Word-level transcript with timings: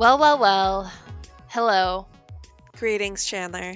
Well, 0.00 0.16
well, 0.16 0.38
well. 0.38 0.92
Hello. 1.48 2.06
Greetings, 2.78 3.26
Chandler. 3.26 3.74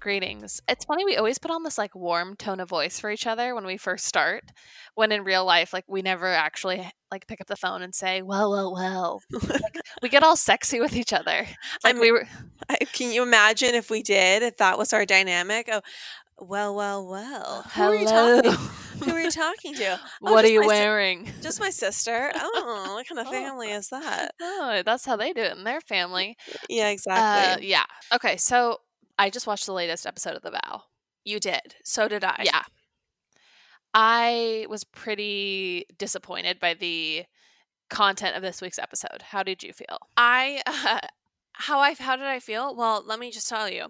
Greetings. 0.00 0.60
It's 0.68 0.84
funny 0.84 1.06
we 1.06 1.16
always 1.16 1.38
put 1.38 1.50
on 1.50 1.62
this 1.62 1.78
like 1.78 1.94
warm 1.94 2.36
tone 2.36 2.60
of 2.60 2.68
voice 2.68 3.00
for 3.00 3.10
each 3.10 3.26
other 3.26 3.54
when 3.54 3.64
we 3.64 3.78
first 3.78 4.04
start, 4.04 4.44
when 4.96 5.12
in 5.12 5.24
real 5.24 5.46
life 5.46 5.72
like 5.72 5.86
we 5.88 6.02
never 6.02 6.26
actually 6.26 6.86
like 7.10 7.26
pick 7.26 7.40
up 7.40 7.46
the 7.46 7.56
phone 7.56 7.80
and 7.80 7.94
say, 7.94 8.20
"Well, 8.20 8.50
well, 8.50 8.70
well." 8.70 9.22
like, 9.32 9.78
we 10.02 10.10
get 10.10 10.22
all 10.22 10.36
sexy 10.36 10.78
with 10.78 10.94
each 10.94 11.14
other. 11.14 11.46
Like 11.82 11.96
I 11.96 12.00
we 12.00 12.12
were 12.12 12.28
I, 12.68 12.76
can 12.76 13.10
you 13.10 13.22
imagine 13.22 13.74
if 13.74 13.88
we 13.88 14.02
did, 14.02 14.42
if 14.42 14.58
that 14.58 14.76
was 14.76 14.92
our 14.92 15.06
dynamic? 15.06 15.70
Oh, 15.72 15.80
well, 16.38 16.74
well, 16.74 17.08
well. 17.08 17.62
Who 17.74 17.82
are 17.82 17.94
you 17.94 18.06
Hello. 18.06 18.58
Who 19.06 19.12
are 19.12 19.20
you 19.22 19.30
talking 19.30 19.74
to? 19.76 19.98
Oh, 20.22 20.32
what 20.32 20.44
are 20.44 20.48
you 20.48 20.60
my 20.60 20.66
si- 20.66 20.68
wearing? 20.68 21.32
just 21.40 21.60
my 21.60 21.70
sister. 21.70 22.30
Oh, 22.34 22.92
what 22.94 23.06
kind 23.08 23.18
of 23.20 23.26
Oh. 23.28 23.30
family 23.32 23.70
is 23.70 23.88
that? 23.88 24.32
Oh, 24.40 24.82
that's 24.84 25.04
how 25.06 25.16
they 25.16 25.32
do 25.32 25.40
it 25.42 25.56
in 25.56 25.64
their 25.64 25.80
family. 25.80 26.36
Yeah, 26.68 26.86
Uh, 26.88 26.90
exactly. 26.90 27.68
yeah. 27.68 27.84
Okay, 28.14 28.36
so 28.36 28.78
I 29.18 29.30
just 29.30 29.46
watched 29.46 29.66
the 29.66 29.72
latest 29.72 30.06
episode 30.06 30.34
of 30.36 30.42
The 30.42 30.50
Vow. 30.50 30.82
you 31.24 31.40
did. 31.40 31.74
So 31.84 32.08
did 32.08 32.22
I. 32.24 32.42
Yeah. 32.44 32.62
I 33.94 34.66
was 34.68 34.84
pretty 34.84 35.86
disappointed 35.98 36.60
by 36.60 36.74
the 36.74 37.24
content 37.88 38.36
of 38.36 38.42
this 38.42 38.60
week's 38.60 38.78
episode. 38.78 39.22
How 39.22 39.42
did 39.42 39.62
you 39.62 39.72
feel? 39.72 39.98
I 40.16 40.60
uh, 40.66 41.00
how 41.58 41.80
I 41.80 41.94
how 41.94 42.16
did 42.16 42.26
I 42.26 42.38
feel? 42.40 42.74
Well, 42.76 43.02
let 43.06 43.18
me 43.18 43.30
just 43.30 43.48
tell 43.48 43.68
you. 43.68 43.86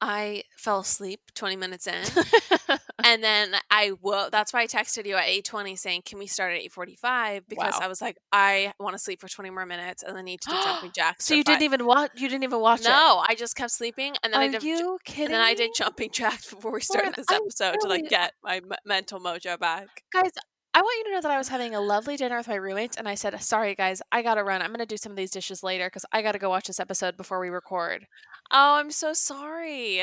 I 0.00 0.42
fell 0.58 0.80
asleep 0.80 1.20
20 1.34 1.56
minutes 1.56 1.86
in. 1.86 1.94
and 3.04 3.24
then 3.24 3.54
I 3.70 3.92
woke. 4.02 4.30
That's 4.30 4.52
why 4.52 4.60
I 4.62 4.66
texted 4.66 5.06
you 5.06 5.16
at 5.16 5.26
eight 5.26 5.44
twenty 5.46 5.74
saying, 5.76 6.02
"Can 6.04 6.18
we 6.18 6.26
start 6.26 6.52
at 6.52 6.60
eight 6.60 6.72
forty-five? 6.72 7.48
Because 7.48 7.72
Wow. 7.74 7.78
I 7.82 7.88
was 7.88 8.02
like, 8.02 8.18
I 8.32 8.72
want 8.78 8.94
to 8.94 8.98
sleep 8.98 9.20
for 9.20 9.28
twenty 9.28 9.48
more 9.50 9.64
minutes, 9.64 10.02
and 10.02 10.14
then 10.16 10.24
need 10.26 10.40
to 10.42 10.50
do 10.50 10.56
jumping 10.62 10.92
jacks. 10.94 11.24
so 11.24 11.34
you 11.34 11.40
five. 11.40 11.46
didn't 11.58 11.62
even 11.62 11.86
watch 11.86 12.10
you 12.16 12.28
didn't 12.28 12.44
even 12.44 12.60
watch 12.60 12.80
it. 12.80 12.84
No, 12.88 13.22
I 13.26 13.34
just 13.34 13.56
kept 13.56 13.70
sleeping, 13.70 14.14
and 14.22 14.32
then 14.32 14.40
Are 14.40 14.44
I 14.44 14.48
did. 14.48 14.62
you 14.62 14.98
kidding? 15.04 15.26
And 15.26 15.34
then 15.34 15.40
I 15.40 15.54
did 15.54 15.70
jumping 15.76 16.10
jacks 16.12 16.52
before 16.52 16.72
we 16.72 16.80
started 16.82 17.04
Lauren, 17.06 17.14
this 17.16 17.30
episode 17.32 17.76
to 17.80 17.88
like 17.88 18.08
get 18.10 18.32
my 18.44 18.56
m- 18.56 18.70
mental 18.84 19.20
mojo 19.20 19.58
back. 19.58 19.86
guys. 20.12 20.30
I 20.76 20.82
want 20.82 20.98
you 20.98 21.04
to 21.04 21.10
know 21.12 21.20
that 21.22 21.30
I 21.30 21.38
was 21.38 21.48
having 21.48 21.74
a 21.74 21.80
lovely 21.80 22.18
dinner 22.18 22.36
with 22.36 22.48
my 22.48 22.54
roommates, 22.56 22.98
and 22.98 23.08
I 23.08 23.14
said, 23.14 23.42
"Sorry, 23.42 23.74
guys, 23.74 24.02
I 24.12 24.20
gotta 24.20 24.44
run. 24.44 24.60
I'm 24.60 24.72
gonna 24.72 24.84
do 24.84 24.98
some 24.98 25.12
of 25.12 25.16
these 25.16 25.30
dishes 25.30 25.62
later 25.62 25.86
because 25.86 26.04
I 26.12 26.20
gotta 26.20 26.38
go 26.38 26.50
watch 26.50 26.66
this 26.66 26.78
episode 26.78 27.16
before 27.16 27.40
we 27.40 27.48
record." 27.48 28.06
Oh, 28.50 28.74
I'm 28.74 28.90
so 28.90 29.14
sorry. 29.14 30.02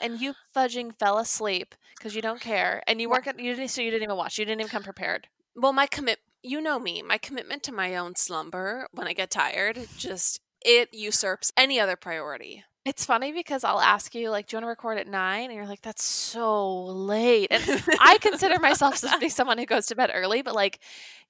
And 0.00 0.22
you 0.22 0.32
fudging 0.56 0.98
fell 0.98 1.18
asleep 1.18 1.74
because 1.94 2.16
you 2.16 2.22
don't 2.22 2.40
care, 2.40 2.82
and 2.86 3.02
you 3.02 3.14
at 3.14 3.38
you 3.38 3.54
didn't 3.54 3.68
so 3.68 3.82
you 3.82 3.90
didn't 3.90 4.04
even 4.04 4.16
watch. 4.16 4.38
You 4.38 4.46
didn't 4.46 4.62
even 4.62 4.70
come 4.70 4.82
prepared. 4.82 5.28
Well, 5.54 5.74
my 5.74 5.86
commit. 5.86 6.20
You 6.42 6.62
know 6.62 6.78
me. 6.78 7.02
My 7.02 7.18
commitment 7.18 7.62
to 7.64 7.72
my 7.72 7.94
own 7.94 8.16
slumber 8.16 8.88
when 8.92 9.06
I 9.06 9.12
get 9.12 9.30
tired 9.30 9.88
just 9.98 10.40
it 10.62 10.88
usurps 10.94 11.52
any 11.54 11.78
other 11.78 11.96
priority. 11.96 12.64
It's 12.84 13.06
funny 13.06 13.32
because 13.32 13.64
I'll 13.64 13.80
ask 13.80 14.14
you, 14.14 14.28
like, 14.28 14.46
do 14.46 14.54
you 14.54 14.58
want 14.58 14.64
to 14.64 14.68
record 14.68 14.98
at 14.98 15.06
nine? 15.06 15.44
And 15.44 15.54
you're 15.54 15.66
like, 15.66 15.80
that's 15.80 16.04
so 16.04 16.84
late. 16.84 17.48
And 17.50 17.82
I 18.00 18.18
consider 18.18 18.58
myself 18.58 19.00
to 19.00 19.18
be 19.18 19.30
someone 19.30 19.56
who 19.56 19.64
goes 19.64 19.86
to 19.86 19.96
bed 19.96 20.10
early, 20.12 20.42
but 20.42 20.54
like 20.54 20.80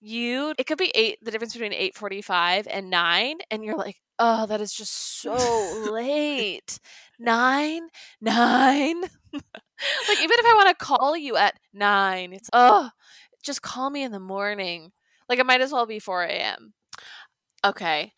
you, 0.01 0.53
it 0.59 0.67
could 0.67 0.79
be 0.79 0.91
eight, 0.97 1.19
the 1.23 1.31
difference 1.31 1.53
between 1.53 1.73
8.45 1.73 2.67
and 2.69 2.91
nine. 2.91 3.39
And 3.53 3.65
you're 3.65 3.77
like, 3.77 4.01
oh, 4.19 4.47
that 4.47 4.61
is 4.61 4.75
just 4.75 5.21
so 5.23 5.91
late. 5.93 6.81
Nine, 7.21 7.83
nine. 8.21 9.01
like, 9.33 10.21
even 10.21 10.39
if 10.39 10.47
I 10.47 10.55
want 10.57 10.77
to 10.77 10.85
call 10.85 11.17
you 11.17 11.37
at 11.37 11.55
nine, 11.73 12.33
it's, 12.33 12.51
oh, 12.53 12.91
just 13.45 13.63
call 13.63 13.91
me 13.91 14.03
in 14.03 14.11
the 14.11 14.19
morning. 14.19 14.91
Like, 15.29 15.39
it 15.39 15.47
might 15.47 15.61
as 15.61 15.71
well 15.73 15.87
be 15.87 16.01
4 16.01 16.25
a.m. 16.25 16.75
Okay. 17.65 18.13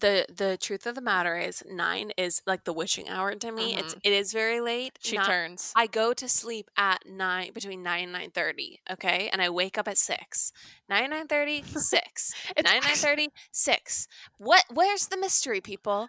The 0.00 0.26
the 0.34 0.56
truth 0.56 0.86
of 0.86 0.94
the 0.94 1.00
matter 1.00 1.36
is 1.36 1.62
nine 1.68 2.12
is 2.16 2.42
like 2.46 2.64
the 2.64 2.72
witching 2.72 3.08
hour 3.08 3.34
to 3.34 3.52
me. 3.52 3.76
It's 3.76 3.94
mm-hmm. 3.94 4.00
it 4.02 4.12
is 4.12 4.32
very 4.32 4.60
late. 4.60 4.98
She 5.02 5.16
Not- 5.16 5.26
turns. 5.26 5.72
I 5.76 5.86
go 5.86 6.12
to 6.12 6.28
sleep 6.28 6.70
at 6.76 7.04
nine 7.06 7.52
between 7.52 7.82
nine 7.82 8.04
and 8.04 8.12
nine 8.12 8.30
thirty. 8.30 8.80
Okay, 8.90 9.28
and 9.32 9.42
I 9.42 9.50
wake 9.50 9.78
up 9.78 9.88
at 9.88 9.98
six. 9.98 10.52
Nine 10.88 11.10
nine 11.10 11.26
thirty 11.26 11.62
six. 11.62 12.32
Nine 12.64 12.80
nine 12.82 12.82
thirty 12.94 13.28
six. 13.52 14.08
What? 14.38 14.64
Where's 14.72 15.08
the 15.08 15.18
mystery, 15.18 15.60
people? 15.60 16.08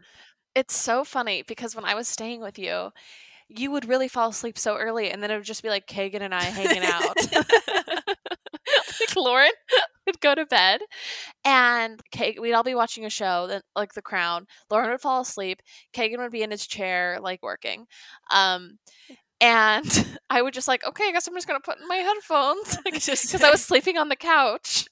It's 0.55 0.75
so 0.75 1.03
funny 1.03 1.43
because 1.43 1.75
when 1.75 1.85
I 1.85 1.95
was 1.95 2.07
staying 2.07 2.41
with 2.41 2.59
you, 2.59 2.91
you 3.47 3.71
would 3.71 3.87
really 3.87 4.07
fall 4.07 4.29
asleep 4.29 4.57
so 4.57 4.77
early, 4.77 5.11
and 5.11 5.21
then 5.21 5.31
it 5.31 5.35
would 5.35 5.45
just 5.45 5.63
be 5.63 5.69
like 5.69 5.87
Kagan 5.87 6.21
and 6.21 6.33
I 6.33 6.43
hanging 6.43 6.83
out. 6.83 7.17
Lauren 9.17 9.51
would 10.05 10.19
go 10.21 10.35
to 10.35 10.45
bed, 10.45 10.81
and 11.45 11.99
Kag- 12.11 12.39
we'd 12.39 12.53
all 12.53 12.63
be 12.63 12.75
watching 12.75 13.05
a 13.05 13.09
show, 13.09 13.61
like 13.75 13.93
The 13.93 14.01
Crown. 14.01 14.47
Lauren 14.69 14.89
would 14.91 15.01
fall 15.01 15.21
asleep. 15.21 15.61
Kagan 15.93 16.19
would 16.19 16.31
be 16.31 16.43
in 16.43 16.51
his 16.51 16.67
chair, 16.67 17.19
like 17.21 17.41
working. 17.43 17.85
Um, 18.33 18.79
and 19.41 20.07
I 20.29 20.41
would 20.41 20.53
just 20.53 20.67
like, 20.67 20.85
okay, 20.85 21.05
I 21.07 21.11
guess 21.11 21.27
I'm 21.27 21.33
just 21.33 21.47
gonna 21.47 21.59
put 21.59 21.79
in 21.79 21.87
my 21.87 21.97
headphones 21.97 22.77
because 22.85 23.43
I 23.43 23.49
was 23.49 23.65
sleeping 23.65 23.97
on 23.97 24.07
the 24.09 24.15
couch. 24.15 24.87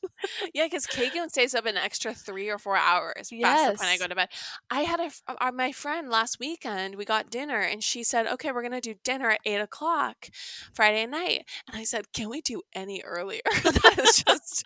yeah, 0.53 0.65
because 0.65 0.85
Kagan 0.85 1.29
stays 1.29 1.55
up 1.55 1.65
an 1.65 1.77
extra 1.77 2.13
three 2.13 2.49
or 2.49 2.57
four 2.57 2.75
hours 2.75 3.31
past 3.41 3.71
the 3.71 3.77
point 3.77 3.89
I 3.89 3.97
go 3.97 4.07
to 4.07 4.15
bed. 4.15 4.29
I 4.69 4.81
had 4.81 4.99
a 4.99 5.03
f- 5.03 5.21
uh, 5.27 5.51
my 5.53 5.71
friend 5.71 6.09
last 6.09 6.39
weekend. 6.39 6.95
We 6.95 7.05
got 7.05 7.29
dinner, 7.29 7.59
and 7.61 7.83
she 7.83 8.03
said, 8.03 8.27
"Okay, 8.27 8.51
we're 8.51 8.63
gonna 8.63 8.81
do 8.81 8.95
dinner 9.03 9.29
at 9.29 9.39
eight 9.45 9.61
o'clock 9.61 10.27
Friday 10.73 11.05
night." 11.05 11.45
And 11.67 11.79
I 11.79 11.83
said, 11.83 12.11
"Can 12.11 12.29
we 12.29 12.41
do 12.41 12.63
any 12.73 13.01
earlier?" 13.05 13.41
that 13.63 13.95
is 13.99 14.23
just 14.23 14.65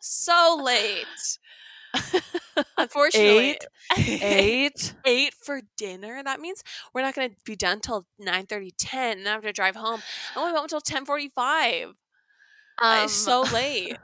so 0.00 0.60
late. 0.62 1.38
Unfortunately, 2.78 3.58
Eight. 3.96 4.94
eight 5.04 5.34
for 5.34 5.60
dinner. 5.76 6.22
That 6.22 6.40
means 6.40 6.62
we're 6.94 7.02
not 7.02 7.14
going 7.14 7.30
to 7.30 7.36
be 7.44 7.56
done 7.56 7.80
till 7.80 8.06
9 8.18 8.46
30, 8.46 8.72
10 8.78 9.18
and 9.18 9.28
I 9.28 9.32
have 9.32 9.42
to 9.42 9.52
drive 9.52 9.76
home. 9.76 10.00
I 10.34 10.40
only 10.40 10.52
went 10.52 10.64
until 10.64 10.80
ten 10.80 11.04
forty 11.04 11.28
five. 11.28 11.88
Um, 12.80 13.04
it's 13.04 13.12
so 13.12 13.42
late. 13.52 13.96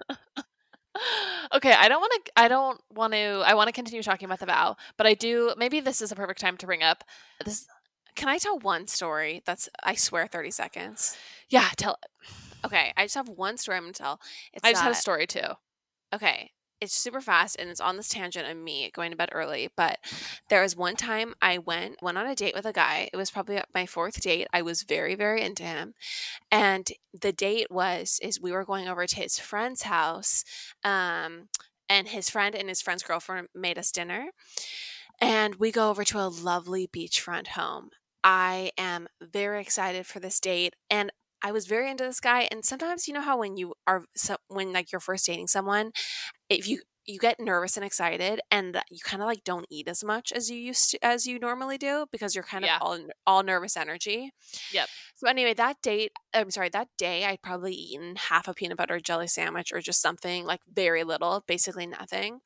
okay, 1.55 1.72
I 1.72 1.89
don't 1.89 2.00
want 2.00 2.12
to. 2.25 2.33
I 2.37 2.49
don't 2.49 2.81
want 2.94 3.12
to. 3.12 3.43
I 3.47 3.55
want 3.55 3.69
to 3.69 3.72
continue 3.72 4.03
talking 4.03 4.27
about 4.27 4.41
the 4.41 4.47
vow, 4.47 4.77
but 4.97 5.06
I 5.06 5.15
do. 5.15 5.55
Maybe 5.56 5.81
this 5.81 6.00
is 6.03 6.12
a 6.12 6.17
perfect 6.17 6.41
time 6.41 6.56
to 6.59 6.67
bring 6.67 6.83
up 6.83 7.05
this. 7.44 7.67
Can 8.15 8.28
I 8.28 8.38
tell 8.38 8.59
one 8.59 8.87
story? 8.87 9.43
That's 9.47 9.69
I 9.84 9.94
swear 9.94 10.27
thirty 10.27 10.50
seconds. 10.50 11.17
Yeah, 11.49 11.69
tell. 11.77 11.99
It 12.03 12.31
okay, 12.65 12.93
I 12.97 13.05
just 13.05 13.15
have 13.15 13.28
one 13.28 13.56
story 13.59 13.77
I'm 13.77 13.84
gonna 13.84 13.93
tell. 13.93 14.21
It's 14.53 14.65
I 14.65 14.73
just 14.73 14.83
had 14.83 14.93
a 14.93 14.94
story 14.94 15.27
too. 15.27 15.41
okay 16.15 16.50
it's 16.86 16.94
super 16.94 17.20
fast 17.20 17.56
and 17.58 17.69
it's 17.69 17.80
on 17.80 17.97
this 17.97 18.08
tangent 18.08 18.48
of 18.48 18.56
me 18.56 18.91
going 18.94 19.10
to 19.10 19.16
bed 19.16 19.28
early 19.32 19.69
but 19.76 19.98
there 20.48 20.62
was 20.62 20.76
one 20.76 20.97
time 20.97 21.34
i 21.42 21.58
went 21.58 21.97
went 22.02 22.19
on 22.19 22.26
a 22.26 22.34
date 22.34 22.54
with 22.54 22.66
a 22.66 22.72
guy. 22.72 23.08
It 23.12 23.16
was 23.16 23.30
probably 23.30 23.60
my 23.74 23.86
fourth 23.86 24.20
date. 24.20 24.47
I 24.52 24.62
was 24.62 24.82
very 24.82 25.14
very 25.14 25.42
into 25.42 25.64
him. 25.64 25.94
And 26.50 26.88
the 27.19 27.32
date 27.32 27.69
was 27.70 28.19
is 28.22 28.41
we 28.41 28.52
were 28.52 28.64
going 28.64 28.88
over 28.88 29.06
to 29.06 29.16
his 29.16 29.38
friend's 29.38 29.82
house 29.82 30.44
um 30.84 31.48
and 31.88 32.08
his 32.08 32.30
friend 32.30 32.54
and 32.54 32.69
his 32.69 32.82
friend's 32.82 33.02
girlfriend 33.02 33.48
made 33.54 33.78
us 33.78 33.92
dinner. 33.92 34.28
And 35.20 35.56
we 35.56 35.72
go 35.72 35.91
over 35.91 36.04
to 36.04 36.19
a 36.19 36.28
lovely 36.28 36.86
beachfront 36.86 37.48
home. 37.48 37.91
I 38.22 38.72
am 38.76 39.08
very 39.20 39.60
excited 39.60 40.06
for 40.06 40.20
this 40.20 40.41
date 40.41 40.75
and 40.91 41.12
I 41.46 41.52
was 41.52 41.66
very 41.66 41.88
into 41.90 42.04
this 42.04 42.20
guy, 42.20 42.48
and 42.50 42.64
sometimes 42.64 43.06
you 43.06 43.14
know 43.14 43.20
how 43.22 43.38
when 43.38 43.56
you 43.56 43.74
are 43.86 44.04
so, 44.16 44.36
when 44.48 44.72
like 44.72 44.90
you're 44.92 45.00
first 45.00 45.26
dating 45.26 45.48
someone, 45.48 45.92
if 46.48 46.68
you 46.68 46.80
you 47.08 47.20
get 47.20 47.38
nervous 47.38 47.76
and 47.76 47.86
excited, 47.86 48.40
and 48.50 48.80
you 48.90 48.98
kind 49.04 49.22
of 49.22 49.28
like 49.28 49.44
don't 49.44 49.66
eat 49.70 49.86
as 49.88 50.02
much 50.02 50.32
as 50.32 50.50
you 50.50 50.58
used 50.58 50.90
to 50.90 50.98
as 51.04 51.26
you 51.26 51.38
normally 51.38 51.78
do 51.78 52.06
because 52.10 52.34
you're 52.34 52.42
kind 52.52 52.64
of 52.64 52.70
Yeah. 52.70 52.78
all 52.80 52.98
all 53.28 53.42
nervous 53.44 53.76
energy. 53.76 54.32
Yep. 54.72 54.88
So 55.14 55.28
anyway, 55.28 55.54
that 55.54 55.76
date, 55.82 56.12
I'm 56.34 56.50
sorry, 56.50 56.69
that 56.70 56.88
day 56.98 57.25
I'd 57.25 57.43
probably 57.43 57.75
eaten 57.75 58.16
half 58.16 58.49
a 58.49 58.54
peanut 58.54 58.76
butter 58.78 58.99
jelly 59.00 59.28
sandwich 59.28 59.72
or 59.72 59.81
just 59.81 60.02
something 60.02 60.44
like 60.44 60.60
very 60.72 61.04
little, 61.04 61.44
basically 61.46 61.87
nothing. 61.87 62.40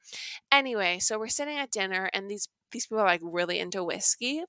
Anyway, 0.52 0.98
so 1.00 1.18
we're 1.18 1.28
sitting 1.28 1.58
at 1.58 1.70
dinner, 1.70 2.10
and 2.14 2.30
these 2.30 2.48
these 2.72 2.86
people 2.86 3.00
are 3.00 3.06
like 3.06 3.20
really 3.24 3.58
into 3.58 3.82
whiskey, 3.82 4.44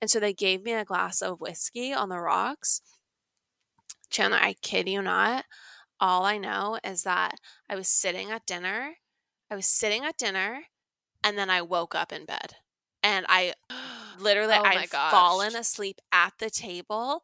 and 0.00 0.10
so 0.10 0.20
they 0.20 0.32
gave 0.32 0.62
me 0.62 0.72
a 0.72 0.84
glass 0.84 1.20
of 1.22 1.40
whiskey 1.40 1.92
on 1.92 2.08
the 2.08 2.18
rocks. 2.20 2.80
Chandler, 4.10 4.38
I 4.40 4.54
kid 4.54 4.88
you 4.88 5.02
not. 5.02 5.44
All 6.00 6.24
I 6.24 6.38
know 6.38 6.78
is 6.84 7.02
that 7.04 7.40
I 7.68 7.76
was 7.76 7.88
sitting 7.88 8.30
at 8.30 8.46
dinner. 8.46 8.94
I 9.50 9.56
was 9.56 9.66
sitting 9.66 10.04
at 10.04 10.18
dinner 10.18 10.64
and 11.24 11.38
then 11.38 11.50
I 11.50 11.62
woke 11.62 11.94
up 11.94 12.12
in 12.12 12.24
bed. 12.24 12.56
And 13.02 13.26
I 13.28 13.54
literally 14.18 14.54
Oh 14.54 14.62
my 14.62 14.86
I'd 14.90 14.90
fallen 14.90 15.56
asleep 15.56 16.00
at 16.12 16.34
the 16.38 16.50
table. 16.50 17.22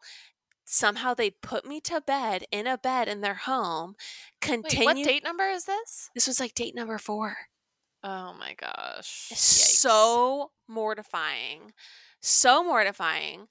Somehow 0.64 1.12
they 1.12 1.30
put 1.30 1.66
me 1.66 1.80
to 1.82 2.00
bed 2.00 2.44
in 2.50 2.66
a 2.66 2.78
bed 2.78 3.08
in 3.08 3.20
their 3.20 3.34
home. 3.34 3.90
Wait, 3.90 4.40
Continue. 4.40 4.84
what 4.86 5.04
date 5.04 5.24
number 5.24 5.48
is 5.48 5.64
this? 5.64 6.10
This 6.14 6.26
was 6.26 6.40
like 6.40 6.54
date 6.54 6.74
number 6.74 6.98
four. 6.98 7.36
Oh 8.04 8.34
my 8.38 8.54
gosh! 8.54 9.30
So 9.34 10.50
mortifying. 10.66 11.72
So 12.22 12.64
mortifying. 12.64 13.48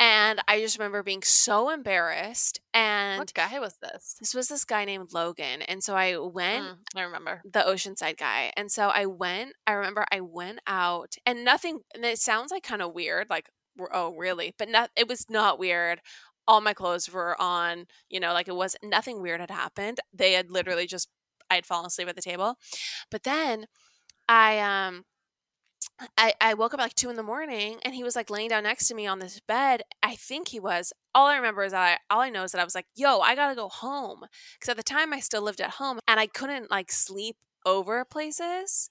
And 0.00 0.40
I 0.48 0.60
just 0.60 0.78
remember 0.78 1.02
being 1.02 1.22
so 1.22 1.70
embarrassed. 1.70 2.60
And 2.72 3.18
what 3.18 3.34
guy 3.34 3.58
was 3.60 3.76
this? 3.80 4.16
This 4.18 4.34
was 4.34 4.48
this 4.48 4.64
guy 4.64 4.84
named 4.84 5.10
Logan. 5.12 5.62
And 5.62 5.84
so 5.84 5.94
I 5.94 6.16
went, 6.16 6.64
mm, 6.64 6.76
I 6.96 7.02
remember 7.02 7.42
the 7.44 7.60
Oceanside 7.60 8.16
guy. 8.16 8.52
And 8.56 8.72
so 8.72 8.88
I 8.88 9.06
went, 9.06 9.52
I 9.66 9.72
remember 9.72 10.04
I 10.10 10.20
went 10.20 10.60
out 10.66 11.14
and 11.24 11.44
nothing, 11.44 11.80
and 11.94 12.04
it 12.04 12.18
sounds 12.18 12.50
like 12.50 12.62
kind 12.64 12.82
of 12.82 12.94
weird, 12.94 13.28
like, 13.30 13.48
oh, 13.92 14.14
really? 14.16 14.54
But 14.58 14.68
not, 14.68 14.90
it 14.96 15.08
was 15.08 15.26
not 15.28 15.58
weird 15.58 16.00
all 16.46 16.60
my 16.60 16.74
clothes 16.74 17.10
were 17.10 17.40
on, 17.40 17.86
you 18.10 18.20
know, 18.20 18.34
like 18.34 18.48
it 18.48 18.54
was 18.54 18.76
nothing 18.82 19.22
weird 19.22 19.40
had 19.40 19.50
happened. 19.50 19.98
They 20.12 20.32
had 20.32 20.50
literally 20.50 20.86
just 20.86 21.08
I 21.50 21.54
had 21.54 21.66
fallen 21.66 21.86
asleep 21.86 22.08
at 22.08 22.16
the 22.16 22.22
table. 22.22 22.56
But 23.10 23.22
then 23.22 23.66
I 24.28 24.58
um 24.58 25.04
I, 26.18 26.34
I 26.40 26.54
woke 26.54 26.74
up 26.74 26.80
at 26.80 26.84
like 26.84 26.94
two 26.94 27.10
in 27.10 27.16
the 27.16 27.22
morning 27.22 27.78
and 27.84 27.94
he 27.94 28.02
was 28.02 28.16
like 28.16 28.30
laying 28.30 28.48
down 28.48 28.64
next 28.64 28.88
to 28.88 28.94
me 28.94 29.06
on 29.06 29.20
this 29.20 29.40
bed. 29.40 29.82
I 30.02 30.16
think 30.16 30.48
he 30.48 30.58
was. 30.58 30.92
All 31.14 31.26
I 31.28 31.36
remember 31.36 31.62
is 31.62 31.72
that 31.72 32.00
I 32.10 32.14
all 32.14 32.20
I 32.20 32.30
know 32.30 32.42
is 32.44 32.52
that 32.52 32.60
I 32.60 32.64
was 32.64 32.74
like, 32.74 32.86
yo, 32.94 33.20
I 33.20 33.34
gotta 33.34 33.54
go 33.54 33.68
home. 33.68 34.24
Cause 34.60 34.68
at 34.68 34.76
the 34.76 34.82
time 34.82 35.12
I 35.12 35.20
still 35.20 35.42
lived 35.42 35.60
at 35.60 35.70
home 35.70 36.00
and 36.08 36.18
I 36.18 36.26
couldn't 36.26 36.70
like 36.70 36.90
sleep 36.90 37.36
over 37.66 38.04
places. 38.04 38.90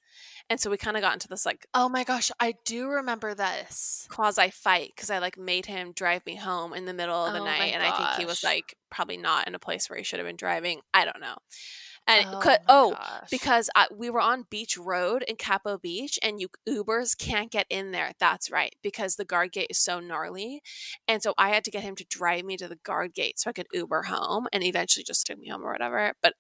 And 0.50 0.60
so 0.60 0.70
we 0.70 0.78
kind 0.78 0.98
of 0.98 1.02
got 1.02 1.14
into 1.14 1.28
this 1.28 1.46
like 1.46 1.68
Oh 1.74 1.90
my 1.90 2.04
gosh, 2.04 2.32
I 2.40 2.56
do 2.66 2.88
remember 2.88 3.36
this. 3.36 4.08
quasi 4.10 4.50
fight 4.50 4.94
because 4.96 5.10
I 5.10 5.20
like 5.20 5.38
made 5.38 5.66
him 5.66 5.92
drive 5.92 6.26
me 6.26 6.36
home 6.36 6.74
in 6.74 6.86
the 6.86 6.94
middle 6.94 7.26
of 7.26 7.34
the 7.34 7.42
Oh 7.42 7.46
night. 7.46 7.74
And 7.74 7.84
I 7.84 7.92
think 7.98 8.10
he 8.20 8.26
was 8.26 8.44
like 8.44 8.76
probably 8.90 9.18
not 9.18 9.48
in 9.48 9.56
a 9.56 9.60
place 9.60 9.90
where 9.90 9.98
he 9.98 10.04
should 10.04 10.20
have 10.20 10.28
been 10.28 10.38
driving. 10.38 10.80
I 10.94 11.04
don't 11.06 11.20
know. 11.20 11.36
And 12.06 12.26
Oh 12.26 12.58
oh, 12.68 12.98
because 13.32 13.70
I, 13.76 13.88
we 13.96 14.10
were 14.10 14.20
on 14.20 14.46
Beach 14.50 14.78
Road 14.78 15.24
in 15.28 15.38
Capo 15.38 15.78
Beach, 15.78 16.20
and 16.22 16.40
you 16.40 16.50
Ubers 16.68 17.18
can't 17.18 17.50
get 17.52 17.66
in 17.70 17.92
there. 17.92 18.12
That's 18.20 18.52
right, 18.52 18.76
because 18.84 19.16
the 19.16 19.26
guard 19.26 19.54
gate 19.54 19.68
is 19.70 19.78
so 19.80 20.00
gnarly, 20.00 20.62
and 21.08 21.24
so 21.24 21.34
I 21.38 21.50
had 21.50 21.64
to 21.64 21.72
get 21.72 21.84
him 21.84 21.96
to 21.96 22.06
drive 22.10 22.44
me 22.44 22.58
to 22.58 22.68
the 22.68 22.80
guard 22.84 23.14
gate 23.14 23.40
so 23.40 23.50
I 23.50 23.54
could 23.54 23.68
Uber 23.74 24.04
home, 24.04 24.48
and 24.52 24.64
eventually 24.64 25.04
just 25.04 25.26
took 25.26 25.40
me 25.40 25.48
home 25.50 25.64
or 25.64 25.72
whatever. 25.72 26.14
But 26.22 26.34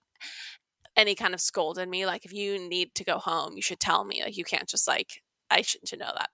and 0.95 1.10
he 1.10 1.15
kind 1.15 1.33
of 1.33 1.42
scolded 1.42 1.89
me 1.89 2.06
like, 2.06 2.25
if 2.25 2.33
you 2.33 2.59
need 2.59 2.94
to 2.95 3.04
go 3.04 3.18
home, 3.18 3.54
you 3.56 3.62
should 3.62 3.80
tell 3.80 4.04
me. 4.04 4.21
Like 4.24 4.38
you 4.38 4.44
can't 4.44 4.68
just 4.68 4.88
like 4.88 5.21
I 5.50 5.62
shouldn't 5.62 6.00
know 6.00 6.12
that. 6.13 6.30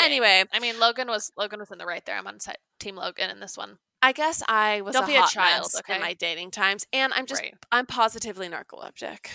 Anyway, 0.00 0.44
I 0.52 0.58
mean 0.58 0.80
Logan 0.80 1.08
was 1.08 1.30
Logan 1.36 1.60
was 1.60 1.70
in 1.70 1.78
the 1.78 1.86
right 1.86 2.04
there. 2.04 2.16
I'm 2.16 2.26
on 2.26 2.38
team 2.80 2.96
Logan 2.96 3.30
in 3.30 3.40
this 3.40 3.56
one. 3.56 3.78
I 4.02 4.12
guess 4.12 4.42
I 4.48 4.80
was 4.82 4.94
Don't 4.94 5.04
a 5.04 5.06
be 5.06 5.16
a 5.16 5.22
child, 5.22 5.70
okay? 5.76 5.94
in 5.94 6.00
my 6.00 6.14
dating 6.14 6.50
times, 6.50 6.86
and 6.92 7.12
I'm 7.14 7.26
just 7.26 7.42
Right. 7.42 7.54
I'm 7.70 7.86
positively 7.86 8.48
narcoleptic. 8.48 9.28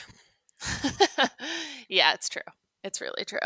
yeah, 1.89 2.13
it's 2.13 2.29
true. 2.29 2.41
It's 2.83 3.01
really 3.01 3.25
true. 3.25 3.39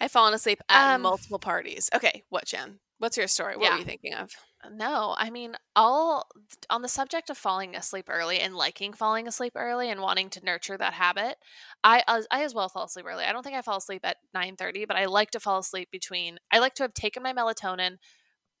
I've 0.00 0.12
fallen 0.12 0.34
asleep 0.34 0.60
at 0.68 0.94
Um, 0.94 1.02
multiple 1.02 1.38
parties. 1.38 1.90
Okay, 1.94 2.24
what, 2.28 2.46
Jen? 2.46 2.80
What's 2.98 3.16
your 3.16 3.28
story? 3.28 3.56
What 3.56 3.64
Yeah. 3.64 3.72
were 3.72 3.78
you 3.78 3.84
thinking 3.84 4.14
of? 4.14 4.30
No, 4.70 5.14
I 5.16 5.30
mean, 5.30 5.56
all 5.74 6.28
on 6.68 6.82
the 6.82 6.88
subject 6.88 7.30
of 7.30 7.38
falling 7.38 7.74
asleep 7.74 8.06
early 8.10 8.40
and 8.40 8.54
liking 8.54 8.92
falling 8.92 9.26
asleep 9.26 9.54
early 9.56 9.88
and 9.90 10.02
wanting 10.02 10.28
to 10.30 10.44
nurture 10.44 10.76
that 10.76 10.92
habit. 10.94 11.38
I 11.82 12.02
as- 12.06 12.26
I 12.30 12.44
as 12.44 12.54
well 12.54 12.68
fall 12.68 12.84
asleep 12.84 13.06
early. 13.08 13.24
I 13.24 13.32
don't 13.32 13.42
think 13.42 13.56
I 13.56 13.62
fall 13.62 13.78
asleep 13.78 14.02
at 14.04 14.18
9:30, 14.34 14.84
but 14.84 14.96
I 14.96 15.06
like 15.06 15.30
to 15.32 15.40
fall 15.40 15.58
asleep 15.60 15.90
between 15.90 16.38
I 16.50 16.58
like 16.58 16.74
to 16.74 16.82
have 16.82 16.92
taken 16.92 17.22
my 17.22 17.32
melatonin 17.32 17.98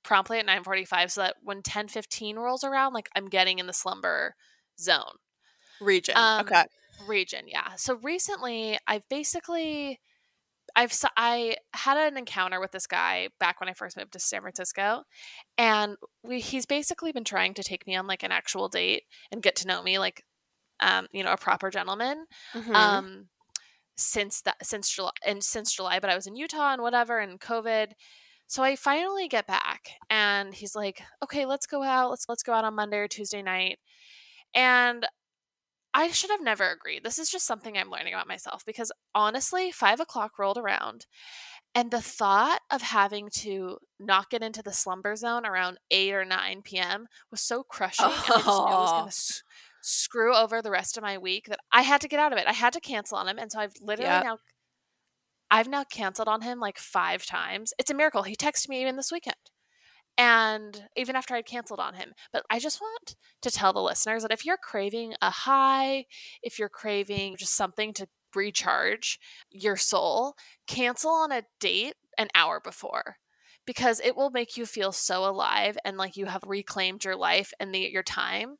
promptly 0.02 0.38
at 0.38 0.46
9:45 0.46 1.12
so 1.12 1.22
that 1.22 1.36
when 1.42 1.62
10:15 1.62 2.36
rolls 2.36 2.64
around 2.64 2.92
like 2.94 3.08
I'm 3.16 3.28
getting 3.28 3.58
in 3.58 3.66
the 3.66 3.72
slumber 3.72 4.34
zone. 4.78 5.16
Region. 5.80 6.16
Um, 6.16 6.42
okay. 6.42 6.64
region 7.06 7.48
yeah 7.48 7.76
so 7.76 7.94
recently 7.96 8.78
i've 8.86 9.08
basically 9.08 9.98
i've 10.76 10.92
I 11.16 11.56
had 11.74 11.98
an 11.98 12.18
encounter 12.18 12.60
with 12.60 12.72
this 12.72 12.86
guy 12.86 13.28
back 13.40 13.60
when 13.60 13.68
i 13.68 13.74
first 13.74 13.96
moved 13.96 14.12
to 14.14 14.20
san 14.20 14.42
francisco 14.42 15.04
and 15.58 15.96
we 16.24 16.40
he's 16.40 16.66
basically 16.66 17.12
been 17.12 17.24
trying 17.24 17.54
to 17.54 17.62
take 17.64 17.86
me 17.86 17.96
on 17.96 18.06
like 18.06 18.22
an 18.22 18.32
actual 18.32 18.68
date 18.68 19.04
and 19.32 19.42
get 19.42 19.56
to 19.56 19.68
know 19.68 19.82
me 19.82 19.98
like 19.98 20.24
um 20.80 21.08
you 21.12 21.24
know 21.24 21.32
a 21.32 21.38
proper 21.38 21.70
gentleman 21.70 22.26
Mhm. 22.54 22.74
um 22.74 23.28
since 23.96 24.42
that 24.42 24.64
since 24.64 24.90
july 24.90 25.12
and 25.26 25.44
since 25.44 25.74
july 25.74 26.00
but 26.00 26.10
i 26.10 26.16
was 26.16 26.26
in 26.26 26.36
utah 26.36 26.72
and 26.72 26.82
whatever 26.82 27.18
and 27.18 27.40
covid 27.40 27.92
so 28.50 28.62
i 28.64 28.74
finally 28.74 29.28
get 29.28 29.46
back 29.46 29.90
and 30.10 30.52
he's 30.54 30.74
like 30.74 31.02
okay 31.22 31.46
let's 31.46 31.66
go 31.66 31.82
out 31.84 32.10
let's 32.10 32.26
let's 32.28 32.42
go 32.42 32.52
out 32.52 32.64
on 32.64 32.74
monday 32.74 32.98
or 32.98 33.08
tuesday 33.08 33.42
night 33.42 33.78
and 34.54 35.06
i 35.94 36.08
should 36.10 36.30
have 36.30 36.42
never 36.42 36.68
agreed 36.70 37.04
this 37.04 37.18
is 37.18 37.30
just 37.30 37.46
something 37.46 37.78
i'm 37.78 37.90
learning 37.90 38.12
about 38.12 38.28
myself 38.28 38.64
because 38.66 38.90
honestly 39.14 39.70
five 39.70 40.00
o'clock 40.00 40.38
rolled 40.38 40.58
around 40.58 41.06
and 41.74 41.92
the 41.92 42.00
thought 42.00 42.60
of 42.70 42.82
having 42.82 43.28
to 43.32 43.78
not 44.00 44.30
get 44.30 44.42
into 44.42 44.62
the 44.62 44.72
slumber 44.72 45.14
zone 45.14 45.46
around 45.46 45.78
8 45.92 46.12
or 46.14 46.24
9 46.24 46.62
p.m 46.62 47.06
was 47.30 47.40
so 47.40 47.62
crushing 47.62 48.06
and 48.24 48.34
i 48.34 48.42
just 48.42 48.64
knew 48.64 48.74
it 48.74 48.80
was 48.80 48.92
Oh. 48.92 48.96
going 48.96 49.08
to 49.08 49.16
screw 49.82 50.34
over 50.36 50.60
the 50.60 50.70
rest 50.70 50.96
of 50.96 51.02
my 51.02 51.16
week 51.16 51.46
that 51.48 51.58
I 51.72 51.82
had 51.82 52.02
to 52.02 52.08
get 52.08 52.20
out 52.20 52.32
of 52.32 52.38
it. 52.38 52.46
I 52.46 52.52
had 52.52 52.74
to 52.74 52.80
cancel 52.80 53.16
on 53.16 53.28
him. 53.28 53.38
And 53.38 53.50
so 53.50 53.60
I've 53.60 53.72
literally 53.80 54.10
Yep. 54.10 54.24
now 54.24 54.38
I've 55.50 55.68
now 55.68 55.84
canceled 55.84 56.28
on 56.28 56.42
him 56.42 56.60
like 56.60 56.78
five 56.78 57.26
times. 57.26 57.72
It's 57.78 57.90
a 57.90 57.94
miracle. 57.94 58.22
He 58.22 58.36
texted 58.36 58.68
me 58.68 58.80
even 58.80 58.96
this 58.96 59.12
weekend. 59.12 59.36
And 60.18 60.88
even 60.96 61.16
after 61.16 61.34
I'd 61.34 61.46
canceled 61.46 61.80
on 61.80 61.94
him. 61.94 62.12
But 62.32 62.44
I 62.50 62.58
just 62.58 62.80
want 62.80 63.16
to 63.42 63.50
tell 63.50 63.72
the 63.72 63.80
listeners 63.80 64.22
that 64.22 64.32
if 64.32 64.44
you're 64.44 64.58
craving 64.58 65.14
a 65.22 65.30
high, 65.30 66.04
if 66.42 66.58
you're 66.58 66.68
craving 66.68 67.36
just 67.38 67.54
something 67.54 67.94
to 67.94 68.06
recharge 68.34 69.18
your 69.50 69.76
soul, 69.76 70.34
cancel 70.66 71.10
on 71.10 71.32
a 71.32 71.42
date 71.58 71.94
an 72.18 72.28
hour 72.34 72.60
before 72.60 73.16
because 73.66 74.00
it 74.00 74.16
will 74.16 74.30
make 74.30 74.56
you 74.56 74.66
feel 74.66 74.92
so 74.92 75.24
alive 75.24 75.78
and 75.84 75.96
like 75.96 76.16
you 76.16 76.26
have 76.26 76.42
reclaimed 76.46 77.04
your 77.04 77.16
life 77.16 77.52
and 77.60 77.74
the, 77.74 77.78
your 77.78 78.02
time. 78.02 78.56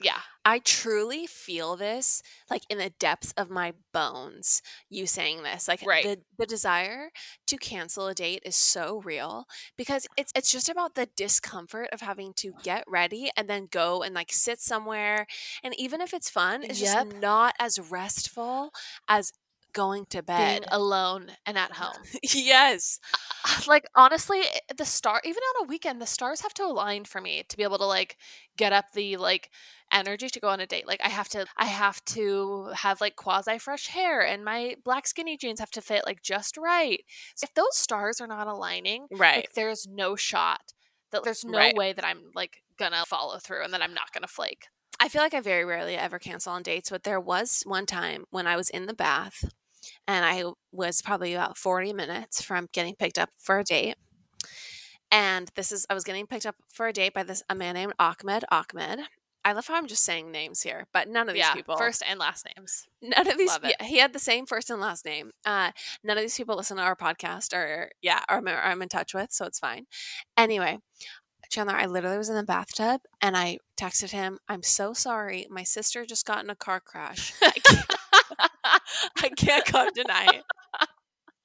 Yeah. 0.00 0.22
I 0.44 0.58
truly 0.60 1.26
feel 1.26 1.76
this 1.76 2.22
like 2.50 2.62
in 2.70 2.78
the 2.78 2.90
depths 2.90 3.32
of 3.36 3.50
my 3.50 3.74
bones. 3.92 4.62
You 4.88 5.06
saying 5.06 5.42
this, 5.42 5.68
like 5.68 5.80
Right. 5.82 6.02
the 6.02 6.22
the 6.38 6.46
desire 6.46 7.10
to 7.46 7.56
cancel 7.58 8.08
a 8.08 8.14
date 8.14 8.42
is 8.44 8.56
so 8.56 9.00
real 9.02 9.46
because 9.76 10.06
it's 10.16 10.32
it's 10.34 10.50
just 10.50 10.68
about 10.70 10.94
the 10.94 11.08
discomfort 11.16 11.90
of 11.92 12.00
having 12.00 12.32
to 12.36 12.52
get 12.62 12.84
ready 12.88 13.30
and 13.36 13.48
then 13.50 13.68
go 13.70 14.02
and 14.02 14.14
like 14.14 14.32
sit 14.32 14.60
somewhere, 14.60 15.26
and 15.62 15.74
even 15.78 16.00
if 16.00 16.14
it's 16.14 16.30
fun, 16.30 16.64
it's 16.64 16.78
Yep. 16.78 16.80
just 16.80 17.04
not 17.04 17.54
as 17.60 17.78
restful 17.78 18.70
as 19.08 19.32
going 19.72 20.06
to 20.10 20.22
bed. 20.22 20.60
Being 20.62 20.68
alone 20.70 21.28
and 21.46 21.56
at 21.58 21.72
home. 21.74 22.02
yes, 22.22 22.98
uh, 23.44 23.56
uh, 23.58 23.62
like 23.68 23.84
honestly 23.94 24.40
eh, 24.40 24.74
the 24.76 24.84
star 24.84 25.20
even 25.24 25.40
on 25.56 25.64
a 25.64 25.68
weekend 25.68 26.00
the 26.00 26.06
stars 26.06 26.40
have 26.40 26.54
to 26.54 26.62
align 26.64 27.04
for 27.04 27.20
me 27.20 27.42
to 27.48 27.56
be 27.56 27.62
able 27.62 27.78
to 27.78 27.84
like 27.86 28.16
get 28.56 28.72
up 28.72 28.86
the 28.94 29.16
like 29.16 29.50
energy 29.92 30.28
to 30.28 30.38
go 30.40 30.48
on 30.48 30.60
a 30.60 30.66
date 30.66 30.86
like 30.86 31.00
i 31.04 31.08
have 31.08 31.28
to 31.28 31.44
i 31.56 31.64
have 31.64 32.04
to 32.04 32.68
have 32.74 33.00
like 33.00 33.16
quasi 33.16 33.58
fresh 33.58 33.88
hair 33.88 34.20
and 34.24 34.44
my 34.44 34.76
black 34.84 35.06
skinny 35.06 35.36
jeans 35.36 35.58
have 35.58 35.70
to 35.70 35.80
fit 35.80 36.02
like 36.06 36.22
just 36.22 36.56
right 36.56 37.02
so 37.34 37.44
if 37.44 37.54
those 37.54 37.76
stars 37.76 38.20
are 38.20 38.26
not 38.28 38.46
aligning 38.46 39.06
right. 39.12 39.36
like 39.36 39.52
there's 39.54 39.86
no 39.90 40.14
shot 40.14 40.60
that 41.10 41.24
there's 41.24 41.44
no 41.44 41.58
Right. 41.58 41.74
way 41.76 41.92
that 41.92 42.04
i'm 42.04 42.30
like 42.34 42.62
gonna 42.78 43.04
follow 43.06 43.38
through 43.38 43.64
and 43.64 43.72
that 43.74 43.82
i'm 43.82 43.94
not 43.94 44.12
gonna 44.12 44.28
flake 44.28 44.66
I 45.02 45.08
feel 45.08 45.22
like 45.22 45.32
I 45.32 45.40
very 45.40 45.64
rarely 45.64 45.96
ever 45.96 46.18
cancel 46.18 46.52
on 46.52 46.62
dates, 46.62 46.90
but 46.90 47.04
there 47.04 47.18
was 47.18 47.62
one 47.64 47.86
time 47.86 48.26
when 48.28 48.46
I 48.46 48.54
was 48.56 48.68
in 48.68 48.84
the 48.84 48.92
bath 48.92 49.50
and 50.06 50.24
I 50.24 50.44
was 50.72 51.02
probably 51.02 51.34
about 51.34 51.56
40 51.56 51.92
minutes 51.92 52.42
from 52.42 52.68
getting 52.72 52.94
picked 52.94 53.18
up 53.18 53.30
for 53.38 53.58
a 53.58 53.64
date. 53.64 53.96
And 55.10 55.50
this 55.56 55.72
is, 55.72 55.86
I 55.90 55.94
was 55.94 56.04
getting 56.04 56.26
picked 56.26 56.46
up 56.46 56.56
for 56.72 56.86
a 56.86 56.92
date 56.92 57.14
by 57.14 57.24
this, 57.24 57.42
a 57.48 57.54
man 57.54 57.74
named 57.74 57.94
Ahmed. 57.98 58.44
Ahmed. 58.50 59.00
I 59.44 59.52
love 59.52 59.66
how 59.66 59.74
I'm 59.74 59.86
just 59.86 60.04
saying 60.04 60.30
names 60.30 60.62
here, 60.62 60.86
but 60.92 61.08
none 61.08 61.28
of 61.28 61.34
these 61.34 61.40
yeah 61.40 61.54
people. 61.54 61.76
first 61.78 62.02
and 62.06 62.18
last 62.20 62.46
names 62.56 62.86
none 63.02 63.26
of 63.26 63.38
these, 63.38 63.58
yeah, 63.64 63.82
he 63.82 63.96
had 63.96 64.12
the 64.12 64.18
same 64.18 64.44
first 64.44 64.68
and 64.68 64.80
last 64.80 65.06
name. 65.06 65.30
Uh, 65.46 65.70
none 66.04 66.18
of 66.18 66.22
these 66.22 66.36
people 66.36 66.56
listen 66.56 66.76
to 66.76 66.82
our 66.82 66.94
podcast 66.94 67.54
or, 67.54 67.90
yeah, 68.02 68.20
or 68.28 68.36
I'm, 68.36 68.48
or 68.48 68.60
I'm 68.60 68.82
in 68.82 68.90
touch 68.90 69.14
with, 69.14 69.32
so 69.32 69.46
it's 69.46 69.58
fine. 69.58 69.86
Anyway, 70.36 70.78
Chandler, 71.50 71.74
I 71.74 71.86
literally 71.86 72.18
was 72.18 72.28
in 72.28 72.36
the 72.36 72.44
bathtub 72.44 73.00
and 73.20 73.36
I 73.36 73.58
texted 73.76 74.10
him, 74.10 74.38
I'm 74.48 74.62
so 74.62 74.92
sorry. 74.92 75.46
My 75.50 75.64
sister 75.64 76.04
just 76.04 76.26
got 76.26 76.44
in 76.44 76.50
a 76.50 76.54
car 76.54 76.80
crash. 76.80 77.32
I 79.18 79.28
can't, 79.36 79.64
come 79.64 79.92
tonight. 79.94 80.42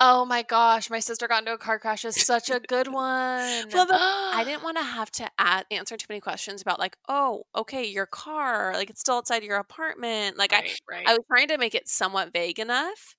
oh 0.00 0.24
my 0.26 0.42
gosh, 0.42 0.90
my 0.90 1.00
sister 1.00 1.28
got 1.28 1.40
into 1.40 1.52
a 1.52 1.58
car 1.58 1.78
crash 1.78 2.04
is 2.04 2.24
such 2.24 2.50
a 2.50 2.60
good 2.60 2.86
one. 2.92 3.64
Well, 3.72 3.86
the- 3.86 3.96
I 3.98 4.42
didn't 4.46 4.62
want 4.62 4.76
to 4.78 4.82
have 4.84 5.10
to 5.12 5.30
add, 5.38 5.66
answer 5.70 5.96
too 5.96 6.06
many 6.08 6.20
questions 6.20 6.62
about, 6.62 6.78
like, 6.78 6.96
oh, 7.08 7.44
okay, 7.54 7.84
your 7.86 8.06
car, 8.06 8.72
like, 8.74 8.90
it's 8.90 9.00
still 9.00 9.16
outside 9.16 9.42
your 9.42 9.58
apartment. 9.58 10.36
Like, 10.36 10.52
right, 10.52 10.80
right. 10.90 11.04
I, 11.06 11.12
I 11.12 11.14
was 11.14 11.24
trying 11.28 11.48
to 11.48 11.58
make 11.58 11.74
it 11.74 11.88
somewhat 11.88 12.32
vague 12.32 12.58
enough. 12.58 13.16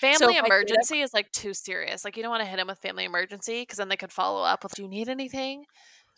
family 0.00 0.36
I 0.36 0.40
did 0.42 0.46
emergency 0.46 1.00
is 1.00 1.14
like 1.14 1.30
too 1.32 1.54
serious. 1.54 2.04
Like 2.04 2.16
you 2.16 2.22
don't 2.22 2.30
want 2.30 2.42
to 2.42 2.48
hit 2.48 2.56
them 2.56 2.68
with 2.68 2.78
family 2.78 3.04
emergency 3.04 3.62
because 3.62 3.78
then 3.78 3.88
they 3.88 3.96
could 3.96 4.12
follow 4.12 4.42
up 4.42 4.62
with, 4.62 4.74
"Do 4.74 4.82
you 4.82 4.88
need 4.88 5.08
anything?" 5.08 5.64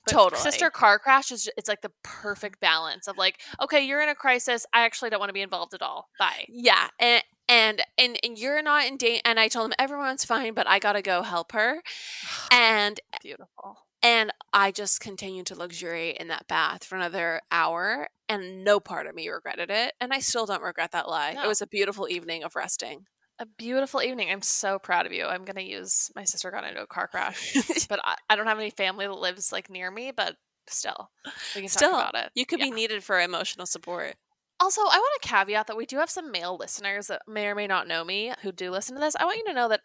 But 0.07 0.13
Totally. 0.13 0.41
Sister 0.41 0.71
car 0.71 0.99
crash 0.99 1.31
is 1.31 1.49
it's 1.57 1.69
like 1.69 1.83
the 1.83 1.93
perfect 2.03 2.61
balance 2.61 3.07
of 3.07 3.19
like, 3.19 3.39
okay, 3.63 3.85
you're 3.85 4.01
in 4.01 4.09
a 4.09 4.15
crisis. 4.15 4.65
I 4.73 4.83
actually 4.83 5.11
don't 5.11 5.21
want 5.21 5.29
to 5.29 5.35
be 5.35 5.43
involved 5.43 5.75
at 5.75 5.83
all. 5.83 6.09
Bye. 6.19 6.47
Yeah. 6.49 6.89
And, 6.99 7.23
and 7.49 7.83
and 7.99 8.19
and 8.23 8.39
you're 8.39 8.63
not 8.63 8.87
in 8.87 8.97
danger. 8.97 9.21
And 9.25 9.39
I 9.39 9.49
told 9.49 9.71
him 9.71 9.75
everyone's 9.79 10.25
fine, 10.25 10.55
but 10.55 10.67
I 10.67 10.79
gotta 10.79 11.03
go 11.03 11.23
help 11.23 11.53
her. 11.53 11.83
And 12.53 13.01
Beautiful. 13.23 13.79
and 14.03 14.33
I 14.53 14.71
just 14.71 15.01
continued 15.01 15.47
to 15.47 15.55
luxuriate 15.55 16.17
in 16.17 16.29
that 16.29 16.47
bath 16.49 16.85
for 16.85 16.97
another 16.97 17.41
hour, 17.51 18.09
and 18.29 18.65
no 18.65 18.81
part 18.81 19.07
of 19.07 19.15
me 19.15 19.29
regretted 19.29 19.71
it. 19.71 19.95
And 20.01 20.13
I 20.13 20.21
still 20.21 20.47
don't 20.47 20.63
regret 20.63 20.93
that 20.93 21.09
lie. 21.09 21.37
It 21.43 21.47
was 21.47 21.61
a 21.61 21.67
beautiful 21.67 22.09
evening 22.09 22.43
of 22.45 22.57
resting. 22.57 23.07
A 23.41 23.47
beautiful 23.57 24.03
evening. 24.03 24.31
I'm 24.31 24.43
so 24.43 24.79
proud 24.79 25.07
of 25.07 25.13
you. 25.13 25.25
I'm 25.25 25.45
gonna 25.45 25.63
use 25.63 26.11
my 26.15 26.25
sister 26.25 26.51
got 26.51 26.65
into 26.65 26.83
a 26.83 26.87
car 26.87 27.09
crash, 27.09 27.55
but 27.89 27.99
I, 28.05 28.17
I 28.29 28.37
don't 28.37 28.47
have 28.47 28.59
any 28.59 28.71
family 28.71 29.07
that 29.07 29.19
lives 29.19 29.51
like 29.51 29.71
near 29.71 29.91
me. 29.91 30.13
But 30.15 30.37
still, 30.69 31.11
we 31.55 31.63
can 31.63 31.71
Still, 31.71 31.93
talk 31.93 32.11
about 32.11 32.27
it. 32.27 32.33
You 32.35 32.45
could 32.45 32.61
be 32.61 32.71
needed 32.71 33.03
for 33.03 33.19
emotional 33.19 33.67
support. 33.67 34.15
Also, 34.61 34.83
I 34.83 34.99
want 34.99 35.23
to 35.23 35.29
caveat 35.29 35.69
that 35.69 35.77
we 35.77 35.87
do 35.87 35.97
have 35.97 36.11
some 36.11 36.31
male 36.31 36.59
listeners 36.59 37.07
that 37.07 37.23
may 37.27 37.47
or 37.47 37.55
may 37.55 37.67
not 37.67 37.89
know 37.89 38.05
me 38.05 38.35
who 38.43 38.53
do 38.53 38.71
listen 38.71 38.95
to 38.95 39.01
this. 39.01 39.17
I 39.17 39.25
want 39.25 39.39
you 39.39 39.47
to 39.47 39.55
know 39.55 39.69
that 39.69 39.81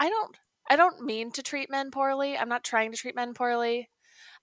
I 0.00 0.08
don't 0.08 0.36
I 0.70 0.76
don't 0.76 1.04
mean 1.04 1.30
to 1.32 1.42
treat 1.42 1.70
men 1.70 1.90
poorly. 1.90 2.36
I'm 2.38 2.48
not 2.48 2.64
trying 2.64 2.90
to 2.90 2.96
treat 2.96 3.14
men 3.14 3.34
poorly. 3.34 3.90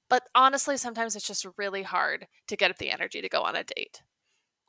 But 0.08 0.24
honestly, 0.36 0.78
sometimes 0.78 1.16
it's 1.16 1.26
just 1.26 1.48
really 1.58 1.84
hard 1.84 2.28
to 2.48 2.58
get 2.58 2.70
up 2.70 2.78
the 2.78 2.92
energy 2.92 3.22
to 3.22 3.30
go 3.30 3.42
on 3.42 3.56
a 3.56 3.64
date. 3.64 4.02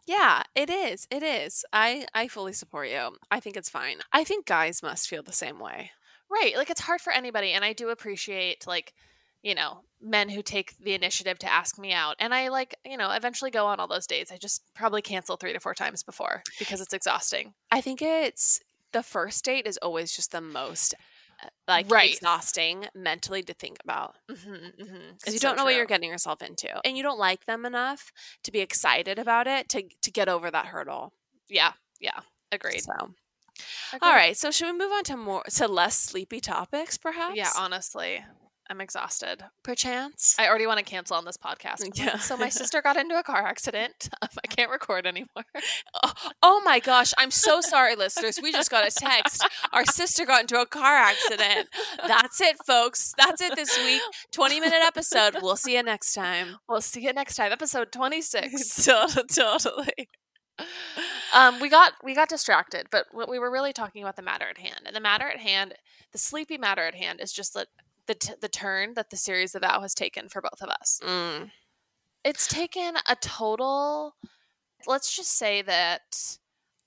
Yeah, 0.07 0.43
it 0.55 0.69
is. 0.69 1.07
It 1.11 1.23
is. 1.23 1.65
I 1.73 2.07
I 2.15 2.29
fully 2.29 2.53
support 2.53 2.89
you. 2.89 3.17
I 3.31 3.41
think 3.41 3.57
it's 3.57 3.71
fine. 3.71 3.99
I 4.13 4.25
think 4.25 4.47
guys 4.47 4.83
must 4.83 5.09
feel 5.09 5.23
the 5.23 5.33
same 5.33 5.59
way. 5.59 5.93
Right. 6.31 6.57
Like 6.57 6.71
it's 6.71 6.81
hard 6.81 7.01
for 7.01 7.13
anybody 7.13 7.53
and 7.53 7.65
I 7.65 7.73
do 7.73 7.91
appreciate 7.91 8.67
like, 8.67 8.95
you 9.43 9.55
know, 9.55 9.83
men 10.01 10.29
who 10.29 10.43
take 10.43 10.77
the 10.79 10.95
initiative 10.95 11.39
to 11.41 11.53
ask 11.53 11.79
me 11.79 11.93
out. 11.93 12.17
And 12.19 12.35
I 12.35 12.49
like, 12.49 12.75
you 12.85 12.97
know, 12.97 13.11
eventually 13.11 13.51
go 13.51 13.67
on 13.67 13.79
all 13.79 13.87
those 13.87 14.07
dates. 14.07 14.33
I 14.33 14.39
just 14.39 14.63
probably 14.75 15.03
cancel 15.03 15.37
3 15.37 15.53
to 15.53 15.61
4 15.61 15.75
times 15.75 16.03
before 16.03 16.43
because 16.59 16.81
it's 16.81 16.95
exhausting. 16.95 17.55
I 17.71 17.81
think 17.81 18.01
it's 18.03 18.61
the 18.93 19.03
first 19.03 19.45
date 19.45 19.67
is 19.67 19.79
always 19.79 20.15
just 20.15 20.33
the 20.33 20.41
most 20.41 20.95
like 21.69 21.91
Right. 21.91 22.13
exhausting 22.13 22.87
mentally 22.95 23.43
to 23.45 23.55
think 23.55 23.79
about 23.85 24.17
Mhm. 24.31 24.77
Mhm. 24.79 25.19
because 25.19 25.35
you 25.35 25.41
don't 25.41 25.57
know 25.57 25.65
what 25.65 25.75
you're 25.75 25.87
getting 25.87 26.11
yourself 26.11 26.43
into 26.43 26.69
and 26.87 26.97
you 26.97 27.03
don't 27.03 27.19
like 27.19 27.45
them 27.47 27.65
enough 27.65 28.13
to 28.45 28.53
be 28.53 28.61
excited 28.61 29.19
about 29.19 29.47
it 29.47 29.69
to 29.71 29.83
to 30.03 30.11
get 30.11 30.29
over 30.29 30.51
that 30.51 30.67
hurdle. 30.67 31.13
Yeah. 31.49 31.73
Yeah. 32.01 32.21
Agreed. 32.51 32.83
So, 32.83 32.93
all 32.99 33.15
Agreed. 33.93 34.09
right, 34.11 34.37
so 34.37 34.51
should 34.51 34.67
we 34.73 34.79
move 34.79 34.93
on 34.93 35.05
to 35.05 35.17
more 35.17 35.43
to 35.45 35.69
less 35.69 35.99
sleepy 35.99 36.41
topics 36.41 36.99
perhaps? 36.99 37.37
Yeah, 37.37 37.51
honestly, 37.57 38.25
I'm 38.73 38.81
exhausted. 38.81 39.43
perchance. 39.63 40.35
I 40.39 40.49
already 40.49 40.67
want 40.67 40.79
to 40.79 40.85
cancel 40.85 41.15
on 41.15 41.27
this 41.27 41.37
podcast. 41.37 41.83
Yeah. 41.95 42.17
So 42.17 42.39
my 42.39 42.49
sister 42.49 42.81
got 42.81 42.97
into 42.97 43.19
a 43.19 43.23
car 43.23 43.43
accident. 43.43 44.09
Um, 44.23 44.29
I 44.45 44.47
can't 44.47 44.71
record 44.71 45.07
anymore. 45.07 45.45
Oh, 46.03 46.13
oh 46.43 46.63
my 46.65 46.81
gosh, 46.81 47.13
I'm 47.19 47.31
so 47.31 47.61
sorry, 47.61 47.95
listeners. 47.97 48.41
We 48.43 48.51
just 48.51 48.71
got 48.71 48.87
a 48.87 48.91
text. 48.91 49.47
Our 49.75 49.85
sister 49.85 50.25
got 50.25 50.41
into 50.41 50.59
a 50.59 50.65
car 50.65 50.97
accident. 50.97 51.69
That's 52.07 52.41
it, 52.41 52.57
folks. 52.67 53.13
That's 53.19 53.43
it 53.43 53.57
this 53.57 53.77
week. 53.85 54.01
20 54.33 54.61
minute 54.61 54.81
episode. 54.83 55.37
We'll 55.43 55.57
see 55.57 55.77
you 55.77 55.83
next 55.83 56.15
time. 56.15 56.57
We'll 56.67 56.81
see 56.81 57.03
you 57.03 57.13
next 57.13 57.37
time, 57.37 57.53
episode 57.53 57.93
26. 57.93 58.85
totally. 58.87 59.27
totally. 59.29 60.09
um, 61.35 61.61
we 61.61 61.69
got 61.69 61.93
we 62.03 62.15
got 62.15 62.31
distracted, 62.31 62.87
but 62.91 63.05
what 63.13 63.29
we 63.29 63.39
were 63.39 63.51
really 63.51 63.75
talking 63.75 64.03
about 64.03 64.17
the 64.17 64.23
matter 64.23 64.47
at 64.49 64.59
hand, 64.59 64.81
and 64.87 64.97
the 64.97 65.01
matter 65.01 65.29
at 65.29 65.41
hand, 65.41 65.75
the 66.13 66.19
sleepy 66.19 66.57
matter 66.57 66.87
at 66.87 66.95
hand, 66.95 67.21
is 67.21 67.33
just 67.33 67.53
that 67.53 67.67
the 68.07 68.15
t- 68.15 68.35
the 68.41 68.49
turn 68.49 68.95
that 68.95 69.11
the 69.11 69.17
series 69.17 69.55
of 69.55 69.63
Vow 69.63 69.81
has 69.81 69.95
taken 69.95 70.29
for 70.29 70.43
both 70.43 70.61
of 70.61 70.69
us. 70.69 70.99
Mm. 71.03 71.51
It's 72.25 72.47
taken 72.47 72.95
a 73.09 73.17
total. 73.17 74.15
Let's 74.87 75.15
just 75.15 75.31
say 75.37 75.63
that 75.63 76.37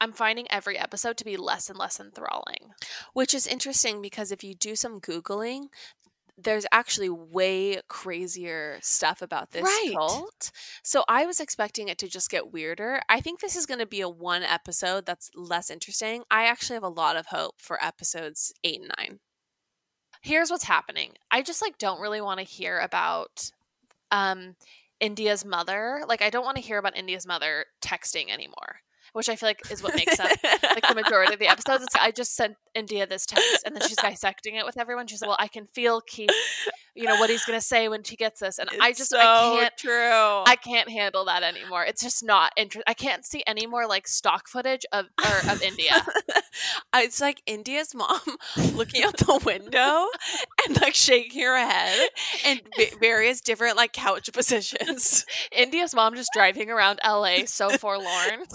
I'm 0.02 0.12
finding 0.14 0.46
every 0.52 0.78
episode 0.78 1.18
to 1.18 1.26
be 1.26 1.38
less 1.38 1.70
and 1.70 1.80
less 1.80 2.00
enthralling. 2.00 2.74
Which 3.14 3.34
is 3.34 3.48
interesting 3.48 4.02
because 4.02 4.32
if 4.32 4.44
you 4.44 4.54
do 4.54 4.76
some 4.76 5.00
Googling, 5.00 5.68
there's 6.38 6.66
actually 6.72 7.10
way 7.10 7.80
crazier 7.88 8.78
stuff 8.82 9.22
about 9.22 9.52
this 9.52 9.64
Right. 9.64 9.94
cult. 9.96 10.52
So 10.84 11.06
I 11.08 11.26
was 11.26 11.40
expecting 11.40 11.88
it 11.88 11.98
to 12.00 12.10
just 12.10 12.30
get 12.30 12.52
weirder. 12.52 13.00
I 13.08 13.22
think 13.22 13.40
this 13.40 13.56
is 13.56 13.66
going 13.66 13.80
to 13.80 13.86
be 13.86 14.02
a 14.02 14.10
one 14.10 14.44
episode 14.44 15.06
that's 15.06 15.30
less 15.34 15.70
interesting. 15.70 16.24
I 16.30 16.46
actually 16.46 16.76
have 16.76 16.84
a 16.84 16.90
lot 16.90 17.16
of 17.16 17.28
hope 17.28 17.62
for 17.62 17.82
episodes 17.84 18.54
eight 18.66 18.82
and 18.82 18.92
nine. 18.98 19.20
Here's 20.26 20.50
what's 20.50 20.64
happening. 20.64 21.12
I 21.30 21.44
just 21.44 21.62
like 21.62 21.78
don't 21.78 22.02
really 22.02 22.20
want 22.20 22.40
to 22.40 22.46
hear 22.46 22.80
about 22.80 23.52
um 24.12 24.56
India's 25.00 25.46
mother. 25.46 26.04
Like 26.08 26.22
I 26.22 26.30
don't 26.30 26.44
want 26.44 26.58
to 26.58 26.64
hear 26.64 26.80
about 26.80 26.98
India's 26.98 27.28
mother 27.28 27.66
texting 27.82 28.32
anymore, 28.32 28.78
which 29.14 29.30
I 29.30 29.36
feel 29.36 29.50
like 29.50 29.62
is 29.70 29.84
what 29.84 29.96
makes 29.96 30.20
up 30.20 30.32
like 30.44 30.88
the 30.88 30.96
majority 30.96 31.34
of 31.34 31.40
the 31.40 31.48
episodes. 31.48 31.84
It's, 31.84 31.96
I 31.96 32.10
just 32.10 32.36
sent 32.36 32.56
India 32.74 33.06
this 33.06 33.28
text 33.28 33.64
and 33.66 33.76
then 33.76 33.88
she's 33.88 33.98
dissecting 34.02 34.56
it 34.56 34.66
with 34.66 34.80
everyone. 34.80 35.06
She's 35.06 35.22
like, 35.22 35.30
"Well, 35.30 35.38
I 35.40 35.48
can 35.48 35.68
feel 35.68 36.02
Keith, 36.02 36.32
you 36.96 37.06
know 37.06 37.16
what 37.16 37.30
he's 37.30 37.46
going 37.46 37.58
to 37.58 37.66
say 37.66 37.88
when 37.88 38.04
she 38.04 38.16
gets 38.16 38.40
this." 38.40 38.58
And 38.58 38.70
I 38.82 38.94
just 38.94 39.14
I 39.14 39.24
can't 39.58 39.78
true. 39.78 40.44
I 40.46 40.56
can't 40.62 40.90
handle 40.90 41.26
that 41.26 41.44
anymore. 41.44 41.84
It's 41.86 42.02
just 42.02 42.24
not 42.24 42.54
interesting. 42.58 42.84
I 42.88 42.94
can't 42.94 43.26
see 43.26 43.44
any 43.46 43.68
more 43.68 43.88
like 43.88 44.08
stock 44.08 44.48
footage 44.48 44.86
of 44.92 45.06
or 45.24 45.52
of 45.52 45.62
India. 45.62 46.06
it's 46.96 47.22
like 47.22 47.42
India's 47.46 47.94
mom 47.94 48.20
looking 48.74 49.04
out 49.04 49.18
the 49.18 49.42
window 49.46 50.08
and 50.66 50.82
like 50.82 50.96
shaking 50.96 51.44
her 51.44 51.58
head 51.58 52.10
in 52.46 52.62
various 53.00 53.42
different 53.42 53.78
like 53.78 53.94
couch 53.94 54.32
positions. 54.34 55.26
India's 55.52 55.94
mom 55.94 56.16
just 56.16 56.32
driving 56.34 56.70
around 56.70 57.00
LA 57.06 57.46
so 57.46 57.70
forlorn. 57.70 58.46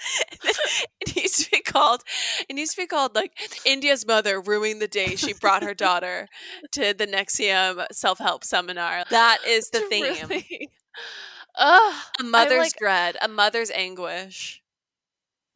it 1.00 1.16
needs 1.16 1.44
to 1.44 1.50
be 1.50 1.60
called 1.60 2.02
it 2.48 2.54
needs 2.54 2.74
to 2.74 2.82
be 2.82 2.86
called 2.86 3.14
like 3.14 3.32
india's 3.66 4.06
mother 4.06 4.40
ruining 4.40 4.78
the 4.78 4.88
day 4.88 5.16
she 5.16 5.32
brought 5.32 5.62
her 5.62 5.74
daughter 5.74 6.28
to 6.72 6.94
the 6.94 7.06
NXIVM 7.06 7.86
self-help 7.92 8.44
seminar 8.44 9.04
that 9.10 9.38
is 9.46 9.70
the 9.70 9.80
theme 9.90 10.14
Truly. 10.16 10.70
Ugh, 11.58 11.94
a 12.20 12.22
mother's 12.24 12.58
like- 12.58 12.76
dread 12.78 13.16
a 13.20 13.28
mother's 13.28 13.70
anguish 13.70 14.59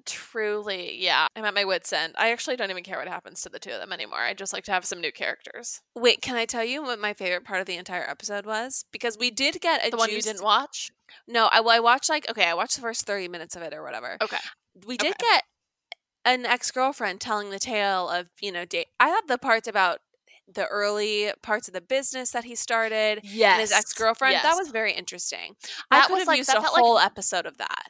truly, 0.07 0.97
yeah. 1.01 1.27
I'm 1.37 1.45
at 1.45 1.55
my 1.55 1.65
wits' 1.65 1.93
end. 1.93 2.15
I 2.19 2.31
actually 2.33 2.57
don't 2.57 2.71
even 2.71 2.85
care 2.85 2.99
what 2.99 3.09
happens 3.09 3.43
to 3.43 3.49
the 3.49 3.59
two 3.59 3.71
of 3.71 3.81
them 3.81 3.93
anymore. 3.93 4.19
I 4.21 4.35
just 4.35 4.53
like 4.53 4.65
to 4.65 4.73
have 4.73 4.85
some 4.85 5.01
new 5.01 5.13
characters. 5.13 5.81
wait 5.95 6.21
can 6.23 6.37
i 6.37 6.45
tell 6.45 6.65
you 6.65 6.83
what 6.83 6.99
my 7.01 7.13
favorite 7.15 7.45
part 7.45 7.61
of 7.61 7.67
the 7.67 7.77
entire 7.77 8.09
episode 8.09 8.47
was 8.47 8.85
because 8.93 9.17
we 9.19 9.31
did 9.31 9.61
get 9.61 9.87
a 9.87 9.91
The 9.91 9.97
one 9.97 10.11
you 10.11 10.21
didn't 10.21 10.43
watch. 10.43 10.91
no 11.29 11.49
I, 11.53 11.61
well, 11.61 11.77
I 11.77 11.81
watched 11.81 12.09
like 12.09 12.29
okay 12.29 12.45
i 12.45 12.55
watched 12.55 12.77
the 12.77 12.83
first 12.83 13.07
30 13.07 13.29
minutes 13.29 13.57
of 13.57 13.63
it 13.63 13.73
or 13.73 13.83
whatever 13.83 14.17
Okay. 14.23 14.37
we 14.87 14.97
did 14.97 15.13
Okay. 15.13 15.27
get 15.33 15.45
an 16.25 16.47
ex-girlfriend 16.47 17.21
telling 17.21 17.51
the 17.51 17.59
tale 17.59 18.09
of 18.09 18.29
you 18.41 18.51
know 18.53 18.65
date 18.65 18.87
i 19.01 19.11
thought 19.11 19.27
the 19.29 19.39
parts 19.39 19.69
about 19.69 19.99
the 20.53 20.67
early 20.67 21.31
parts 21.43 21.69
of 21.69 21.75
the 21.75 21.81
business 21.81 22.31
that 22.33 22.45
he 22.45 22.55
started 22.55 23.21
Yes. 23.23 23.53
and 23.53 23.61
his 23.63 23.73
ex-girlfriend 23.73 24.35
that 24.43 24.57
was 24.57 24.69
very 24.69 24.93
interesting 24.93 25.55
That 25.91 26.05
i 26.05 26.07
could 26.07 26.13
was 26.15 26.21
have 26.23 26.29
like- 26.29 26.39
used 26.39 26.51
a 26.51 26.53
felt 26.61 26.75
like- 26.75 26.83
whole 26.83 26.99
episode 26.99 27.47
of 27.47 27.57
that 27.59 27.89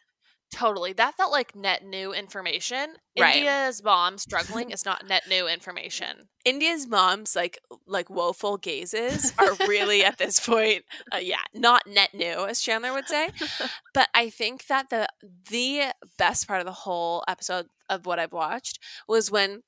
totally. 0.53 0.93
That 0.93 1.17
felt 1.17 1.33
like 1.33 1.55
net 1.55 1.85
new 1.85 2.13
information. 2.13 2.95
Right. 3.19 3.37
India's 3.37 3.83
mom 3.83 4.19
struggling 4.19 4.71
is 4.73 4.85
not 4.85 5.07
net 5.09 5.25
new 5.29 5.47
information. 5.49 6.29
india's 6.45 6.87
mom's 6.87 7.35
like 7.35 7.59
like 7.87 8.11
woeful 8.11 8.59
gazes 8.59 9.33
are 9.39 9.55
really 9.67 10.05
at 10.05 10.19
this 10.19 10.39
point 10.47 10.85
uh, 11.15 11.17
yeah 11.17 11.41
not 11.55 11.87
net 11.87 12.13
new 12.13 12.45
as 12.47 12.61
chandler 12.61 12.93
would 12.93 13.09
say 13.09 13.31
but 13.95 14.09
i 14.15 14.29
think 14.29 14.67
that 14.67 14.91
the 14.91 15.09
the 15.49 15.85
best 16.19 16.47
part 16.47 16.61
of 16.61 16.67
the 16.67 16.73
whole 16.85 17.25
episode 17.27 17.67
of 17.89 18.05
what 18.05 18.19
i've 18.19 18.33
watched 18.33 18.79
was 19.09 19.31
when 19.31 19.63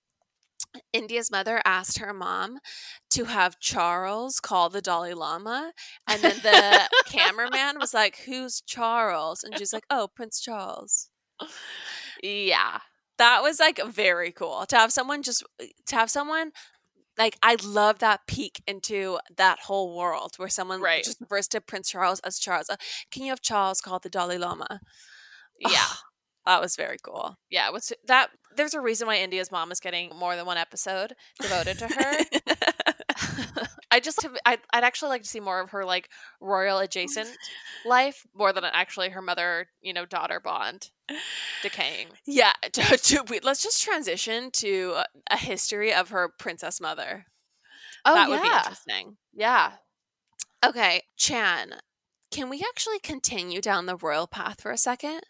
India's 0.92 1.30
mother 1.30 1.61
asked 1.64 1.99
her 1.99 2.12
mom 2.12 2.59
to 3.11 3.25
have 3.25 3.59
Charles 3.61 4.40
call 4.40 4.68
the 4.68 4.80
Dalai 4.80 5.14
Lama. 5.14 5.73
And 6.09 6.23
then 6.23 6.37
the 6.42 6.88
cameraman 7.06 7.78
was 7.78 7.92
like, 7.95 8.18
Who's 8.26 8.61
Charles? 8.61 9.42
And 9.45 9.56
she's 9.59 9.73
like, 9.73 9.85
Oh, 9.90 10.09
Prince 10.14 10.40
Charles. 10.40 11.09
Yeah. 12.23 12.78
That 13.18 13.42
was 13.42 13.59
like 13.61 13.80
very 13.87 14.30
cool 14.33 14.66
to 14.66 14.76
have 14.76 14.92
someone 14.92 15.23
just 15.23 15.42
to 15.87 15.95
have 15.97 16.11
someone 16.11 16.52
like 17.18 17.38
I 17.42 17.56
love 17.64 18.00
that 18.00 18.26
peek 18.26 18.62
into 18.66 19.18
that 19.38 19.61
whole 19.61 19.97
world 19.97 20.33
where 20.37 20.50
someone 20.50 20.83
Right. 20.83 21.02
just 21.02 21.21
refers 21.21 21.49
to 21.49 21.62
Prince 21.62 21.88
Charles 21.90 22.21
as 22.21 22.38
Charles. 22.38 22.68
Uh, 22.68 22.76
Can 23.11 23.23
you 23.23 23.30
have 23.30 23.40
Charles 23.40 23.80
call 23.80 23.99
the 23.99 24.11
Dalai 24.11 24.37
Lama? 24.37 24.80
Yeah. 25.59 25.87
That 26.47 26.61
was 26.61 26.76
very 26.76 26.97
cool. 27.03 27.37
Yeah. 27.50 27.71
What's 27.71 27.93
that? 28.07 28.31
There's 28.57 28.75
a 28.75 28.81
reason 28.81 29.07
why 29.07 29.17
India's 29.17 29.50
mom 29.50 29.71
is 29.73 29.81
getting 29.81 30.11
more 30.17 30.37
than 30.37 30.47
one 30.47 30.57
episode 30.57 31.15
devoted 31.41 31.79
to 31.79 31.88
her. 31.88 32.25
I 33.91 34.00
just, 34.00 34.26
I'd, 34.45 34.61
I'd 34.73 34.85
actually 34.85 35.09
like 35.11 35.23
to 35.23 35.29
see 35.29 35.41
more 35.41 35.61
of 35.61 35.71
her 35.71 35.85
like 35.85 36.11
royal 36.41 36.79
adjacent 36.79 37.29
life 37.85 38.26
more 38.35 38.53
than 38.53 38.65
actually 38.65 39.11
her 39.11 39.23
mother, 39.23 39.69
you 39.81 39.93
know, 39.93 40.05
daughter 40.05 40.41
bond 40.41 40.91
decaying. 41.62 42.09
Yeah, 42.26 42.53
to, 42.73 42.83
to, 42.97 43.25
we, 43.29 43.41
let's 43.41 43.62
just 43.62 43.83
transition 43.83 44.50
to 44.53 44.95
a- 44.97 45.35
a 45.35 45.37
history 45.37 45.93
of 45.95 46.11
her 46.11 46.31
princess 46.38 46.81
mother. 46.81 47.26
Oh 48.05 48.15
that 48.15 48.29
yeah, 48.29 48.35
would 48.35 48.43
be 48.43 48.49
interesting. 48.57 49.17
yeah. 49.35 49.73
Okay, 50.65 51.03
Chan, 51.17 51.75
can 52.31 52.49
we 52.49 52.65
actually 52.67 52.99
continue 52.99 53.61
down 53.61 53.87
the 53.87 53.97
royal 53.97 54.26
path 54.26 54.61
for 54.61 54.71
a 54.73 54.79
second? 54.79 55.21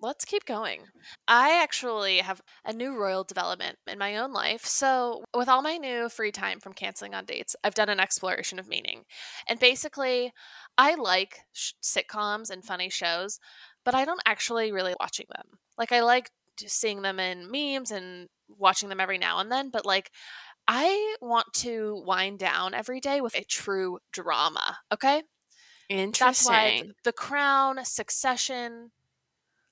Let's 0.00 0.24
keep 0.24 0.44
going. 0.44 0.82
I 1.26 1.60
actually 1.62 2.18
have 2.18 2.40
a 2.64 2.72
new 2.72 2.96
royal 2.96 3.24
development 3.24 3.78
in 3.86 3.98
my 3.98 4.16
own 4.16 4.32
life. 4.32 4.64
So, 4.64 5.24
with 5.34 5.48
all 5.48 5.62
my 5.62 5.76
new 5.76 6.08
free 6.08 6.32
time 6.32 6.60
from 6.60 6.72
canceling 6.72 7.14
on 7.14 7.24
dates, 7.24 7.56
I've 7.64 7.74
done 7.74 7.88
an 7.88 8.00
exploration 8.00 8.58
of 8.58 8.68
meaning. 8.68 9.04
And 9.48 9.58
basically, 9.58 10.32
I 10.76 10.94
like 10.94 11.40
sh- 11.52 11.72
sitcoms 11.82 12.50
and 12.50 12.64
funny 12.64 12.90
shows, 12.90 13.38
but 13.84 13.94
I 13.94 14.04
don't 14.04 14.22
actually 14.26 14.72
really 14.72 14.94
watching 15.00 15.26
them. 15.34 15.58
Like 15.76 15.92
I 15.92 16.00
like 16.00 16.30
seeing 16.66 17.02
them 17.02 17.20
in 17.20 17.50
memes 17.50 17.90
and 17.90 18.28
watching 18.48 18.88
them 18.88 19.00
every 19.00 19.18
now 19.18 19.38
and 19.38 19.50
then, 19.50 19.70
but 19.70 19.86
like 19.86 20.10
I 20.66 21.16
want 21.20 21.46
to 21.54 22.02
wind 22.06 22.38
down 22.38 22.74
every 22.74 23.00
day 23.00 23.20
with 23.20 23.34
a 23.34 23.44
true 23.44 23.98
drama, 24.12 24.78
okay? 24.92 25.22
Interesting. 25.88 26.26
That's 26.26 26.46
why 26.46 26.82
The 27.04 27.12
Crown, 27.12 27.82
Succession, 27.84 28.90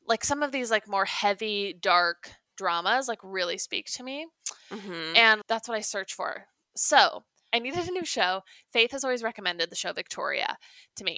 like 0.06 0.24
some 0.24 0.42
of 0.42 0.52
these 0.52 0.70
like 0.70 0.88
more 0.88 1.04
heavy, 1.04 1.76
dark 1.80 2.30
dramas 2.56 3.08
like 3.08 3.20
really 3.22 3.58
speak 3.58 3.86
to 3.92 4.02
me. 4.02 4.26
Mm-hmm. 4.72 5.16
And 5.16 5.42
that's 5.48 5.68
what 5.68 5.76
I 5.76 5.80
search 5.80 6.14
for. 6.14 6.46
So, 6.76 7.24
I 7.52 7.58
needed 7.58 7.88
a 7.88 7.92
new 7.92 8.04
show. 8.04 8.42
Faith 8.72 8.90
has 8.92 9.04
always 9.04 9.22
recommended 9.22 9.70
the 9.70 9.76
show 9.76 9.92
Victoria 9.92 10.58
to 10.96 11.04
me. 11.04 11.16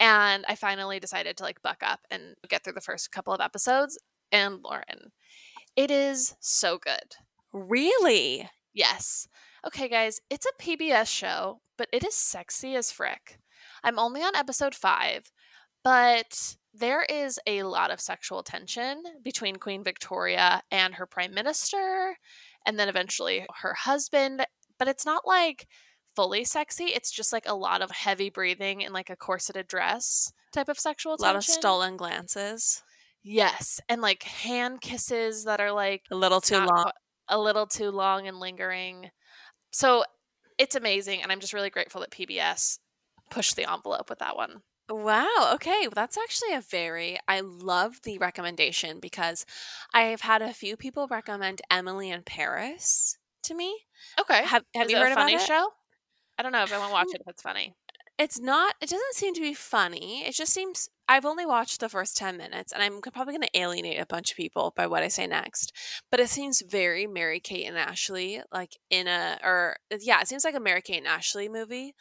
And 0.00 0.44
I 0.48 0.54
finally 0.54 0.98
decided 0.98 1.36
to 1.36 1.44
like 1.44 1.62
buck 1.62 1.82
up 1.82 2.00
and 2.10 2.34
get 2.48 2.64
through 2.64 2.72
the 2.72 2.80
first 2.80 3.12
couple 3.12 3.32
of 3.32 3.40
episodes. 3.40 3.98
And 4.32 4.60
Lauren, 4.64 5.12
it 5.76 5.90
is 5.90 6.34
so 6.40 6.78
good. 6.78 7.16
Really? 7.52 8.50
Yes. 8.74 9.28
Okay, 9.66 9.88
guys, 9.88 10.20
it's 10.28 10.46
a 10.46 10.62
PBS 10.62 11.06
show, 11.06 11.60
but 11.78 11.88
it 11.92 12.04
is 12.04 12.14
sexy 12.14 12.74
as 12.74 12.90
frick. 12.90 13.38
I'm 13.84 13.98
only 13.98 14.22
on 14.22 14.34
episode 14.34 14.74
five, 14.74 15.30
but 15.84 16.56
there 16.78 17.04
is 17.04 17.38
a 17.46 17.62
lot 17.62 17.90
of 17.90 18.00
sexual 18.00 18.42
tension 18.42 19.02
between 19.22 19.56
Queen 19.56 19.82
Victoria 19.82 20.62
and 20.70 20.94
her 20.94 21.06
prime 21.06 21.34
minister, 21.34 22.16
and 22.66 22.78
then 22.78 22.88
eventually 22.88 23.46
her 23.62 23.74
husband. 23.74 24.46
But 24.78 24.88
it's 24.88 25.06
not 25.06 25.26
like 25.26 25.66
fully 26.14 26.44
sexy. 26.44 26.84
It's 26.86 27.10
just 27.10 27.32
like 27.32 27.44
a 27.46 27.54
lot 27.54 27.82
of 27.82 27.90
heavy 27.90 28.30
breathing 28.30 28.80
in 28.80 28.92
like 28.92 29.10
a 29.10 29.16
corseted 29.16 29.68
dress 29.68 30.32
type 30.52 30.68
of 30.68 30.78
sexual 30.78 31.16
tension. 31.16 31.24
a 31.24 31.32
lot 31.32 31.36
of 31.36 31.44
stolen 31.44 31.96
glances. 31.96 32.82
Yes, 33.22 33.80
and 33.88 34.00
like 34.00 34.22
hand 34.22 34.80
kisses 34.80 35.44
that 35.44 35.60
are 35.60 35.72
like 35.72 36.02
a 36.10 36.16
little 36.16 36.40
too 36.40 36.58
long, 36.58 36.90
a 37.28 37.38
little 37.38 37.66
too 37.66 37.90
long 37.90 38.28
and 38.28 38.38
lingering. 38.38 39.10
So 39.70 40.04
it's 40.58 40.76
amazing, 40.76 41.22
and 41.22 41.32
I'm 41.32 41.40
just 41.40 41.52
really 41.52 41.70
grateful 41.70 42.00
that 42.02 42.10
PBS 42.10 42.78
pushed 43.30 43.56
the 43.56 43.70
envelope 43.70 44.08
with 44.08 44.20
that 44.20 44.36
one. 44.36 44.62
Wow. 44.88 45.50
Okay. 45.54 45.80
Well, 45.82 45.92
that's 45.94 46.16
actually 46.16 46.54
a 46.54 46.60
very, 46.60 47.18
I 47.26 47.40
love 47.40 48.00
the 48.04 48.18
recommendation 48.18 49.00
because 49.00 49.44
I've 49.92 50.20
had 50.20 50.42
a 50.42 50.52
few 50.52 50.76
people 50.76 51.08
recommend 51.08 51.62
Emily 51.70 52.10
in 52.10 52.22
Paris 52.22 53.18
to 53.44 53.54
me. 53.54 53.76
Okay. 54.20 54.44
Have, 54.44 54.64
have 54.74 54.90
you 54.90 54.96
heard 54.96 55.12
a 55.12 55.14
funny 55.14 55.34
about 55.34 55.42
it? 55.42 55.46
show? 55.46 55.68
I 56.38 56.42
don't 56.42 56.52
know 56.52 56.62
if 56.62 56.72
I 56.72 56.78
want 56.78 56.90
to 56.90 56.92
watch 56.92 57.08
it 57.12 57.20
if 57.20 57.28
it's 57.28 57.42
funny. 57.42 57.74
It's 58.18 58.38
not, 58.38 58.74
it 58.80 58.88
doesn't 58.88 59.14
seem 59.14 59.34
to 59.34 59.40
be 59.40 59.54
funny. 59.54 60.22
It 60.26 60.34
just 60.34 60.52
seems, 60.52 60.88
I've 61.08 61.26
only 61.26 61.44
watched 61.44 61.80
the 61.80 61.88
first 61.88 62.16
10 62.16 62.36
minutes 62.36 62.72
and 62.72 62.82
I'm 62.82 63.00
probably 63.00 63.34
going 63.34 63.48
to 63.52 63.58
alienate 63.58 64.00
a 64.00 64.06
bunch 64.06 64.30
of 64.30 64.36
people 64.36 64.72
by 64.76 64.86
what 64.86 65.02
I 65.02 65.08
say 65.08 65.26
next. 65.26 65.72
But 66.10 66.20
it 66.20 66.30
seems 66.30 66.62
very 66.62 67.06
Mary 67.06 67.40
Kate 67.40 67.66
and 67.66 67.76
Ashley, 67.76 68.40
like 68.52 68.76
in 68.88 69.06
a, 69.06 69.38
or 69.42 69.76
yeah, 70.00 70.20
it 70.20 70.28
seems 70.28 70.44
like 70.44 70.54
a 70.54 70.60
Mary 70.60 70.80
Kate 70.80 70.98
and 70.98 71.06
Ashley 71.06 71.48
movie 71.48 71.94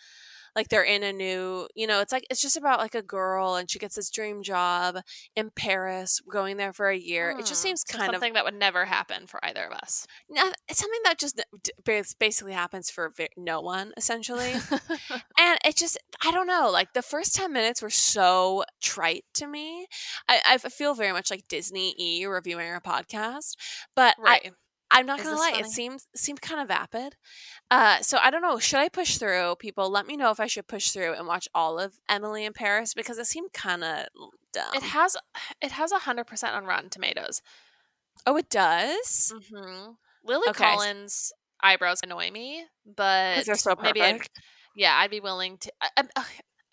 like 0.56 0.70
they're 0.70 0.84
in 0.84 1.04
a 1.04 1.14
new 1.14 1.68
you 1.76 1.88
know 1.88 2.02
it's 2.02 2.12
like 2.12 2.26
it's 2.30 2.42
just 2.42 2.58
about 2.58 2.80
like 2.80 2.96
a 2.96 3.02
girl 3.02 3.56
and 3.56 3.70
she 3.70 3.80
gets 3.80 3.96
this 3.96 4.10
dream 4.10 4.42
job 4.44 4.98
in 5.36 5.50
paris 5.56 6.22
going 6.32 6.58
there 6.58 6.74
for 6.74 6.90
a 6.90 6.98
year. 6.98 7.32
It 7.32 7.46
just 7.46 7.62
hmm, 7.62 7.68
seems 7.68 7.84
so 7.88 7.98
kind 7.98 8.06
something 8.06 8.16
of 8.16 8.22
something 8.22 8.34
that 8.34 8.46
would 8.46 8.60
never 8.60 8.86
happen 8.86 9.28
for 9.28 9.44
either 9.44 9.66
of 9.66 9.74
us. 9.74 10.08
It's 10.68 10.80
something 10.80 11.00
that 11.04 11.20
just 11.20 11.42
basically 12.20 12.54
happens 12.54 12.90
for 12.90 13.14
no 13.38 13.62
one 13.62 13.94
essentially. 13.98 14.54
And 15.38 15.60
it 15.66 15.76
just 15.76 15.98
i 16.24 16.32
don't 16.32 16.48
know 16.48 16.70
like 16.72 16.94
the 16.94 17.02
first 17.02 17.36
10 17.36 17.52
minutes 17.52 17.82
were 17.82 17.90
so 17.90 18.64
trite 18.82 19.26
to 19.36 19.48
me. 19.48 19.88
I, 20.28 20.40
I 20.48 20.58
feel 20.58 20.94
very 20.94 21.12
much 21.12 21.30
like 21.30 21.48
disney 21.48 21.94
e 21.98 22.26
reviewing 22.26 22.68
our 22.70 22.82
podcast 22.82 23.56
but 23.96 24.16
right. 24.20 24.42
I, 24.46 24.52
I'm 24.96 25.06
not 25.06 25.20
Is 25.20 25.26
gonna 25.26 25.38
lie, 25.38 25.52
funny? 25.52 25.64
it 25.64 25.70
seems 25.70 26.08
seemed 26.16 26.42
kind 26.42 26.62
of 26.62 26.70
vapid. 26.70 27.18
Uh, 27.70 28.00
so 28.00 28.18
I 28.22 28.30
don't 28.30 28.42
know. 28.42 28.58
Should 28.60 28.80
I 28.80 28.88
push 28.88 29.18
through? 29.18 29.56
People, 29.60 29.90
let 29.90 30.08
me 30.08 30.16
know 30.16 30.32
if 30.32 30.40
I 30.40 30.48
should 30.48 30.68
push 30.68 30.92
through 30.92 31.14
and 31.14 31.28
watch 31.28 31.48
all 31.54 31.78
of 31.80 32.00
Emily 32.08 32.46
in 32.46 32.54
Paris 32.54 32.94
because 32.94 33.18
it 33.18 33.26
seemed 33.26 33.52
kind 33.52 33.84
of 33.84 34.06
dumb. 34.54 34.74
It 34.74 34.84
has 34.84 35.18
it 35.62 35.74
has 35.74 35.92
hundred 35.92 36.28
percent 36.28 36.56
on 36.56 36.66
Rotten 36.66 36.90
Tomatoes. 36.90 37.42
Oh, 38.26 38.38
it 38.38 38.50
does. 38.50 39.34
Mm-hmm. 39.36 39.92
Lily 40.24 40.48
okay. 40.50 40.64
Collins' 40.64 41.34
eyebrows 41.62 42.00
annoy 42.02 42.32
me, 42.32 42.66
but 42.86 43.46
they're 43.46 43.56
so 43.56 43.76
perfect. 43.76 43.96
Maybe 43.96 44.02
I'd, 44.02 44.22
yeah, 44.76 44.96
I'd 44.98 45.12
be 45.12 45.20
willing 45.20 45.58
to. 45.58 45.74
I, 45.82 46.04
I, 46.16 46.24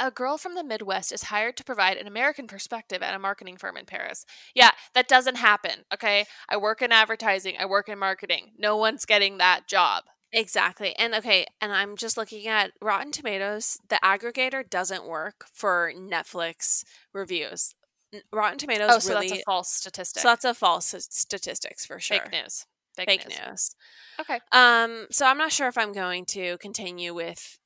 a 0.02 0.10
girl 0.10 0.36
from 0.36 0.54
the 0.56 0.64
Midwest 0.64 1.12
is 1.12 1.24
hired 1.24 1.56
to 1.56 1.64
provide 1.64 1.96
an 1.96 2.08
American 2.08 2.48
perspective 2.48 3.02
at 3.02 3.14
a 3.14 3.18
marketing 3.18 3.56
firm 3.56 3.76
in 3.76 3.86
Paris. 3.86 4.26
Yeah, 4.54 4.72
that 4.94 5.08
doesn't 5.08 5.36
happen. 5.36 5.84
Okay. 5.94 6.26
I 6.48 6.56
work 6.56 6.82
in 6.82 6.90
advertising, 6.90 7.54
I 7.58 7.66
work 7.66 7.88
in 7.88 7.98
marketing. 7.98 8.52
No 8.58 8.76
one's 8.76 9.06
getting 9.06 9.38
that 9.38 9.68
job. 9.68 10.04
Exactly. 10.32 10.94
And 10.96 11.14
okay, 11.14 11.46
and 11.60 11.72
I'm 11.72 11.96
just 11.96 12.16
looking 12.16 12.48
at 12.48 12.72
Rotten 12.80 13.12
Tomatoes. 13.12 13.78
The 13.88 14.00
aggregator 14.02 14.68
doesn't 14.68 15.06
work 15.06 15.44
for 15.52 15.92
Netflix 15.94 16.84
reviews. 17.12 17.74
Rotten 18.32 18.58
Tomatoes 18.58 18.90
oh, 18.90 18.98
so 18.98 19.14
really 19.14 19.28
that's 19.28 19.40
a 19.40 19.44
false 19.44 19.70
statistic. 19.70 20.22
So 20.22 20.28
that's 20.28 20.44
a 20.44 20.54
false 20.54 20.94
statistics 21.10 21.86
for 21.86 22.00
sure. 22.00 22.18
Fake 22.18 22.32
news. 22.32 22.66
Fake, 22.96 23.08
Fake 23.08 23.28
news. 23.28 23.38
news. 23.46 23.76
Okay. 24.20 24.40
Um. 24.52 25.06
So 25.10 25.26
I'm 25.26 25.38
not 25.38 25.52
sure 25.52 25.68
if 25.68 25.78
I'm 25.78 25.92
going 25.92 26.24
to 26.26 26.58
continue 26.58 27.14
with 27.14 27.58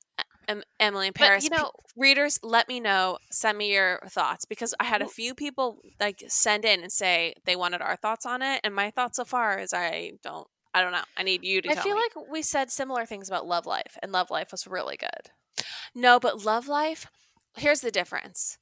em- 0.48 0.62
Emily 0.78 1.08
in 1.08 1.12
Paris. 1.12 1.48
But, 1.48 1.56
you 1.56 1.62
know, 1.62 1.70
P- 1.70 1.92
readers, 1.96 2.38
let 2.42 2.68
me 2.68 2.80
know. 2.80 3.18
Send 3.30 3.58
me 3.58 3.72
your 3.72 4.00
thoughts 4.08 4.44
because 4.44 4.74
I 4.80 4.84
had 4.84 5.02
a 5.02 5.08
few 5.08 5.34
people 5.34 5.78
like 6.00 6.22
send 6.28 6.64
in 6.64 6.82
and 6.82 6.92
say 6.92 7.34
they 7.44 7.56
wanted 7.56 7.80
our 7.80 7.96
thoughts 7.96 8.26
on 8.26 8.42
it, 8.42 8.60
and 8.64 8.74
my 8.74 8.90
thoughts 8.90 9.16
so 9.16 9.24
far 9.24 9.58
is 9.58 9.72
I 9.72 10.12
don't. 10.22 10.46
I 10.74 10.82
don't 10.82 10.92
know. 10.92 11.04
I 11.16 11.22
need 11.22 11.42
you 11.42 11.62
to. 11.62 11.70
I 11.70 11.74
feel 11.76 11.96
me. 11.96 12.02
like 12.02 12.28
we 12.30 12.42
said 12.42 12.70
similar 12.70 13.06
things 13.06 13.28
about 13.28 13.46
Love 13.46 13.64
Life, 13.64 13.96
and 14.02 14.12
Love 14.12 14.30
Life 14.30 14.48
was 14.52 14.66
really 14.66 14.96
good. 14.96 15.64
No, 15.94 16.20
but 16.20 16.44
Love 16.44 16.68
Life. 16.68 17.06
Here's 17.56 17.80
the 17.80 17.90
difference 17.90 18.58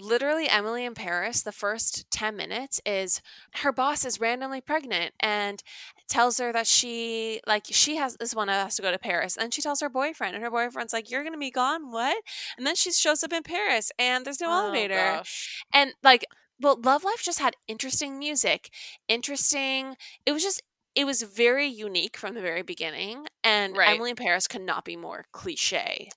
literally 0.00 0.48
Emily 0.48 0.84
in 0.84 0.94
Paris, 0.94 1.42
the 1.42 1.52
first 1.52 2.10
10 2.10 2.36
minutes 2.36 2.80
is 2.84 3.20
her 3.56 3.72
boss 3.72 4.04
is 4.04 4.20
randomly 4.20 4.60
pregnant 4.60 5.14
and 5.20 5.62
tells 6.10 6.38
her 6.38 6.52
that 6.52 6.66
she 6.66 7.40
like 7.46 7.64
she 7.70 7.96
has 7.96 8.16
this 8.16 8.34
one 8.34 8.48
has 8.48 8.76
to 8.76 8.82
go 8.82 8.90
to 8.90 8.98
Paris. 8.98 9.36
And 9.36 9.54
she 9.54 9.62
tells 9.62 9.80
her 9.80 9.88
boyfriend 9.88 10.34
and 10.34 10.44
her 10.44 10.50
boyfriend's 10.50 10.92
like, 10.92 11.10
You're 11.10 11.24
gonna 11.24 11.38
be 11.38 11.50
gone? 11.50 11.90
What? 11.90 12.22
And 12.58 12.66
then 12.66 12.76
she 12.76 12.92
shows 12.92 13.24
up 13.24 13.32
in 13.32 13.42
Paris 13.42 13.90
and 13.98 14.26
there's 14.26 14.40
no 14.40 14.48
oh, 14.50 14.64
elevator. 14.66 14.94
Gosh. 14.94 15.64
And 15.72 15.94
like 16.02 16.26
well, 16.60 16.78
Love 16.84 17.04
Life 17.04 17.22
just 17.22 17.38
had 17.38 17.56
interesting 17.68 18.18
music, 18.18 18.70
interesting 19.08 19.96
it 20.26 20.32
was 20.32 20.42
just 20.42 20.62
it 20.94 21.04
was 21.04 21.22
very 21.22 21.66
unique 21.66 22.16
from 22.16 22.34
the 22.34 22.40
very 22.40 22.62
beginning. 22.62 23.26
And 23.44 23.76
right. 23.76 23.94
Emily 23.94 24.10
in 24.10 24.16
Paris 24.16 24.48
could 24.48 24.62
not 24.62 24.84
be 24.84 24.96
more 24.96 25.24
cliche. 25.32 26.10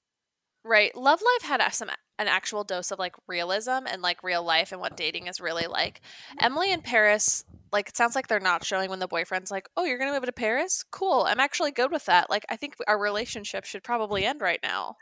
Right. 0.66 0.96
Love 0.96 1.22
Life 1.22 1.50
had 1.50 1.74
some 1.74 1.90
an 2.20 2.28
actual 2.28 2.64
dose 2.64 2.92
of 2.92 3.00
like 3.00 3.16
realism 3.28 3.86
and 3.88 4.02
like 4.02 4.24
real 4.24 4.44
life 4.44 4.72
and 4.72 4.80
what 4.80 4.96
dating 4.96 5.28
is 5.28 5.42
really 5.42 5.68
like. 5.68 6.00
Emily 6.40 6.72
in 6.72 6.82
Paris, 6.82 7.44
like 7.72 7.90
it 7.90 7.98
sounds 7.98 8.16
like 8.16 8.28
they're 8.28 8.40
not 8.40 8.64
showing 8.64 8.90
when 8.90 9.00
the 9.00 9.08
boyfriend's 9.08 9.52
like, 9.52 9.68
"Oh, 9.76 9.84
you're 9.84 9.98
going 9.98 10.10
to 10.10 10.18
move 10.18 10.26
to 10.26 10.32
Paris? 10.32 10.86
Cool. 10.92 11.26
I'm 11.28 11.40
actually 11.40 11.72
good 11.72 11.92
with 11.92 12.06
that. 12.06 12.30
Like 12.30 12.46
I 12.50 12.56
think 12.56 12.76
our 12.88 13.00
relationship 13.00 13.66
should 13.66 13.84
probably 13.84 14.26
end 14.26 14.42
right 14.42 14.60
now." 14.64 14.96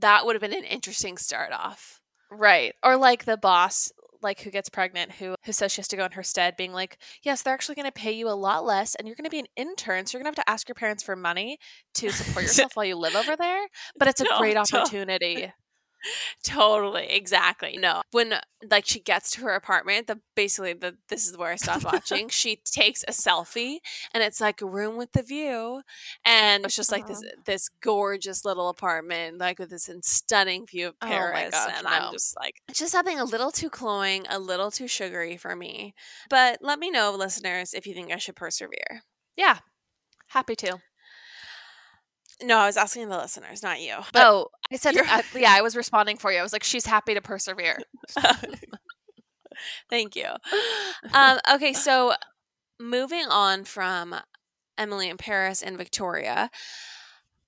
That 0.00 0.26
would 0.26 0.34
have 0.34 0.42
been 0.42 0.52
an 0.52 0.64
interesting 0.64 1.16
start 1.16 1.52
off. 1.52 2.00
Right. 2.30 2.74
Or 2.82 2.96
like 2.96 3.24
the 3.24 3.36
boss 3.36 3.92
like 4.26 4.40
who 4.40 4.50
gets 4.50 4.68
pregnant 4.68 5.12
who 5.12 5.34
who 5.44 5.52
says 5.52 5.72
she 5.72 5.80
has 5.80 5.88
to 5.88 5.96
go 5.96 6.04
in 6.04 6.12
her 6.12 6.22
stead 6.22 6.56
being 6.56 6.72
like 6.72 6.98
yes 7.22 7.42
they're 7.42 7.54
actually 7.54 7.76
going 7.76 7.86
to 7.86 7.92
pay 7.92 8.12
you 8.12 8.28
a 8.28 8.30
lot 8.30 8.64
less 8.64 8.94
and 8.96 9.06
you're 9.06 9.14
going 9.14 9.24
to 9.24 9.30
be 9.30 9.38
an 9.38 9.46
intern 9.56 10.04
so 10.04 10.18
you're 10.18 10.22
going 10.22 10.34
to 10.34 10.38
have 10.40 10.44
to 10.44 10.50
ask 10.50 10.68
your 10.68 10.74
parents 10.74 11.02
for 11.02 11.14
money 11.14 11.58
to 11.94 12.10
support 12.10 12.42
yourself 12.46 12.76
while 12.76 12.86
you 12.86 12.96
live 12.96 13.14
over 13.14 13.36
there. 13.36 13.66
But 13.98 14.08
it's 14.08 14.20
a 14.20 14.24
no, 14.24 14.38
great 14.38 14.56
opportunity 14.56 15.52
totally 16.44 17.06
exactly 17.06 17.76
no 17.78 18.02
when 18.12 18.34
like 18.70 18.86
she 18.86 19.00
gets 19.00 19.30
to 19.30 19.42
her 19.42 19.50
apartment 19.50 20.06
the 20.06 20.18
basically 20.34 20.72
the 20.72 20.96
this 21.08 21.28
is 21.28 21.36
where 21.36 21.52
i 21.52 21.56
stopped 21.56 21.84
watching 21.84 22.28
she 22.30 22.56
takes 22.64 23.02
a 23.04 23.12
selfie 23.12 23.78
and 24.12 24.22
it's 24.22 24.40
like 24.40 24.60
a 24.60 24.66
room 24.66 24.96
with 24.96 25.12
the 25.12 25.22
view 25.22 25.82
and 26.24 26.64
it's 26.64 26.76
just 26.76 26.92
like 26.92 27.06
this 27.06 27.18
uh-huh. 27.18 27.42
this 27.44 27.68
gorgeous 27.80 28.44
little 28.44 28.68
apartment 28.68 29.38
like 29.38 29.58
with 29.58 29.70
this 29.70 29.88
stunning 30.02 30.66
view 30.66 30.88
of 30.88 30.94
oh 31.02 31.06
paris 31.06 31.54
oh 31.54 31.66
gosh, 31.66 31.74
and 31.76 31.84
no. 31.84 31.90
i'm 31.90 32.12
just 32.12 32.36
like 32.36 32.56
it's 32.68 32.78
just 32.78 32.92
something 32.92 33.18
a 33.18 33.24
little 33.24 33.50
too 33.50 33.70
cloying 33.70 34.24
a 34.28 34.38
little 34.38 34.70
too 34.70 34.88
sugary 34.88 35.36
for 35.36 35.54
me 35.54 35.94
but 36.30 36.58
let 36.60 36.78
me 36.78 36.90
know 36.90 37.14
listeners 37.16 37.74
if 37.74 37.86
you 37.86 37.94
think 37.94 38.12
i 38.12 38.16
should 38.16 38.36
persevere 38.36 39.02
yeah 39.36 39.58
happy 40.28 40.56
to 40.56 40.78
no, 42.42 42.58
I 42.58 42.66
was 42.66 42.76
asking 42.76 43.08
the 43.08 43.16
listeners, 43.16 43.62
not 43.62 43.80
you. 43.80 43.96
But 44.12 44.26
oh, 44.26 44.50
I 44.70 44.76
said, 44.76 44.96
uh, 44.96 45.22
yeah, 45.34 45.54
I 45.56 45.62
was 45.62 45.76
responding 45.76 46.16
for 46.16 46.32
you. 46.32 46.38
I 46.38 46.42
was 46.42 46.52
like, 46.52 46.64
she's 46.64 46.86
happy 46.86 47.14
to 47.14 47.20
persevere. 47.20 47.78
Thank 49.90 50.16
you. 50.16 50.26
Um, 51.14 51.38
okay, 51.54 51.72
so 51.72 52.14
moving 52.78 53.26
on 53.30 53.64
from 53.64 54.14
Emily 54.76 55.08
in 55.08 55.16
Paris 55.16 55.62
and 55.62 55.78
Victoria, 55.78 56.50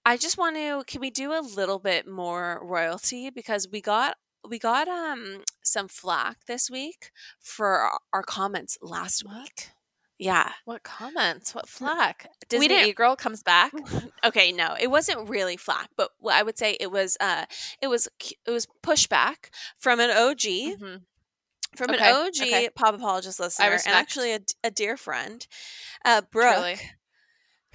I 0.07 0.17
just 0.17 0.39
want 0.39 0.57
to 0.57 0.85
can 0.87 1.01
we 1.03 1.11
do 1.11 1.33
a 1.33 1.43
little 1.43 1.79
bit 1.79 2.09
more 2.09 2.61
royalty 2.63 3.29
because 3.29 3.69
we 3.71 3.83
got 3.83 4.17
we 4.49 4.59
got 4.59 4.89
um 4.89 5.43
some 5.63 5.89
flack 5.89 6.47
this 6.47 6.71
week 6.71 7.11
for 7.39 7.91
our 8.13 8.23
comments 8.23 8.79
last 8.81 9.23
week. 9.29 9.71
Yeah. 10.19 10.51
What 10.65 10.83
comments? 10.83 11.55
What 11.55 11.69
flack? 11.69 12.27
We 12.29 12.47
Disney 12.49 12.69
didn't- 12.69 12.89
E 12.89 12.93
girl 12.93 13.15
comes 13.17 13.43
back. 13.43 13.73
Okay, 14.25 14.51
no, 14.51 14.75
it 14.79 14.89
wasn't 14.89 15.29
really 15.29 15.57
flack, 15.57 15.91
but 15.97 16.11
what 16.19 16.35
I 16.35 16.43
would 16.43 16.59
say 16.59 16.77
it 16.81 16.91
was 16.91 17.17
uh 17.21 17.47
it 17.81 17.87
was 17.87 18.09
it 18.45 18.51
was 18.51 18.67
pushback 18.83 19.51
from 19.79 20.01
an 20.01 20.11
OG 20.11 20.77
Mhm. 20.77 21.03
from 21.77 21.91
Okay, 21.91 22.09
an 22.11 22.17
OG 22.17 22.35
okay. 22.43 22.69
pop 22.75 22.95
apologist 22.97 23.39
listener 23.39 23.71
and 23.87 23.95
actually 23.95 24.33
a, 24.33 24.41
a 24.65 24.71
dear 24.73 24.97
friend, 24.97 25.47
uh, 26.05 26.23
Brooke, 26.33 26.55
Truly. 26.57 26.81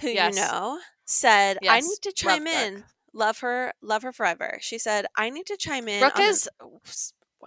who 0.02 0.08
Yes. 0.10 0.34
you 0.36 0.42
know, 0.42 0.80
said, 1.06 1.58
"I 1.66 1.80
need 1.80 1.96
to 2.02 2.08
love 2.10 2.14
chime 2.14 2.42
Brooke. 2.44 2.54
in. 2.54 2.84
Love 3.14 3.38
her, 3.38 3.72
love 3.80 4.02
her 4.02 4.12
forever." 4.12 4.58
She 4.60 4.76
said, 4.78 5.06
"I 5.16 5.30
need 5.30 5.46
to 5.46 5.56
chime 5.56 5.88
in." 5.88 6.00
Brooke 6.00 6.20
is. 6.20 6.46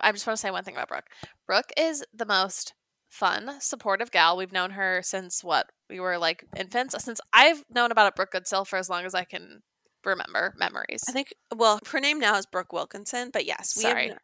I 0.02 0.12
just 0.12 0.26
want 0.26 0.38
to 0.38 0.42
say 0.42 0.50
one 0.50 0.64
thing 0.64 0.74
about 0.76 0.88
Brooke. 0.90 1.08
Brooke 1.46 1.72
is 1.78 2.04
the 2.14 2.26
most 2.26 2.74
fun, 3.10 3.60
supportive 3.60 4.12
gal. 4.12 4.38
We've 4.38 4.52
known 4.52 4.72
her 4.72 5.02
since 5.04 5.44
what 5.44 5.72
we 5.90 6.00
were 6.00 6.18
like 6.18 6.46
infants. 6.56 6.96
Since 7.04 7.20
I've 7.34 7.64
known 7.70 7.92
about 7.92 8.08
a 8.08 8.12
Brooke 8.16 8.34
Goodsell 8.34 8.68
for 8.68 8.78
as 8.78 8.90
long 8.90 9.06
as 9.06 9.14
I 9.16 9.24
can 9.24 9.62
remember 10.06 10.54
memories. 10.58 11.04
I 11.08 11.12
think. 11.12 11.34
Well, 11.56 11.80
her 11.88 12.00
name 12.00 12.20
now 12.20 12.36
is 12.38 12.46
Brooke 12.46 12.74
Wilkinson, 12.74 13.30
but 13.32 13.46
yes, 13.46 13.76
we 13.76 13.86
have 13.86 13.98
Sorry. 13.98 14.08
kn- 14.08 14.20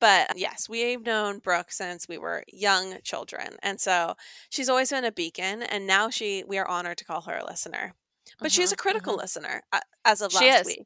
but 0.00 0.38
yes, 0.38 0.68
we 0.68 0.92
have 0.92 1.02
known 1.04 1.38
Brooke 1.40 1.72
since 1.72 2.06
we 2.08 2.18
were 2.18 2.44
young 2.52 2.98
children, 3.02 3.56
and 3.62 3.80
so 3.80 4.14
she's 4.50 4.68
always 4.68 4.90
been 4.90 5.04
a 5.04 5.10
beacon. 5.12 5.62
And 5.62 5.86
now 5.86 6.08
she, 6.10 6.44
we 6.46 6.58
are 6.58 6.68
honored 6.68 6.98
to 6.98 7.04
call 7.04 7.22
her 7.22 7.36
a 7.38 7.44
listener. 7.46 7.94
But 8.42 8.52
she's 8.52 8.70
Mhm, 8.70 8.72
a 8.72 8.76
critical 8.76 9.14
mhm. 9.14 9.18
listener 9.18 9.62
uh, 9.72 9.80
as 10.04 10.20
of 10.20 10.32
last 10.32 10.64
week. 10.64 10.84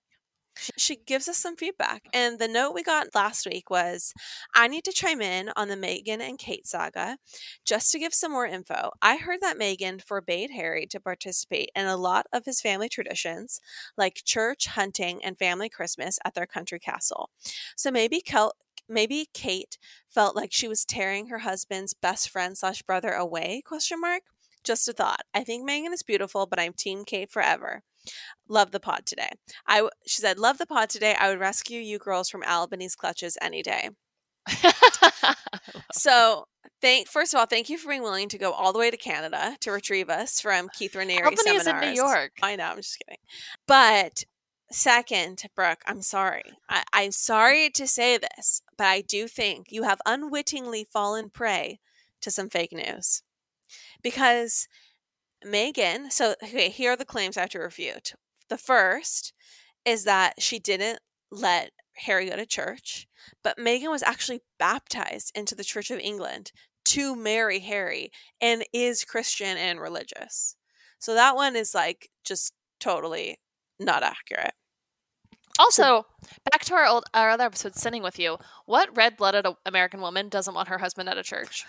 She, 0.77 0.97
gives 0.97 1.29
us 1.29 1.39
some 1.39 1.57
feedback. 1.57 2.05
And 2.13 2.39
the 2.39 2.49
note 2.49 2.73
we 2.75 2.83
got 2.83 3.15
last 3.15 3.47
week 3.47 3.71
was 3.71 4.13
I 4.55 4.69
need 4.69 4.85
to 4.85 4.93
chime 4.93 5.21
in 5.21 5.51
on 5.57 5.69
the 5.69 5.77
Meghan 5.77 6.21
and 6.21 6.39
Kate 6.39 6.67
saga 6.67 7.19
just 7.65 7.91
to 7.93 7.99
give 7.99 8.15
some 8.15 8.33
more 8.33 8.47
info. 8.47 8.91
I 9.01 9.17
heard 9.17 9.41
that 9.41 9.59
Meghan 9.59 10.03
forbade 10.03 10.51
Harry 10.51 10.87
to 10.87 11.01
participate 11.01 11.71
in 11.75 11.87
a 11.87 11.97
lot 11.97 12.27
of 12.33 12.45
his 12.45 12.61
family 12.61 12.89
traditions, 12.89 13.61
like 13.97 14.23
church, 14.25 14.67
hunting, 14.67 15.25
and 15.25 15.39
family 15.39 15.69
Christmas 15.69 16.19
at 16.25 16.35
their 16.35 16.47
country 16.47 16.79
castle. 16.79 17.31
So 17.77 17.91
maybe 17.91 18.21
Kel- 18.21 18.55
maybe 18.89 19.29
Kate 19.33 19.79
felt 20.09 20.37
like 20.37 20.53
she 20.53 20.69
was 20.69 20.85
tearing 20.85 21.29
her 21.29 21.39
husband's 21.39 21.95
best 21.95 22.31
friend 22.31 22.57
slash 22.57 22.83
brother 22.83 23.11
away? 23.13 23.63
Question 23.65 24.01
mark. 24.01 24.23
Just 24.65 24.89
a 24.89 24.93
thought. 24.93 25.23
I 25.35 25.45
think 25.45 25.69
Meghan 25.69 25.93
is 25.93 26.03
beautiful, 26.03 26.47
but 26.47 26.61
I'm 26.61 26.73
Team 26.73 27.05
Kate 27.05 27.31
forever. 27.31 27.83
Love 28.49 28.71
the 28.73 28.81
pod 28.81 29.07
today. 29.07 29.31
I 29.67 29.77
w- 29.77 29.91
she 30.07 30.21
said, 30.21 30.39
"Love 30.39 30.59
the 30.59 30.67
pod 30.67 30.91
today. 30.91 31.15
I 31.19 31.29
would 31.29 31.41
rescue 31.41 31.81
you 31.81 31.99
girls 31.99 32.29
from 32.29 32.43
Albany's 32.43 32.97
clutches 32.97 33.39
any 33.41 33.63
day." 33.63 33.91
So, 35.93 36.47
thank 36.81 37.09
first 37.09 37.35
of 37.35 37.39
all, 37.39 37.47
thank 37.47 37.69
you 37.69 37.79
for 37.79 37.89
being 37.89 38.03
willing 38.03 38.29
to 38.31 38.39
go 38.39 38.53
all 38.53 38.73
the 38.73 38.79
way 38.79 38.91
to 38.91 38.97
Canada 38.97 39.57
to 39.61 39.71
retrieve 39.71 40.09
us 40.09 40.41
from 40.41 40.69
Keith 40.69 40.95
Raniere 40.95 41.25
Albany 41.25 41.57
is 41.57 41.67
in. 41.67 41.81
New 41.81 41.89
York. 41.89 42.33
I 42.43 42.57
know. 42.57 42.65
I'm 42.65 42.77
just 42.77 42.99
kidding. 42.99 43.21
But 43.67 44.25
second, 44.71 45.43
Brooke, 45.55 45.83
I'm 45.87 46.03
sorry. 46.03 46.45
I, 46.69 46.83
I'm 46.93 47.13
sorry 47.13 47.71
to 47.71 47.87
say 47.87 48.19
this, 48.19 48.63
but 48.77 48.87
I 48.87 49.03
do 49.03 49.29
think 49.29 49.67
you 49.71 49.83
have 49.85 50.01
unwittingly 50.07 50.87
fallen 50.91 51.31
prey 51.31 51.79
to 52.23 52.31
some 52.31 52.49
fake 52.49 52.73
news 52.73 53.23
because 54.03 54.69
Meghan. 55.45 56.13
So, 56.13 56.35
okay, 56.43 56.69
here 56.69 56.93
are 56.93 56.97
the 56.97 57.05
claims 57.05 57.37
I 57.37 57.43
have 57.43 57.51
to 57.51 57.59
refute. 57.59 58.13
The 58.49 58.59
first 58.59 59.33
is 59.85 60.05
that 60.05 60.35
she 60.41 60.59
didn't 60.59 61.01
let 61.31 61.73
Harry 61.97 62.29
go 62.29 62.37
to 62.37 62.47
church, 62.47 63.07
but 63.43 63.59
Meghan 63.59 63.91
was 63.91 64.03
actually 64.03 64.43
baptized 64.59 65.33
into 65.35 65.55
the 65.55 65.65
Church 65.65 65.91
of 65.91 65.99
England 65.99 66.53
to 66.85 67.17
marry 67.17 67.61
Harry 67.61 68.11
and 68.41 68.65
is 68.73 69.05
Christian 69.05 69.57
and 69.57 69.81
religious. 69.81 70.57
So 70.99 71.15
that 71.15 71.35
one 71.37 71.57
is 71.57 71.75
like 71.75 72.11
just 72.25 72.53
totally 72.81 73.39
not 73.81 74.03
accurate. 74.03 74.55
also, 75.59 76.07
back 76.51 76.65
to 76.65 76.75
our 76.75 76.87
old 76.87 77.05
our 77.15 77.31
other 77.31 77.45
episode, 77.45 77.77
sinning 77.77 78.03
with 78.03 78.19
you. 78.19 78.39
What 78.67 78.97
red-blooded 78.97 79.47
American 79.67 80.01
woman 80.01 80.29
doesn't 80.29 80.55
want 80.55 80.69
her 80.69 80.79
husband 80.79 81.09
at 81.09 81.19
a 81.19 81.23
church? 81.23 81.65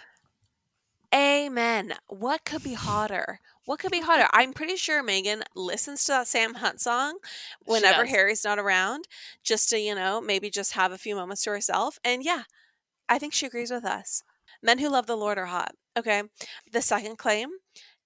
Amen. 1.13 1.93
What 2.08 2.43
could 2.43 2.63
be 2.63 2.73
hotter? 2.73 3.39
What 3.65 3.80
could 3.80 3.91
be 3.91 4.02
hotter? 4.02 4.28
I'm 4.34 4.52
pretty 4.52 4.76
sure 4.76 5.04
Meghan 5.04 5.43
listens 5.56 6.04
to 6.06 6.12
that 6.13 6.28
Sam 6.28 6.56
Hunt 6.56 6.82
song 6.82 7.19
whenever. 7.65 8.06
Harry's 8.06 8.43
not 8.43 8.58
around, 8.60 9.08
just 9.43 9.69
to, 9.69 9.78
you 9.78 9.93
know, 9.93 10.19
maybe 10.19 10.49
just 10.49 10.73
have 10.73 10.91
a 10.91 10.97
few 10.97 11.15
moments 11.15 11.43
to 11.43 11.52
herself. 11.52 11.99
And 12.04 12.23
yeah, 12.23 12.43
I 13.08 13.19
think 13.19 13.34
she 13.34 13.45
agrees 13.45 13.71
with 13.71 13.86
us. 13.86 14.23
Men 14.62 14.80
who 14.80 14.89
love 14.89 15.06
the 15.06 15.15
Lord 15.15 15.38
are 15.38 15.45
hot. 15.45 15.76
Okay. 15.95 16.23
The 16.71 16.82
second 16.82 17.17
claim 17.17 17.49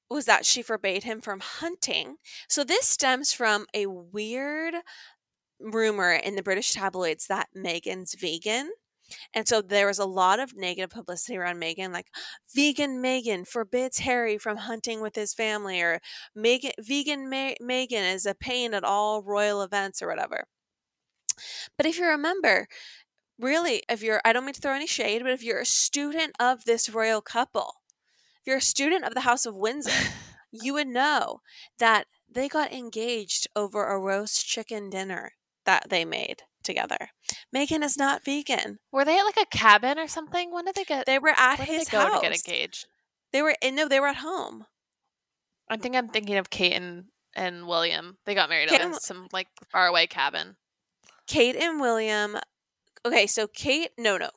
was 0.10 0.26
that 0.26 0.46
she 0.46 0.62
forbade 0.62 1.04
him 1.04 1.22
from 1.22 1.40
hunting. 1.40 2.18
So 2.50 2.64
this 2.64 2.86
stems 2.86 3.32
from 3.32 3.68
a 3.74 3.88
weird 3.88 4.76
rumor 5.60 6.12
in 6.12 6.36
the 6.36 6.44
British 6.44 6.74
tabloids 6.74 7.28
that 7.28 7.50
Meghan's 7.56 8.16
vegan. 8.16 8.72
And 9.34 9.48
so 9.48 9.62
there 9.62 9.88
was 9.88 10.00
a 10.00 10.06
lot 10.06 10.40
of 10.40 10.56
negative 10.56 10.90
publicity 10.90 11.38
around 11.38 11.62
Meghan, 11.62 11.94
like 11.94 12.08
vegan 12.54 13.02
Meghan 13.02 13.48
forbids 13.48 14.00
Harry 14.00 14.38
from 14.38 14.58
hunting 14.58 15.02
with 15.02 15.16
his 15.16 15.34
family, 15.34 15.82
or 15.82 16.00
Meghan, 16.38 16.72
vegan 16.80 17.30
Ma- 17.30 17.56
Meghan 17.62 18.14
is 18.14 18.26
a 18.26 18.36
pain 18.36 18.74
at 18.74 18.84
all 18.84 19.24
royal 19.24 19.62
events, 19.62 20.02
or 20.02 20.08
whatever. 20.08 20.46
But 21.78 21.86
if 21.86 21.98
you 22.00 22.06
remember, 22.06 22.68
really, 23.40 23.84
if 23.90 24.02
you're, 24.02 24.22
I 24.26 24.34
don't 24.34 24.46
mean 24.46 24.54
to 24.54 24.62
throw 24.62 24.74
any 24.74 24.88
shade, 24.88 25.22
but 25.24 25.32
if 25.32 25.44
you're 25.44 25.62
a 25.62 25.66
student 25.66 26.36
of 26.40 26.66
this 26.66 26.90
royal 26.90 27.22
couple, 27.22 27.76
if 28.42 28.48
you're 28.48 28.58
a 28.58 28.62
student 28.62 29.06
of 29.06 29.14
the 29.14 29.22
House 29.22 29.46
of 29.46 29.56
Windsor, 29.56 29.92
you 30.52 30.74
would 30.74 30.88
know 30.88 31.42
that 31.80 32.08
they 32.30 32.48
got 32.48 32.74
engaged 32.74 33.48
over 33.56 33.86
a 33.86 34.00
roast 34.00 34.46
chicken 34.46 34.90
dinner 34.90 35.34
that 35.66 35.90
they 35.90 36.06
made 36.06 36.44
together. 36.68 37.10
Meghan 37.56 37.84
is 37.84 37.98
not 37.98 38.24
vegan. 38.24 38.78
Were 38.92 39.04
they 39.04 39.18
at 39.18 39.24
like 39.24 39.38
a 39.42 39.58
cabin 39.58 39.98
or 39.98 40.08
something? 40.08 40.54
When 40.54 40.66
did 40.66 40.76
they 40.76 40.84
get? 40.84 41.08
They 41.08 41.18
were 41.18 41.34
at 41.36 41.60
his 41.62 41.86
they 41.86 41.92
go 41.92 42.02
house. 42.02 42.22
to 42.22 42.30
get 42.30 42.36
engaged? 42.48 42.86
They 43.34 43.42
were 43.42 43.56
in 43.62 43.74
no, 43.76 43.88
they 43.88 44.00
were 44.00 44.08
at 44.08 44.18
home. 44.18 44.66
I 45.70 45.78
think 45.78 45.96
I'm 45.96 46.10
thinking 46.10 46.38
of 46.38 46.50
Kate 46.52 46.74
and, 46.74 47.06
and 47.36 47.68
William. 47.68 48.18
They 48.26 48.36
got 48.36 48.50
married 48.50 48.70
Kate 48.70 48.82
at 48.82 48.86
and- 48.86 48.96
some 48.96 49.28
like 49.34 49.48
faraway 49.72 50.06
cabin. 50.06 50.56
Kate 51.28 51.56
and 51.56 51.82
William. 51.82 52.38
Okay, 53.06 53.28
so 53.28 53.48
Kate, 53.48 53.90
no, 53.98 54.18
no, 54.18 54.30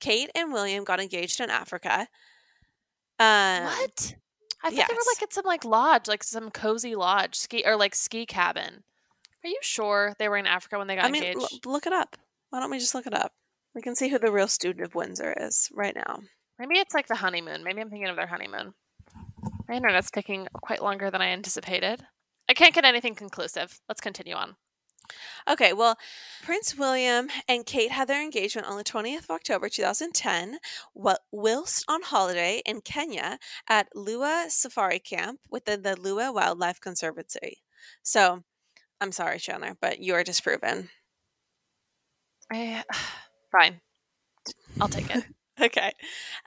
Kate 0.00 0.30
and 0.34 0.52
William 0.52 0.82
got 0.84 1.00
engaged 1.00 1.40
in 1.40 1.50
Africa. 1.50 2.08
Um, 3.18 3.64
what? 3.64 4.14
I 4.64 4.70
thought 4.70 4.88
they 4.88 4.94
were 4.94 5.10
like 5.14 5.22
at 5.22 5.32
some 5.32 5.44
like 5.44 5.64
lodge, 5.64 6.08
like 6.08 6.24
some 6.24 6.50
cozy 6.50 6.94
lodge, 6.94 7.36
ski 7.36 7.62
or 7.64 7.76
like 7.76 7.94
ski 7.94 8.26
cabin. 8.26 8.84
Are 9.44 9.48
you 9.48 9.58
sure 9.62 10.14
they 10.18 10.28
were 10.28 10.36
in 10.36 10.46
Africa 10.46 10.78
when 10.78 10.86
they 10.86 10.96
got 10.96 11.06
I 11.06 11.10
mean, 11.10 11.24
engaged? 11.24 11.66
l- 11.66 11.72
look 11.72 11.86
it 11.86 11.92
up. 11.92 12.16
Why 12.50 12.60
don't 12.60 12.70
we 12.70 12.78
just 12.78 12.94
look 12.94 13.06
it 13.06 13.14
up? 13.14 13.32
We 13.74 13.82
can 13.82 13.96
see 13.96 14.08
who 14.08 14.18
the 14.18 14.30
real 14.30 14.48
student 14.48 14.84
of 14.84 14.94
Windsor 14.94 15.34
is 15.38 15.68
right 15.72 15.96
now. 15.96 16.20
Maybe 16.58 16.78
it's 16.78 16.94
like 16.94 17.08
the 17.08 17.16
honeymoon. 17.16 17.64
Maybe 17.64 17.80
I'm 17.80 17.90
thinking 17.90 18.08
of 18.08 18.16
their 18.16 18.26
honeymoon. 18.26 18.74
My 19.68 19.74
internet's 19.74 20.10
taking 20.10 20.46
quite 20.52 20.82
longer 20.82 21.10
than 21.10 21.22
I 21.22 21.28
anticipated. 21.28 22.04
I 22.48 22.54
can't 22.54 22.74
get 22.74 22.84
anything 22.84 23.14
conclusive. 23.14 23.80
Let's 23.88 24.00
continue 24.00 24.34
on. 24.34 24.56
Okay, 25.48 25.72
well, 25.72 25.96
Prince 26.44 26.76
William 26.76 27.28
and 27.48 27.66
Kate 27.66 27.90
had 27.90 28.08
their 28.08 28.22
engagement 28.22 28.68
on 28.68 28.76
the 28.76 28.84
20th 28.84 29.24
of 29.24 29.30
October 29.30 29.68
2010, 29.68 30.58
whilst 30.94 31.84
on 31.88 32.02
holiday 32.02 32.62
in 32.64 32.80
Kenya 32.80 33.38
at 33.68 33.88
Lewa 33.96 34.50
Safari 34.50 34.98
Camp 34.98 35.40
within 35.50 35.82
the 35.82 35.96
Lewa 35.96 36.32
Wildlife 36.32 36.80
Conservancy. 36.80 37.62
So, 38.02 38.44
I'm 39.02 39.10
sorry, 39.10 39.40
Chandler, 39.40 39.76
but 39.80 39.98
you 39.98 40.14
are 40.14 40.22
disproven. 40.22 40.88
I, 42.52 42.84
fine. 43.52 43.80
I'll 44.80 44.88
take 44.88 45.14
it. 45.14 45.24
Okay. 45.60 45.92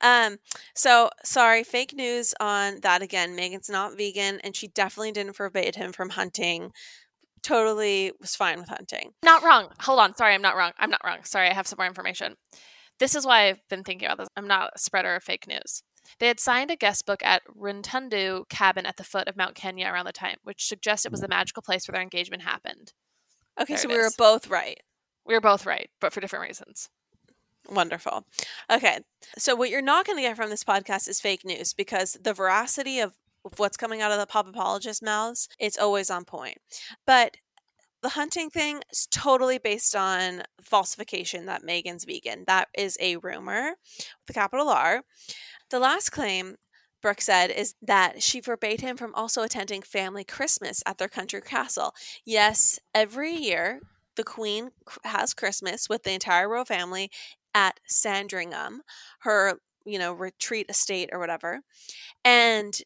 Um, 0.01 0.37
so 0.75 1.11
sorry, 1.23 1.63
fake 1.63 1.93
news 1.93 2.33
on 2.39 2.79
that 2.81 3.03
again. 3.03 3.37
Meghan's 3.37 3.69
not 3.69 3.95
vegan 3.95 4.39
and 4.43 4.55
she 4.55 4.67
definitely 4.67 5.11
didn't 5.11 5.35
forbid 5.35 5.75
him 5.75 5.93
from 5.93 6.09
hunting. 6.09 6.71
Totally 7.43 8.11
was 8.19 8.35
fine 8.35 8.59
with 8.59 8.67
hunting. 8.67 9.11
not 9.23 9.43
wrong. 9.43 9.69
Hold 9.81 9.99
on. 9.99 10.15
Sorry, 10.15 10.33
I'm 10.33 10.41
not 10.41 10.57
wrong. 10.57 10.71
I'm 10.79 10.89
not 10.89 11.01
wrong. 11.05 11.19
Sorry, 11.23 11.47
I 11.47 11.53
have 11.53 11.67
some 11.67 11.77
more 11.77 11.85
information. 11.85 12.33
This 12.99 13.13
is 13.15 13.27
why 13.27 13.47
I've 13.47 13.61
been 13.69 13.83
thinking 13.83 14.07
about 14.07 14.17
this. 14.17 14.27
I'm 14.35 14.47
not 14.47 14.71
a 14.75 14.79
spreader 14.79 15.15
of 15.15 15.23
fake 15.23 15.47
news. 15.47 15.83
They 16.19 16.27
had 16.27 16.39
signed 16.39 16.71
a 16.71 16.75
guest 16.75 17.05
book 17.05 17.21
at 17.23 17.43
Rutundu 17.47 18.47
Cabin 18.49 18.85
at 18.85 18.97
the 18.97 19.03
foot 19.03 19.27
of 19.27 19.37
Mount 19.37 19.55
Kenya 19.55 19.87
around 19.87 20.05
the 20.05 20.11
time, 20.11 20.37
which 20.43 20.67
suggests 20.67 21.05
it 21.05 21.11
was 21.11 21.21
the 21.21 21.27
mm. 21.27 21.31
magical 21.31 21.61
place 21.61 21.87
where 21.87 21.93
their 21.93 22.01
engagement 22.01 22.43
happened. 22.43 22.93
Okay, 23.59 23.73
There 23.73 23.83
so 23.83 23.89
we 23.89 23.97
were 23.97 24.11
both 24.17 24.49
right. 24.49 24.81
We 25.25 25.33
were 25.33 25.41
both 25.41 25.65
right, 25.65 25.89
but 25.99 26.13
for 26.13 26.21
different 26.21 26.45
reasons. 26.45 26.89
Wonderful. 27.69 28.25
Okay. 28.71 28.99
So, 29.37 29.55
what 29.55 29.69
you're 29.69 29.81
not 29.81 30.05
going 30.05 30.17
to 30.17 30.21
get 30.21 30.35
from 30.35 30.49
this 30.49 30.63
podcast 30.63 31.07
is 31.07 31.19
fake 31.19 31.43
news 31.43 31.73
because 31.73 32.17
the 32.21 32.33
veracity 32.33 32.99
of 32.99 33.13
what's 33.57 33.77
coming 33.77 34.01
out 34.01 34.11
of 34.11 34.19
the 34.19 34.25
pop 34.25 34.47
apologist 34.47 35.03
mouths, 35.03 35.47
it's 35.59 35.77
always 35.77 36.09
on 36.09 36.25
point. 36.25 36.57
But 37.05 37.37
the 38.05 38.09
hunting 38.09 38.51
thing 38.51 38.83
is 38.91 39.07
totally 39.09 39.57
based 39.57 39.95
on 39.95 40.43
falsification 40.61 41.47
that 41.47 41.63
Meghan's 41.63 42.05
vegan. 42.05 42.43
That 42.45 42.67
is 42.77 42.99
a 43.01 43.15
rumor 43.15 43.71
with 43.89 44.29
a 44.29 44.33
capital 44.33 44.69
R. 44.69 45.01
The 45.71 45.79
last 45.79 46.11
claim 46.11 46.57
Brooke 47.01 47.19
said 47.19 47.49
is 47.49 47.73
that 47.81 48.21
she 48.21 48.41
forbade 48.41 48.81
him 48.81 48.95
from 48.95 49.15
also 49.15 49.41
attending 49.41 49.81
family 49.81 50.23
Christmas 50.23 50.83
at 50.85 50.99
their 50.99 51.07
country 51.07 51.41
castle. 51.41 51.95
Yes, 52.23 52.77
every 52.93 53.33
year 53.33 53.79
the 54.17 54.23
queen 54.23 54.69
has 55.03 55.33
Christmas 55.33 55.89
with 55.89 56.03
the 56.03 56.13
entire 56.13 56.47
royal 56.47 56.63
family 56.63 57.09
at 57.55 57.79
Sandringham, 57.87 58.83
her, 59.21 59.55
you 59.83 59.97
know, 59.97 60.13
retreat 60.13 60.67
estate 60.69 61.09
or 61.11 61.17
whatever. 61.17 61.61
And 62.23 62.79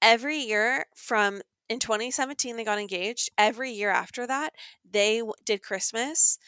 every 0.00 0.38
year 0.38 0.86
from 0.94 1.42
in 1.70 1.78
2017 1.78 2.56
they 2.56 2.64
got 2.64 2.78
engaged. 2.78 3.30
Every 3.38 3.70
year 3.70 3.90
after 3.90 4.26
that, 4.26 4.52
they 4.88 5.22
did 5.46 5.62
Christmas 5.62 6.38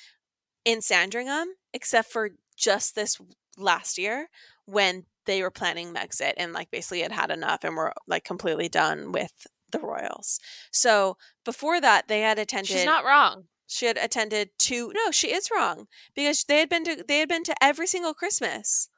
in 0.65 0.83
Sandringham 0.83 1.55
except 1.73 2.13
for 2.13 2.31
just 2.57 2.95
this 2.95 3.19
last 3.57 3.97
year 3.97 4.29
when 4.67 5.07
they 5.25 5.41
were 5.41 5.51
planning 5.51 5.95
Megxit 5.95 6.35
and 6.37 6.53
like 6.53 6.71
basically 6.71 7.01
had 7.01 7.13
had 7.13 7.31
enough 7.31 7.63
and 7.63 7.77
were 7.77 7.93
like 8.07 8.25
completely 8.25 8.69
done 8.69 9.13
with 9.13 9.47
the 9.71 9.79
royals. 9.79 10.41
So 10.73 11.17
before 11.45 11.81
that, 11.81 12.09
they 12.09 12.21
had 12.21 12.39
attended. 12.39 12.77
She's 12.77 12.85
not 12.85 13.05
wrong 13.05 13.45
she 13.73 13.87
had 13.87 13.97
attended 13.97 14.51
to 14.59 14.93
no 14.95 15.11
she 15.11 15.33
is 15.33 15.49
wrong 15.51 15.87
because 16.15 16.45
they 16.45 16.59
had 16.59 16.69
been 16.69 16.85
to 16.85 17.03
they 17.09 17.21
had 17.21 17.29
been 17.29 17.43
to 17.43 17.55
every 17.63 17.87
single 17.87 18.13
christmas 18.13 18.91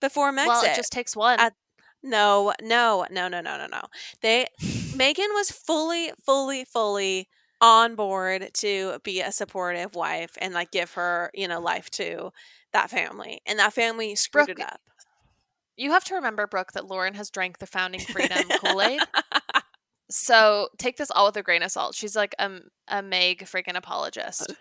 before 0.00 0.32
Megxit. 0.32 0.48
well 0.48 0.64
it 0.64 0.74
just 0.74 0.90
takes 0.90 1.14
one 1.14 1.38
At, 1.38 1.54
no 2.02 2.52
no 2.60 3.06
no 3.10 3.28
no 3.28 3.40
no 3.40 3.56
no 3.56 3.66
no 3.66 3.82
they 4.20 4.46
meghan 4.94 5.32
was 5.34 5.50
fully 5.50 6.12
fully 6.24 6.64
fully 6.64 7.28
on 7.60 7.94
board 7.94 8.50
to 8.54 8.98
be 9.04 9.20
a 9.20 9.32
supportive 9.32 9.94
wife 9.94 10.36
and 10.40 10.54
like 10.54 10.70
give 10.70 10.92
her 10.92 11.30
you 11.34 11.48
know 11.48 11.60
life 11.60 11.90
to 11.90 12.30
that 12.72 12.90
family 12.90 13.40
and 13.46 13.58
that 13.58 13.72
family 13.72 14.14
screwed 14.14 14.46
Brooke, 14.46 14.58
it 14.58 14.64
up. 14.64 14.80
You 15.76 15.90
have 15.90 16.04
to 16.04 16.14
remember 16.14 16.46
brooke 16.46 16.72
that 16.72 16.86
lauren 16.86 17.14
has 17.14 17.30
drank 17.30 17.58
the 17.58 17.66
finding 17.66 18.00
freedom 18.00 18.48
kool-aid 18.60 19.00
So 20.16 20.68
take 20.78 20.96
this 20.96 21.10
all 21.10 21.26
with 21.26 21.36
a 21.38 21.42
grain 21.42 21.64
of 21.64 21.72
salt. 21.72 21.96
She's 21.96 22.14
like 22.14 22.36
a, 22.38 22.60
a 22.86 23.02
Meg 23.02 23.40
freaking 23.40 23.74
apologist. 23.74 24.48
Uh, 24.48 24.54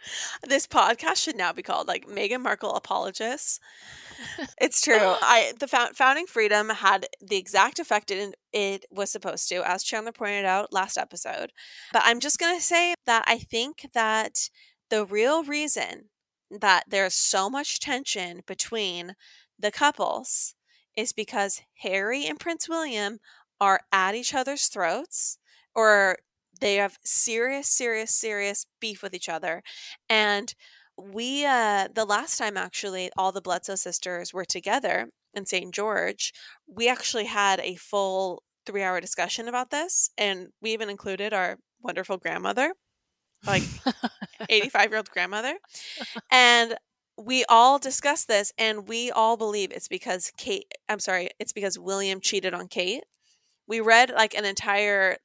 this 0.48 0.66
podcast 0.66 1.18
should 1.18 1.38
now 1.38 1.54
be 1.54 1.62
called 1.62 1.88
like 1.88 2.08
Meghan 2.08 2.42
Markle 2.42 2.74
apologist. 2.74 3.62
it's 4.60 4.82
true. 4.82 4.96
I 5.00 5.54
the 5.60 5.68
finding 5.68 6.26
freedom 6.26 6.70
had 6.70 7.06
the 7.22 7.38
exact 7.38 7.78
effect 7.78 8.10
it, 8.10 8.34
it 8.52 8.86
was 8.90 9.12
supposed 9.12 9.48
to, 9.50 9.62
as 9.64 9.84
Chandler 9.84 10.12
pointed 10.12 10.46
out 10.46 10.74
last 10.74 10.98
episode. 10.98 11.52
But 11.92 12.02
I'm 12.04 12.20
just 12.20 12.40
gonna 12.40 12.60
say 12.60 12.96
that 13.06 13.24
I 13.28 13.38
think 13.38 13.92
that 13.94 14.50
the 14.90 15.06
real 15.06 15.44
reason 15.44 16.10
that 16.50 16.86
there's 16.90 17.14
so 17.14 17.48
much 17.48 17.80
tension 17.80 18.42
between 18.48 19.16
the 19.60 19.72
couples 19.72 20.56
is 20.98 21.14
because 21.14 21.62
Harry 21.82 22.26
and 22.26 22.40
Prince 22.40 22.68
William 22.68 23.20
are 23.62 23.82
at 23.92 24.16
each 24.16 24.34
other's 24.34 24.66
throats 24.66 25.38
or 25.76 26.18
they 26.60 26.76
have 26.76 26.98
serious, 27.04 27.68
serious, 27.68 28.12
serious 28.12 28.66
beef 28.80 29.02
with 29.04 29.14
each 29.14 29.30
other. 29.30 29.64
And 30.10 30.54
we, 30.98 31.46
uh, 31.46 31.88
the 31.94 32.06
last 32.06 32.38
time 32.38 32.58
actually, 32.58 33.10
all 33.18 33.32
the 33.32 33.42
Bledsoe 33.42 33.76
sisters 33.76 34.34
were 34.34 34.46
together 34.46 35.10
in 35.34 35.46
St. 35.46 35.74
George, 35.74 36.32
we 36.68 36.88
actually 36.88 37.26
had 37.26 37.60
a 37.60 37.76
full 37.76 38.44
three 38.66 38.84
hour 38.84 39.02
discussion 39.02 39.48
about 39.48 39.72
this. 39.72 40.10
And 40.18 40.50
we 40.62 40.72
even 40.74 40.90
included 40.90 41.34
our 41.34 41.58
wonderful 41.82 42.18
grandmother, 42.18 42.74
like 43.46 43.64
85 44.50 44.90
year 44.90 44.98
old 44.98 45.10
grandmother. 45.10 45.56
And 46.32 46.76
we 47.18 47.46
all 47.50 47.80
discussed 47.80 48.28
this 48.28 48.52
and 48.58 48.88
we 48.88 49.12
all 49.12 49.38
believe 49.38 49.72
it's 49.72 49.88
because 49.88 50.32
Kate, 50.38 50.72
I'm 50.90 51.00
sorry, 51.00 51.30
it's 51.40 51.54
because 51.54 51.78
William 51.78 52.20
cheated 52.22 52.54
on 52.54 52.68
Kate. 52.68 53.04
We 53.68 53.80
read 53.82 54.12
like 54.12 54.34
an 54.36 54.46
entire 54.46 55.18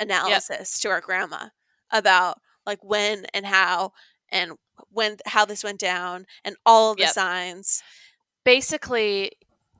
analysis 0.00 0.76
yep. 0.76 0.82
to 0.82 0.88
our 0.88 1.00
grandma 1.00 1.46
about 1.90 2.38
like 2.66 2.82
when 2.82 3.26
and 3.34 3.46
how 3.46 3.92
and 4.30 4.52
when 4.90 5.16
how 5.26 5.44
this 5.44 5.64
went 5.64 5.78
down 5.78 6.26
and 6.44 6.56
all 6.64 6.92
of 6.92 6.96
the 6.96 7.04
yep. 7.04 7.12
signs. 7.12 7.82
Basically, 8.44 9.32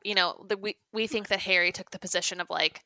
you 0.04 0.14
know, 0.14 0.44
the, 0.48 0.56
we 0.56 0.76
we 0.92 1.06
think 1.06 1.28
that 1.28 1.40
Harry 1.40 1.72
took 1.72 1.90
the 1.90 1.98
position 1.98 2.40
of 2.40 2.48
like 2.50 2.82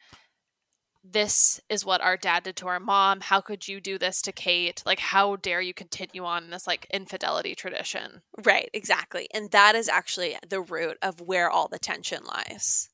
this 1.04 1.60
is 1.68 1.84
what 1.84 2.00
our 2.00 2.16
dad 2.16 2.44
did 2.44 2.56
to 2.56 2.66
our 2.66 2.80
mom. 2.80 3.20
How 3.20 3.42
could 3.42 3.68
you 3.68 3.78
do 3.78 3.98
this 3.98 4.22
to 4.22 4.32
Kate? 4.32 4.82
Like, 4.86 5.00
how 5.00 5.36
dare 5.36 5.60
you 5.60 5.74
continue 5.74 6.24
on 6.24 6.44
in 6.44 6.50
this 6.50 6.66
like 6.66 6.86
infidelity 6.90 7.54
tradition? 7.54 8.22
Right, 8.42 8.70
exactly. 8.72 9.28
And 9.34 9.50
that 9.50 9.74
is 9.74 9.88
actually 9.88 10.38
the 10.48 10.62
root 10.62 10.96
of 11.02 11.20
where 11.20 11.50
all 11.50 11.68
the 11.68 11.78
tension 11.78 12.24
lies. 12.24 12.88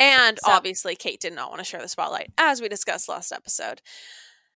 And 0.00 0.38
so, 0.44 0.50
obviously, 0.50 0.96
Kate 0.96 1.20
did 1.20 1.34
not 1.34 1.50
want 1.50 1.60
to 1.60 1.64
share 1.64 1.80
the 1.80 1.88
spotlight, 1.88 2.30
as 2.38 2.60
we 2.60 2.68
discussed 2.68 3.08
last 3.08 3.32
episode. 3.32 3.80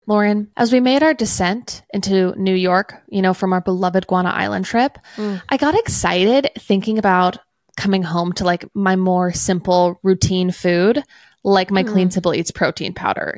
Lauren, 0.08 0.50
as 0.56 0.72
we 0.72 0.80
made 0.80 1.04
our 1.04 1.14
descent 1.14 1.84
into 1.94 2.34
New 2.38 2.56
York, 2.56 2.96
you 3.10 3.22
know, 3.22 3.34
from 3.34 3.52
our 3.52 3.62
beloved 3.62 4.08
Guana 4.08 4.30
Island 4.30 4.66
trip, 4.66 4.98
mm. 5.18 5.42
I 5.50 5.58
got 5.58 5.78
excited 5.78 6.50
thinking 6.58 6.98
about 6.98 7.40
coming 7.76 8.04
home 8.04 8.32
to 8.34 8.46
like 8.46 8.66
my 8.74 8.96
more 8.96 9.34
simple 9.34 10.00
routine 10.04 10.52
food, 10.52 11.04
like 11.44 11.72
my 11.72 11.84
mm. 11.84 11.92
Clean 11.92 12.10
Simple 12.10 12.34
Eats 12.34 12.52
protein 12.52 12.94
powder. 12.94 13.38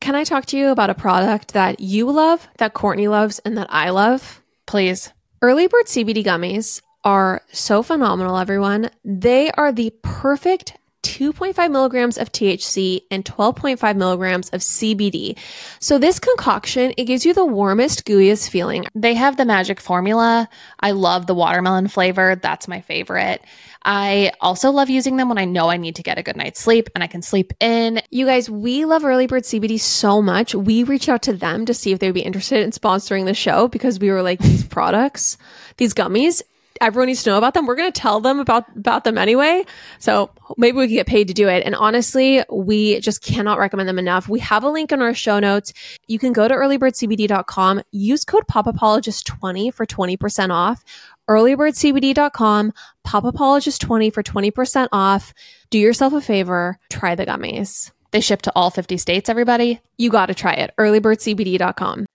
Can 0.00 0.14
I 0.14 0.24
talk 0.24 0.46
to 0.46 0.56
you 0.56 0.68
about 0.68 0.90
a 0.90 0.94
product 0.94 1.52
that 1.54 1.80
you 1.80 2.10
love, 2.10 2.48
that 2.58 2.72
Courtney 2.72 3.08
loves, 3.08 3.40
and 3.40 3.58
that 3.58 3.66
I 3.70 3.90
love? 3.90 4.42
Please. 4.66 5.12
Early 5.42 5.66
Bird 5.66 5.86
CBD 5.86 6.24
gummies 6.24 6.80
are 7.04 7.42
so 7.52 7.82
phenomenal, 7.82 8.38
everyone. 8.38 8.90
They 9.04 9.50
are 9.52 9.72
the 9.72 9.92
perfect 10.02 10.76
2.5 11.02 11.70
milligrams 11.70 12.18
of 12.18 12.30
THC 12.32 13.02
and 13.10 13.24
12.5 13.24 13.96
milligrams 13.96 14.50
of 14.50 14.60
CBD. 14.60 15.38
So 15.80 15.98
this 15.98 16.18
concoction, 16.18 16.92
it 16.96 17.04
gives 17.04 17.24
you 17.24 17.34
the 17.34 17.46
warmest, 17.46 18.04
gooeyest 18.04 18.50
feeling. 18.50 18.84
They 18.94 19.14
have 19.14 19.36
the 19.36 19.44
magic 19.44 19.80
formula. 19.80 20.48
I 20.80 20.90
love 20.92 21.26
the 21.26 21.34
watermelon 21.34 21.88
flavor. 21.88 22.36
That's 22.36 22.68
my 22.68 22.80
favorite. 22.80 23.42
I 23.84 24.32
also 24.40 24.70
love 24.70 24.90
using 24.90 25.16
them 25.16 25.28
when 25.28 25.38
I 25.38 25.44
know 25.44 25.68
I 25.68 25.76
need 25.76 25.96
to 25.96 26.02
get 26.02 26.18
a 26.18 26.22
good 26.22 26.36
night's 26.36 26.60
sleep 26.60 26.88
and 26.94 27.04
I 27.04 27.06
can 27.06 27.22
sleep 27.22 27.52
in. 27.60 28.00
You 28.10 28.26
guys, 28.26 28.50
we 28.50 28.84
love 28.84 29.04
Early 29.04 29.26
Bird 29.26 29.44
CBD 29.44 29.78
so 29.80 30.20
much. 30.20 30.54
We 30.54 30.84
reached 30.84 31.08
out 31.08 31.22
to 31.22 31.32
them 31.32 31.64
to 31.66 31.74
see 31.74 31.92
if 31.92 31.98
they 31.98 32.08
would 32.08 32.14
be 32.14 32.20
interested 32.20 32.62
in 32.62 32.70
sponsoring 32.70 33.24
the 33.24 33.34
show 33.34 33.68
because 33.68 33.98
we 33.98 34.10
were 34.10 34.22
like, 34.22 34.40
these 34.40 34.64
products, 34.68 35.38
these 35.76 35.94
gummies, 35.94 36.42
everyone 36.80 37.06
needs 37.06 37.22
to 37.24 37.30
know 37.30 37.38
about 37.38 37.54
them. 37.54 37.66
We're 37.66 37.76
going 37.76 37.92
to 37.92 38.00
tell 38.00 38.20
them 38.20 38.38
about 38.38 38.64
about 38.76 39.04
them 39.04 39.18
anyway. 39.18 39.64
So 39.98 40.30
maybe 40.56 40.78
we 40.78 40.86
can 40.86 40.96
get 40.96 41.06
paid 41.06 41.28
to 41.28 41.34
do 41.34 41.48
it. 41.48 41.64
And 41.64 41.74
honestly, 41.74 42.42
we 42.50 43.00
just 43.00 43.22
cannot 43.22 43.58
recommend 43.58 43.88
them 43.88 43.98
enough. 43.98 44.28
We 44.28 44.40
have 44.40 44.64
a 44.64 44.68
link 44.68 44.92
in 44.92 45.02
our 45.02 45.14
show 45.14 45.38
notes. 45.38 45.72
You 46.06 46.18
can 46.18 46.32
go 46.32 46.48
to 46.48 46.54
earlybirdcbd.com, 46.54 47.82
use 47.92 48.24
code 48.24 48.46
popapologist20 48.46 49.72
for 49.74 49.86
20% 49.86 50.50
off. 50.50 50.84
earlybirdcbd.com, 51.28 52.72
popapologist20 53.06 54.12
for 54.12 54.22
20% 54.22 54.88
off. 54.92 55.34
Do 55.70 55.78
yourself 55.78 56.12
a 56.12 56.20
favor, 56.20 56.78
try 56.90 57.14
the 57.14 57.26
gummies. 57.26 57.90
They 58.10 58.20
ship 58.20 58.42
to 58.42 58.52
all 58.54 58.70
50 58.70 58.96
states, 58.96 59.28
everybody. 59.28 59.80
You 59.96 60.10
got 60.10 60.26
to 60.26 60.34
try 60.34 60.54
it. 60.54 60.72
earlybirdcbd.com. 60.78 62.06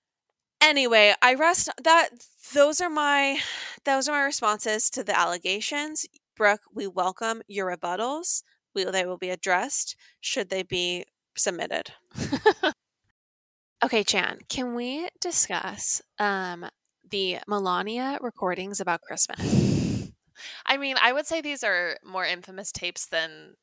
Anyway, 0.62 1.14
I 1.22 1.34
rest 1.36 1.70
that 1.84 2.10
those 2.54 2.80
are 2.80 2.90
my 2.90 3.38
those 3.84 4.08
are 4.08 4.14
my 4.14 4.24
responses 4.24 4.90
to 4.92 5.04
the 5.04 5.18
allegations. 5.18 6.06
Brooke, 6.38 6.62
we 6.74 6.88
welcome 6.88 7.42
your 7.48 7.76
rebuttals. 7.76 8.44
We, 8.74 8.86
they 8.86 9.06
will 9.06 9.18
be 9.18 9.30
addressed 9.30 9.96
should 10.22 10.50
they 10.50 10.64
be 10.64 11.04
submitted. 11.36 11.92
okay, 13.84 14.04
Chan, 14.04 14.40
can 14.50 14.74
we 14.74 15.10
discuss 15.20 16.02
um, 16.18 16.66
the 17.14 17.38
Melania 17.48 18.18
recordings 18.22 18.82
about 18.82 19.02
Christmas? 19.02 19.40
I 20.66 20.78
mean, 20.78 20.96
I 21.00 21.14
would 21.14 21.28
say 21.28 21.42
these 21.42 21.64
are 21.64 21.96
more 22.04 22.26
infamous 22.26 22.72
tapes 22.72 23.06
than 23.06 23.54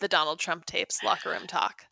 the 0.00 0.08
Donald 0.08 0.40
Trump 0.40 0.66
tapes, 0.66 1.02
locker 1.04 1.30
room 1.30 1.46
talk. 1.46 1.84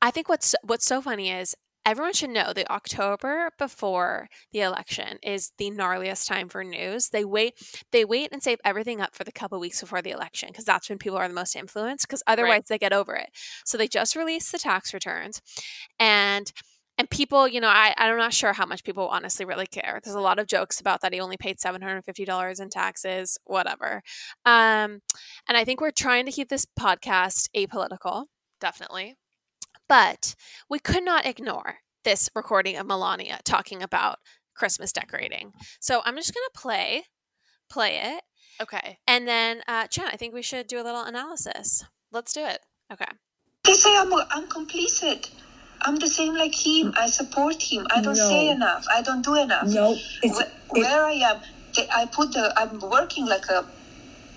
I 0.00 0.12
think 0.12 0.28
what's 0.28 0.54
what's 0.62 0.86
so 0.86 1.02
funny 1.02 1.30
is 1.30 1.56
everyone 1.84 2.12
should 2.12 2.30
know 2.30 2.52
the 2.52 2.70
October 2.70 3.50
before 3.58 4.28
the 4.52 4.60
election 4.60 5.18
is 5.24 5.50
the 5.58 5.72
gnarliest 5.72 6.28
time 6.28 6.48
for 6.48 6.62
news. 6.62 7.08
They 7.08 7.24
wait 7.24 7.54
they 7.90 8.04
wait 8.04 8.28
and 8.30 8.40
save 8.40 8.58
everything 8.64 9.00
up 9.00 9.12
for 9.12 9.24
the 9.24 9.32
couple 9.32 9.58
weeks 9.58 9.80
before 9.80 10.02
the 10.02 10.12
election 10.12 10.50
because 10.52 10.64
that's 10.64 10.88
when 10.88 10.98
people 10.98 11.18
are 11.18 11.26
the 11.26 11.34
most 11.34 11.56
influenced 11.56 12.06
because 12.06 12.22
otherwise 12.28 12.50
right. 12.50 12.66
they 12.68 12.78
get 12.78 12.92
over 12.92 13.16
it. 13.16 13.30
So 13.64 13.76
they 13.76 13.88
just 13.88 14.14
released 14.14 14.52
the 14.52 14.58
tax 14.58 14.94
returns 14.94 15.42
and 15.98 16.52
and 16.96 17.10
people, 17.10 17.48
you 17.48 17.60
know, 17.60 17.68
I, 17.68 17.94
I'm 17.96 18.16
not 18.16 18.32
sure 18.32 18.52
how 18.52 18.66
much 18.66 18.84
people 18.84 19.08
honestly 19.08 19.44
really 19.44 19.66
care. 19.66 20.00
There's 20.02 20.14
a 20.14 20.20
lot 20.20 20.38
of 20.38 20.46
jokes 20.46 20.80
about 20.80 21.00
that 21.00 21.12
he 21.12 21.20
only 21.20 21.36
paid 21.36 21.58
$750 21.58 22.60
in 22.60 22.70
taxes, 22.70 23.38
whatever. 23.44 24.02
Um, 24.44 25.00
and 25.48 25.56
I 25.56 25.64
think 25.64 25.80
we're 25.80 25.90
trying 25.90 26.26
to 26.26 26.32
keep 26.32 26.48
this 26.48 26.66
podcast 26.78 27.48
apolitical. 27.56 28.26
Definitely. 28.60 29.16
But 29.88 30.34
we 30.70 30.78
could 30.78 31.04
not 31.04 31.26
ignore 31.26 31.78
this 32.04 32.30
recording 32.34 32.76
of 32.76 32.86
Melania 32.86 33.40
talking 33.44 33.82
about 33.82 34.18
Christmas 34.54 34.92
decorating. 34.92 35.52
So 35.80 36.00
I'm 36.04 36.16
just 36.16 36.32
going 36.32 36.46
to 36.52 36.60
play 36.60 37.04
play 37.70 37.98
it. 38.02 38.22
Okay. 38.62 38.98
And 39.06 39.26
then 39.26 39.62
uh 39.66 39.86
Chen, 39.88 40.06
I 40.12 40.16
think 40.16 40.32
we 40.32 40.42
should 40.42 40.66
do 40.66 40.80
a 40.80 40.84
little 40.84 41.02
analysis. 41.02 41.84
Let's 42.12 42.32
do 42.32 42.44
it. 42.44 42.60
Okay. 42.92 43.10
They 43.64 43.72
say 43.72 43.96
I'm 43.96 44.12
I'm 44.12 44.46
complicit. 44.48 45.30
I'm 45.84 45.96
the 45.96 46.08
same 46.08 46.34
like 46.34 46.54
him. 46.54 46.94
I 46.96 47.08
support 47.08 47.62
him. 47.62 47.86
I 47.90 48.00
don't 48.00 48.16
no. 48.16 48.30
say 48.30 48.48
enough. 48.48 48.86
I 48.90 49.02
don't 49.02 49.22
do 49.22 49.34
enough. 49.34 49.68
No. 49.68 49.96
Where, 50.22 50.52
where 50.70 51.04
I 51.04 51.12
am, 51.12 51.40
I 51.94 52.06
put 52.06 52.32
the. 52.32 52.52
I'm 52.56 52.80
working 52.80 53.26
like 53.26 53.44
a 53.50 53.66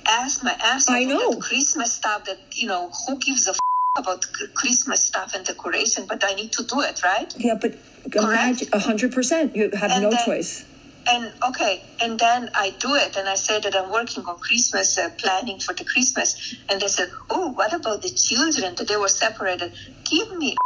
ass 0.07 0.43
my 0.43 0.55
ass. 0.63 0.89
I 0.89 1.05
know. 1.05 1.37
Christmas 1.37 1.93
stuff 1.93 2.25
that 2.25 2.39
you 2.51 2.67
know 2.67 2.91
who 3.07 3.17
gives 3.17 3.47
a 3.47 3.51
f- 3.51 3.59
about 3.97 4.25
Christmas 4.55 5.05
stuff 5.05 5.33
and 5.35 5.45
decoration, 5.45 6.05
but 6.07 6.23
I 6.23 6.33
need 6.33 6.51
to 6.53 6.63
do 6.63 6.81
it, 6.81 7.01
right? 7.03 7.33
Yeah, 7.37 7.55
but 7.59 7.75
a 8.15 8.79
hundred 8.79 9.13
percent. 9.13 9.55
You 9.55 9.69
have 9.73 9.91
and 9.91 10.03
no 10.03 10.11
then, 10.11 10.25
choice. 10.25 10.65
And 11.09 11.33
okay, 11.47 11.81
and 12.01 12.19
then 12.19 12.49
I 12.53 12.75
do 12.81 12.95
it, 12.95 13.15
and 13.15 13.29
I 13.29 13.35
say 13.35 13.61
that 13.61 13.73
I'm 13.73 13.89
working 13.91 14.25
on 14.25 14.37
Christmas 14.39 14.97
uh, 14.97 15.09
planning 15.17 15.59
for 15.59 15.73
the 15.73 15.85
Christmas, 15.85 16.55
and 16.69 16.81
they 16.81 16.87
said, 16.87 17.09
"Oh, 17.29 17.53
what 17.53 17.73
about 17.73 18.01
the 18.01 18.09
children 18.09 18.75
that 18.75 18.87
they 18.89 18.97
were 18.97 19.07
separated? 19.07 19.71
Give 20.09 20.35
me 20.37 20.57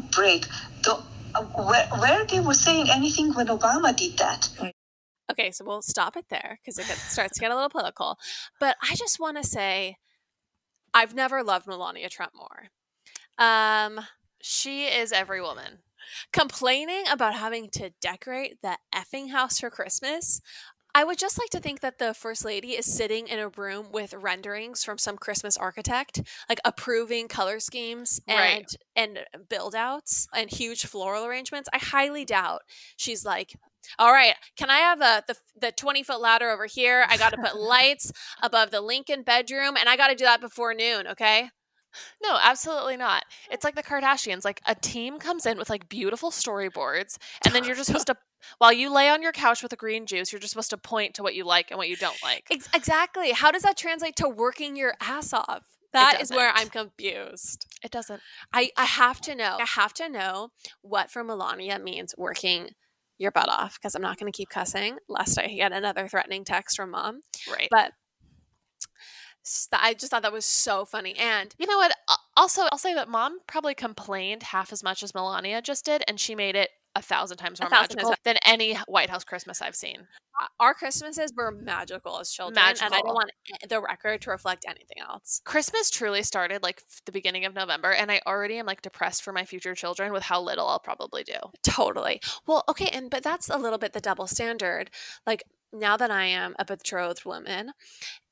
break." 0.00 0.46
The, 0.84 1.02
uh, 1.34 1.42
where, 1.42 1.86
where 1.98 2.24
they 2.26 2.40
were 2.40 2.54
saying 2.54 2.88
anything 2.90 3.32
when 3.34 3.46
Obama 3.46 3.94
did 3.94 4.18
that? 4.18 4.48
Okay, 5.30 5.50
so 5.50 5.64
we'll 5.64 5.82
stop 5.82 6.16
it 6.16 6.26
there 6.28 6.58
because 6.60 6.78
it 6.78 6.84
starts 6.84 7.34
to 7.34 7.40
get 7.40 7.50
a 7.50 7.54
little 7.54 7.70
political. 7.70 8.18
But 8.60 8.76
I 8.82 8.94
just 8.94 9.18
want 9.18 9.36
to 9.38 9.44
say 9.44 9.96
I've 10.92 11.14
never 11.14 11.42
loved 11.42 11.66
Melania 11.66 12.08
Trump 12.08 12.32
more. 12.34 12.68
Um, 13.38 14.00
she 14.42 14.84
is 14.84 15.12
every 15.12 15.40
woman. 15.40 15.78
Complaining 16.32 17.04
about 17.10 17.34
having 17.34 17.70
to 17.70 17.92
decorate 18.00 18.60
the 18.62 18.76
effing 18.94 19.30
house 19.30 19.60
for 19.60 19.70
Christmas. 19.70 20.40
I 20.94 21.04
would 21.04 21.18
just 21.18 21.38
like 21.38 21.48
to 21.50 21.60
think 21.60 21.80
that 21.80 21.98
the 21.98 22.12
first 22.12 22.44
lady 22.44 22.72
is 22.72 22.84
sitting 22.84 23.26
in 23.26 23.38
a 23.38 23.48
room 23.48 23.86
with 23.90 24.12
renderings 24.12 24.84
from 24.84 24.98
some 24.98 25.16
Christmas 25.16 25.56
architect, 25.56 26.20
like 26.48 26.60
approving 26.64 27.28
color 27.28 27.60
schemes 27.60 28.20
and 28.28 28.38
right. 28.38 28.76
and 28.94 29.20
build 29.48 29.74
outs 29.74 30.28
and 30.34 30.50
huge 30.50 30.84
floral 30.84 31.24
arrangements. 31.24 31.68
I 31.72 31.78
highly 31.78 32.26
doubt 32.26 32.62
she's 32.96 33.24
like, 33.24 33.54
all 33.98 34.12
right, 34.12 34.34
can 34.56 34.68
I 34.68 34.78
have 34.78 35.00
a, 35.00 35.24
the 35.26 35.36
the 35.58 35.72
twenty 35.72 36.02
foot 36.02 36.20
ladder 36.20 36.50
over 36.50 36.66
here? 36.66 37.06
I 37.08 37.16
got 37.16 37.30
to 37.30 37.38
put 37.38 37.56
lights 37.60 38.12
above 38.42 38.70
the 38.70 38.82
Lincoln 38.82 39.22
bedroom, 39.22 39.76
and 39.78 39.88
I 39.88 39.96
got 39.96 40.08
to 40.08 40.14
do 40.14 40.24
that 40.24 40.42
before 40.42 40.74
noon. 40.74 41.06
Okay. 41.06 41.48
No, 42.22 42.38
absolutely 42.40 42.96
not. 42.96 43.24
It's 43.50 43.64
like 43.64 43.74
the 43.74 43.82
Kardashians. 43.82 44.44
Like 44.44 44.60
a 44.66 44.74
team 44.74 45.18
comes 45.18 45.46
in 45.46 45.58
with 45.58 45.70
like 45.70 45.88
beautiful 45.88 46.30
storyboards, 46.30 47.18
and 47.44 47.54
then 47.54 47.64
you're 47.64 47.76
just 47.76 47.86
supposed 47.88 48.06
to, 48.08 48.16
while 48.58 48.72
you 48.72 48.92
lay 48.92 49.08
on 49.08 49.22
your 49.22 49.32
couch 49.32 49.62
with 49.62 49.72
a 49.72 49.76
green 49.76 50.06
juice, 50.06 50.32
you're 50.32 50.40
just 50.40 50.52
supposed 50.52 50.70
to 50.70 50.76
point 50.76 51.14
to 51.14 51.22
what 51.22 51.34
you 51.34 51.44
like 51.44 51.70
and 51.70 51.78
what 51.78 51.88
you 51.88 51.96
don't 51.96 52.22
like. 52.22 52.46
Exactly. 52.74 53.32
How 53.32 53.50
does 53.50 53.62
that 53.62 53.76
translate 53.76 54.16
to 54.16 54.28
working 54.28 54.76
your 54.76 54.94
ass 55.00 55.32
off? 55.32 55.62
That 55.92 56.22
is 56.22 56.30
where 56.30 56.50
I'm 56.54 56.70
confused. 56.70 57.66
It 57.84 57.90
doesn't. 57.90 58.22
I, 58.52 58.70
I 58.76 58.86
have 58.86 59.20
to 59.22 59.34
know. 59.34 59.58
I 59.60 59.66
have 59.66 59.92
to 59.94 60.08
know 60.08 60.50
what 60.80 61.10
for 61.10 61.22
Melania 61.22 61.78
means 61.78 62.14
working 62.16 62.70
your 63.18 63.30
butt 63.30 63.48
off 63.48 63.78
because 63.78 63.94
I'm 63.94 64.02
not 64.02 64.18
going 64.18 64.30
to 64.30 64.36
keep 64.36 64.48
cussing 64.48 64.96
lest 65.08 65.38
I 65.38 65.48
get 65.48 65.72
another 65.72 66.08
threatening 66.08 66.44
text 66.44 66.76
from 66.76 66.90
mom. 66.90 67.20
Right. 67.50 67.68
But 67.70 67.92
I 69.72 69.94
just 69.94 70.10
thought 70.10 70.22
that 70.22 70.32
was 70.32 70.44
so 70.44 70.84
funny. 70.84 71.14
And 71.18 71.54
you 71.58 71.66
know 71.66 71.76
what? 71.76 71.92
Also, 72.36 72.62
I'll 72.70 72.78
say 72.78 72.94
that 72.94 73.08
mom 73.08 73.38
probably 73.46 73.74
complained 73.74 74.44
half 74.44 74.72
as 74.72 74.82
much 74.82 75.02
as 75.02 75.14
Melania 75.14 75.60
just 75.62 75.84
did, 75.84 76.02
and 76.06 76.18
she 76.18 76.34
made 76.34 76.56
it 76.56 76.70
a 76.94 77.02
thousand 77.02 77.38
times 77.38 77.60
more 77.60 77.70
thousand 77.70 77.96
magical 77.96 78.10
times. 78.10 78.20
than 78.24 78.36
any 78.44 78.74
White 78.86 79.10
House 79.10 79.24
Christmas 79.24 79.62
I've 79.62 79.74
seen. 79.74 80.06
Our 80.58 80.74
Christmases 80.74 81.32
were 81.36 81.50
magical 81.50 82.18
as 82.18 82.30
children, 82.30 82.54
magical. 82.54 82.86
and 82.86 82.94
I 82.94 82.98
don't 82.98 83.14
want 83.14 83.30
the 83.68 83.80
record 83.80 84.22
to 84.22 84.30
reflect 84.30 84.64
anything 84.66 84.98
else. 85.00 85.40
Christmas 85.44 85.90
truly 85.90 86.22
started 86.22 86.62
like 86.62 86.82
the 87.04 87.12
beginning 87.12 87.44
of 87.44 87.54
November, 87.54 87.92
and 87.92 88.10
I 88.10 88.20
already 88.26 88.58
am 88.58 88.66
like 88.66 88.82
depressed 88.82 89.22
for 89.22 89.32
my 89.32 89.44
future 89.44 89.74
children 89.74 90.12
with 90.12 90.24
how 90.24 90.40
little 90.40 90.66
I'll 90.66 90.78
probably 90.78 91.22
do. 91.22 91.38
Totally. 91.62 92.20
Well, 92.46 92.64
okay, 92.68 92.88
and 92.92 93.10
but 93.10 93.22
that's 93.22 93.48
a 93.48 93.58
little 93.58 93.78
bit 93.78 93.92
the 93.92 94.00
double 94.00 94.26
standard. 94.26 94.90
Like 95.26 95.44
now 95.72 95.96
that 95.96 96.10
I 96.10 96.26
am 96.26 96.54
a 96.58 96.64
betrothed 96.64 97.24
woman, 97.24 97.72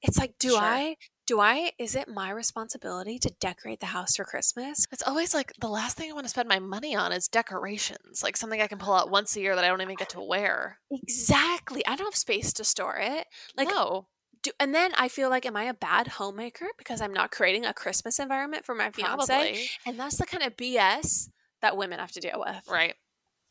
it's 0.02 0.18
like, 0.18 0.34
do 0.38 0.50
sure. 0.50 0.60
I 0.60 0.96
do 1.26 1.38
I 1.38 1.70
is 1.78 1.94
it 1.94 2.08
my 2.08 2.30
responsibility 2.30 3.16
to 3.20 3.32
decorate 3.40 3.78
the 3.78 3.86
house 3.86 4.16
for 4.16 4.24
Christmas? 4.24 4.86
It's 4.90 5.06
always 5.06 5.32
like 5.32 5.52
the 5.60 5.68
last 5.68 5.96
thing 5.96 6.10
I 6.10 6.12
want 6.14 6.24
to 6.24 6.30
spend 6.30 6.48
my 6.48 6.58
money 6.58 6.96
on 6.96 7.12
is 7.12 7.28
decorations, 7.28 8.22
like 8.22 8.36
something 8.36 8.60
I 8.60 8.66
can 8.66 8.78
pull 8.78 8.94
out 8.94 9.10
once 9.10 9.36
a 9.36 9.40
year 9.40 9.54
that 9.54 9.64
I 9.64 9.68
don't 9.68 9.80
even 9.80 9.94
get 9.94 10.08
to 10.10 10.20
wear. 10.20 10.78
Exactly. 10.90 11.86
I 11.86 11.94
don't 11.94 12.08
have 12.08 12.16
space 12.16 12.52
to 12.54 12.64
store 12.64 12.98
it. 13.00 13.26
Like 13.56 13.68
no. 13.68 14.08
Do, 14.42 14.50
and 14.58 14.74
then 14.74 14.92
I 14.96 15.08
feel 15.08 15.28
like, 15.28 15.44
am 15.44 15.54
I 15.54 15.64
a 15.64 15.74
bad 15.74 16.08
homemaker 16.08 16.68
because 16.78 17.02
I'm 17.02 17.12
not 17.12 17.30
creating 17.30 17.66
a 17.66 17.74
Christmas 17.74 18.18
environment 18.18 18.64
for 18.64 18.74
my 18.74 18.90
fiance? 18.90 19.26
Probably. 19.26 19.68
And 19.86 20.00
that's 20.00 20.16
the 20.16 20.24
kind 20.24 20.42
of 20.42 20.56
BS 20.56 21.28
that 21.60 21.76
women 21.76 21.98
have 21.98 22.12
to 22.12 22.20
deal 22.20 22.42
with. 22.44 22.66
Right. 22.66 22.94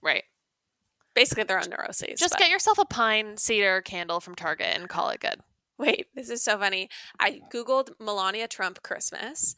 Right. 0.01 0.23
Basically, 1.19 1.43
their 1.43 1.59
own 1.59 1.69
neuroses. 1.69 2.17
Just 2.17 2.35
but. 2.35 2.39
get 2.39 2.49
yourself 2.49 2.77
a 2.77 2.85
pine 2.85 3.35
cedar 3.35 3.81
candle 3.81 4.21
from 4.21 4.35
Target 4.35 4.67
and 4.73 4.87
call 4.87 5.09
it 5.09 5.19
good. 5.19 5.41
Wait, 5.77 6.07
this 6.15 6.29
is 6.29 6.41
so 6.41 6.57
funny. 6.57 6.87
I 7.19 7.41
Googled 7.53 7.89
Melania 7.99 8.47
Trump 8.47 8.81
Christmas, 8.83 9.53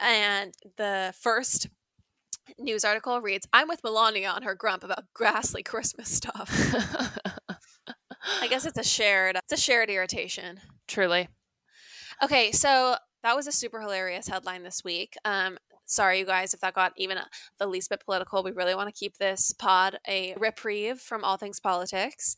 and 0.00 0.52
the 0.76 1.14
first 1.16 1.68
news 2.58 2.84
article 2.84 3.20
reads 3.20 3.46
I'm 3.52 3.68
with 3.68 3.84
Melania 3.84 4.30
on 4.30 4.42
her 4.42 4.56
grump 4.56 4.82
about 4.82 5.04
ghastly 5.16 5.62
Christmas 5.62 6.08
stuff. 6.12 6.50
I 8.40 8.48
guess 8.48 8.66
it's 8.66 8.78
a 8.78 8.82
shared 8.82 9.36
it's 9.36 9.52
a 9.52 9.62
shared 9.64 9.90
irritation. 9.90 10.58
Truly. 10.88 11.28
Okay, 12.20 12.50
so 12.50 12.96
that 13.22 13.36
was 13.36 13.46
a 13.46 13.52
super 13.52 13.80
hilarious 13.80 14.26
headline 14.26 14.64
this 14.64 14.82
week. 14.82 15.14
Um, 15.24 15.56
sorry, 15.86 16.18
you 16.18 16.26
guys, 16.26 16.52
if 16.52 16.60
that 16.60 16.74
got 16.74 16.92
even 16.96 17.18
the 17.58 17.66
least 17.66 17.90
bit 17.90 18.04
political. 18.04 18.42
We 18.42 18.52
really 18.52 18.74
want 18.74 18.92
to 18.92 18.98
keep 18.98 19.18
this 19.18 19.52
pod 19.52 19.98
a 20.06 20.34
reprieve 20.38 20.98
from 20.98 21.24
all 21.24 21.36
things 21.36 21.60
politics. 21.60 22.36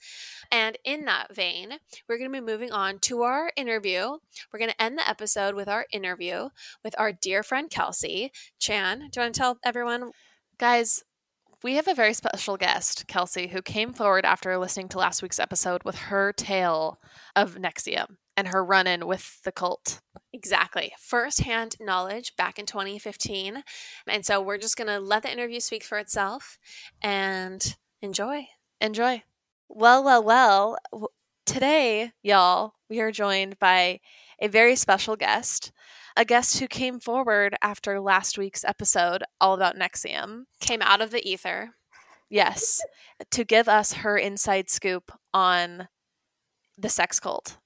And 0.52 0.78
in 0.84 1.04
that 1.06 1.34
vein, 1.34 1.74
we're 2.08 2.18
going 2.18 2.30
to 2.30 2.40
be 2.40 2.44
moving 2.44 2.70
on 2.70 2.98
to 3.00 3.22
our 3.22 3.50
interview. 3.56 4.18
We're 4.52 4.58
going 4.58 4.70
to 4.70 4.82
end 4.82 4.98
the 4.98 5.08
episode 5.08 5.54
with 5.54 5.68
our 5.68 5.86
interview 5.92 6.50
with 6.84 6.94
our 6.98 7.12
dear 7.12 7.42
friend 7.42 7.70
Kelsey 7.70 8.30
Chan. 8.58 8.98
Do 9.10 9.20
you 9.20 9.24
want 9.24 9.34
to 9.34 9.40
tell 9.40 9.58
everyone? 9.64 10.12
Guys, 10.58 11.02
we 11.62 11.74
have 11.74 11.88
a 11.88 11.94
very 11.94 12.14
special 12.14 12.56
guest, 12.56 13.08
Kelsey, 13.08 13.48
who 13.48 13.62
came 13.62 13.92
forward 13.92 14.24
after 14.24 14.56
listening 14.58 14.88
to 14.90 14.98
last 14.98 15.22
week's 15.22 15.40
episode 15.40 15.82
with 15.84 15.96
her 15.96 16.32
tale 16.32 16.98
of 17.34 17.56
NXIVM 17.56 18.16
and 18.38 18.48
her 18.48 18.64
run 18.64 18.86
in 18.86 19.04
with 19.08 19.42
the 19.42 19.50
cult. 19.50 20.00
Exactly. 20.32 20.92
First 20.96 21.40
hand 21.40 21.74
knowledge 21.80 22.36
back 22.36 22.56
in 22.56 22.66
2015. 22.66 23.64
And 24.06 24.24
so 24.24 24.40
we're 24.40 24.58
just 24.58 24.76
going 24.76 24.86
to 24.86 25.00
let 25.00 25.24
the 25.24 25.32
interview 25.32 25.58
speak 25.58 25.82
for 25.82 25.98
itself 25.98 26.56
and 27.02 27.76
enjoy. 28.00 28.46
Enjoy. 28.80 29.24
Well, 29.68 30.04
well, 30.04 30.22
well. 30.22 30.78
Today, 31.46 32.12
y'all, 32.22 32.74
we 32.88 33.00
are 33.00 33.10
joined 33.10 33.58
by 33.58 33.98
a 34.38 34.46
very 34.46 34.76
special 34.76 35.16
guest, 35.16 35.72
a 36.16 36.24
guest 36.24 36.60
who 36.60 36.68
came 36.68 37.00
forward 37.00 37.56
after 37.60 37.98
last 38.00 38.38
week's 38.38 38.64
episode 38.64 39.24
all 39.40 39.54
about 39.54 39.76
NXIVM. 39.76 40.44
Came 40.60 40.82
out 40.82 41.00
of 41.00 41.10
the 41.10 41.28
ether. 41.28 41.70
Yes, 42.30 42.80
to 43.32 43.42
give 43.42 43.66
us 43.66 43.94
her 43.94 44.16
inside 44.16 44.70
scoop 44.70 45.10
on 45.34 45.88
the 46.76 46.88
sex 46.88 47.18
cult. 47.18 47.56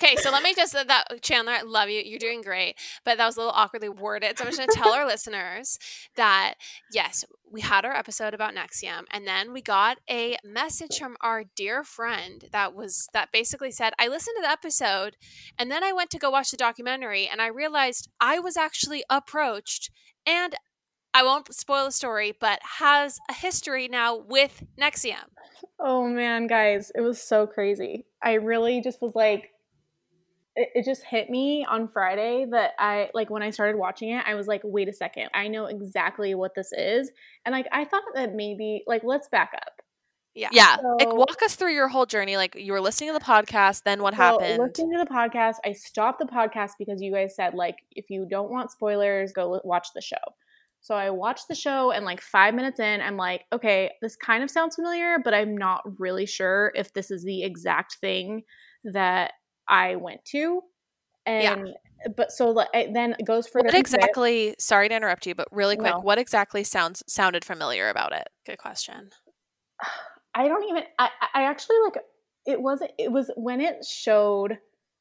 Okay, 0.00 0.14
so 0.16 0.30
let 0.30 0.44
me 0.44 0.54
just 0.54 0.76
uh, 0.76 0.84
that 0.84 1.22
Chandler, 1.22 1.54
I 1.54 1.62
love 1.62 1.88
you. 1.88 2.00
You're 2.04 2.20
doing 2.20 2.40
great, 2.40 2.76
but 3.04 3.18
that 3.18 3.26
was 3.26 3.36
a 3.36 3.40
little 3.40 3.54
awkwardly 3.54 3.88
worded. 3.88 4.38
So 4.38 4.44
I'm 4.44 4.50
just 4.50 4.58
going 4.58 4.68
to 4.68 4.74
tell 4.76 4.92
our 4.92 5.04
listeners 5.04 5.76
that 6.14 6.54
yes, 6.92 7.24
we 7.50 7.62
had 7.62 7.84
our 7.84 7.96
episode 7.96 8.32
about 8.32 8.54
NXIVM, 8.54 9.04
and 9.10 9.26
then 9.26 9.52
we 9.52 9.60
got 9.60 9.98
a 10.08 10.36
message 10.44 10.98
from 10.98 11.16
our 11.20 11.44
dear 11.56 11.82
friend 11.82 12.44
that 12.52 12.74
was 12.74 13.08
that 13.12 13.32
basically 13.32 13.72
said, 13.72 13.92
"I 13.98 14.06
listened 14.06 14.36
to 14.36 14.42
the 14.42 14.50
episode, 14.50 15.16
and 15.58 15.68
then 15.68 15.82
I 15.82 15.92
went 15.92 16.10
to 16.10 16.18
go 16.18 16.30
watch 16.30 16.52
the 16.52 16.56
documentary, 16.56 17.26
and 17.26 17.42
I 17.42 17.48
realized 17.48 18.08
I 18.20 18.38
was 18.38 18.56
actually 18.56 19.02
approached 19.10 19.90
and." 20.24 20.54
I 21.18 21.24
won't 21.24 21.52
spoil 21.52 21.86
the 21.86 21.90
story, 21.90 22.32
but 22.38 22.60
has 22.62 23.18
a 23.28 23.32
history 23.32 23.88
now 23.88 24.16
with 24.16 24.62
NXIVM. 24.80 25.24
Oh 25.80 26.06
man, 26.06 26.46
guys, 26.46 26.92
it 26.94 27.00
was 27.00 27.20
so 27.20 27.44
crazy. 27.44 28.06
I 28.22 28.34
really 28.34 28.80
just 28.80 29.02
was 29.02 29.16
like, 29.16 29.50
it, 30.54 30.68
it 30.76 30.84
just 30.84 31.02
hit 31.02 31.28
me 31.28 31.66
on 31.68 31.88
Friday 31.88 32.46
that 32.52 32.70
I 32.78 33.10
like 33.14 33.30
when 33.30 33.42
I 33.42 33.50
started 33.50 33.76
watching 33.76 34.10
it, 34.10 34.22
I 34.28 34.36
was 34.36 34.46
like, 34.46 34.60
wait 34.62 34.88
a 34.88 34.92
second, 34.92 35.30
I 35.34 35.48
know 35.48 35.64
exactly 35.66 36.36
what 36.36 36.54
this 36.54 36.70
is. 36.72 37.10
And 37.44 37.52
like 37.52 37.66
I 37.72 37.84
thought 37.84 38.04
that 38.14 38.36
maybe 38.36 38.84
like 38.86 39.02
let's 39.02 39.26
back 39.26 39.50
up. 39.56 39.82
Yeah. 40.36 40.50
Yeah, 40.52 40.76
like 41.00 41.12
walk 41.12 41.42
us 41.42 41.56
through 41.56 41.74
your 41.74 41.88
whole 41.88 42.06
journey. 42.06 42.36
Like 42.36 42.54
you 42.54 42.70
were 42.70 42.80
listening 42.80 43.12
to 43.12 43.18
the 43.18 43.24
podcast, 43.24 43.82
then 43.82 44.02
what 44.02 44.14
So, 44.14 44.18
happened? 44.18 44.62
listening 44.62 44.92
to 44.92 45.04
the 45.04 45.10
podcast, 45.12 45.56
I 45.64 45.72
stopped 45.72 46.20
the 46.20 46.26
podcast 46.26 46.74
because 46.78 47.02
you 47.02 47.12
guys 47.12 47.34
said 47.34 47.54
like 47.54 47.74
if 47.90 48.08
you 48.08 48.24
don't 48.30 48.52
want 48.52 48.70
spoilers, 48.70 49.32
go 49.32 49.60
watch 49.64 49.88
the 49.96 50.00
show. 50.00 50.14
So 50.88 50.94
I 50.94 51.10
watched 51.10 51.48
the 51.48 51.54
show 51.54 51.90
and 51.90 52.06
like 52.06 52.18
5 52.22 52.54
minutes 52.54 52.80
in, 52.80 53.02
I'm 53.02 53.18
like, 53.18 53.44
okay, 53.52 53.90
this 54.00 54.16
kind 54.16 54.42
of 54.42 54.50
sounds 54.50 54.74
familiar, 54.74 55.18
but 55.22 55.34
I'm 55.34 55.54
not 55.54 55.82
really 56.00 56.24
sure 56.24 56.72
if 56.74 56.94
this 56.94 57.10
is 57.10 57.22
the 57.24 57.42
exact 57.42 57.96
thing 58.00 58.42
that 58.84 59.32
I 59.68 59.96
went 59.96 60.24
to. 60.30 60.62
Yeah. 61.26 61.52
And 61.52 61.74
but 62.16 62.32
so 62.32 62.52
like, 62.52 62.68
then 62.94 63.14
it 63.18 63.26
goes 63.26 63.46
further 63.46 63.66
What 63.66 63.74
into 63.74 63.76
it. 63.76 63.80
exactly? 63.80 64.54
Sorry 64.58 64.88
to 64.88 64.96
interrupt 64.96 65.26
you, 65.26 65.34
but 65.34 65.46
really 65.52 65.76
quick, 65.76 65.92
No. 65.92 66.00
what 66.00 66.16
exactly 66.16 66.64
sounds 66.64 67.02
sounded 67.06 67.44
familiar 67.44 67.90
about 67.90 68.14
it? 68.14 68.26
Good 68.46 68.56
question. 68.56 69.10
I 70.34 70.48
don't 70.48 70.64
even. 70.70 70.84
I 70.98 71.10
I 71.34 71.42
actually 71.42 71.76
like. 71.84 71.98
It 72.46 72.62
wasn't. 72.62 72.92
It 72.98 73.12
was 73.12 73.30
when 73.36 73.60
it 73.60 73.84
showed. 73.84 74.56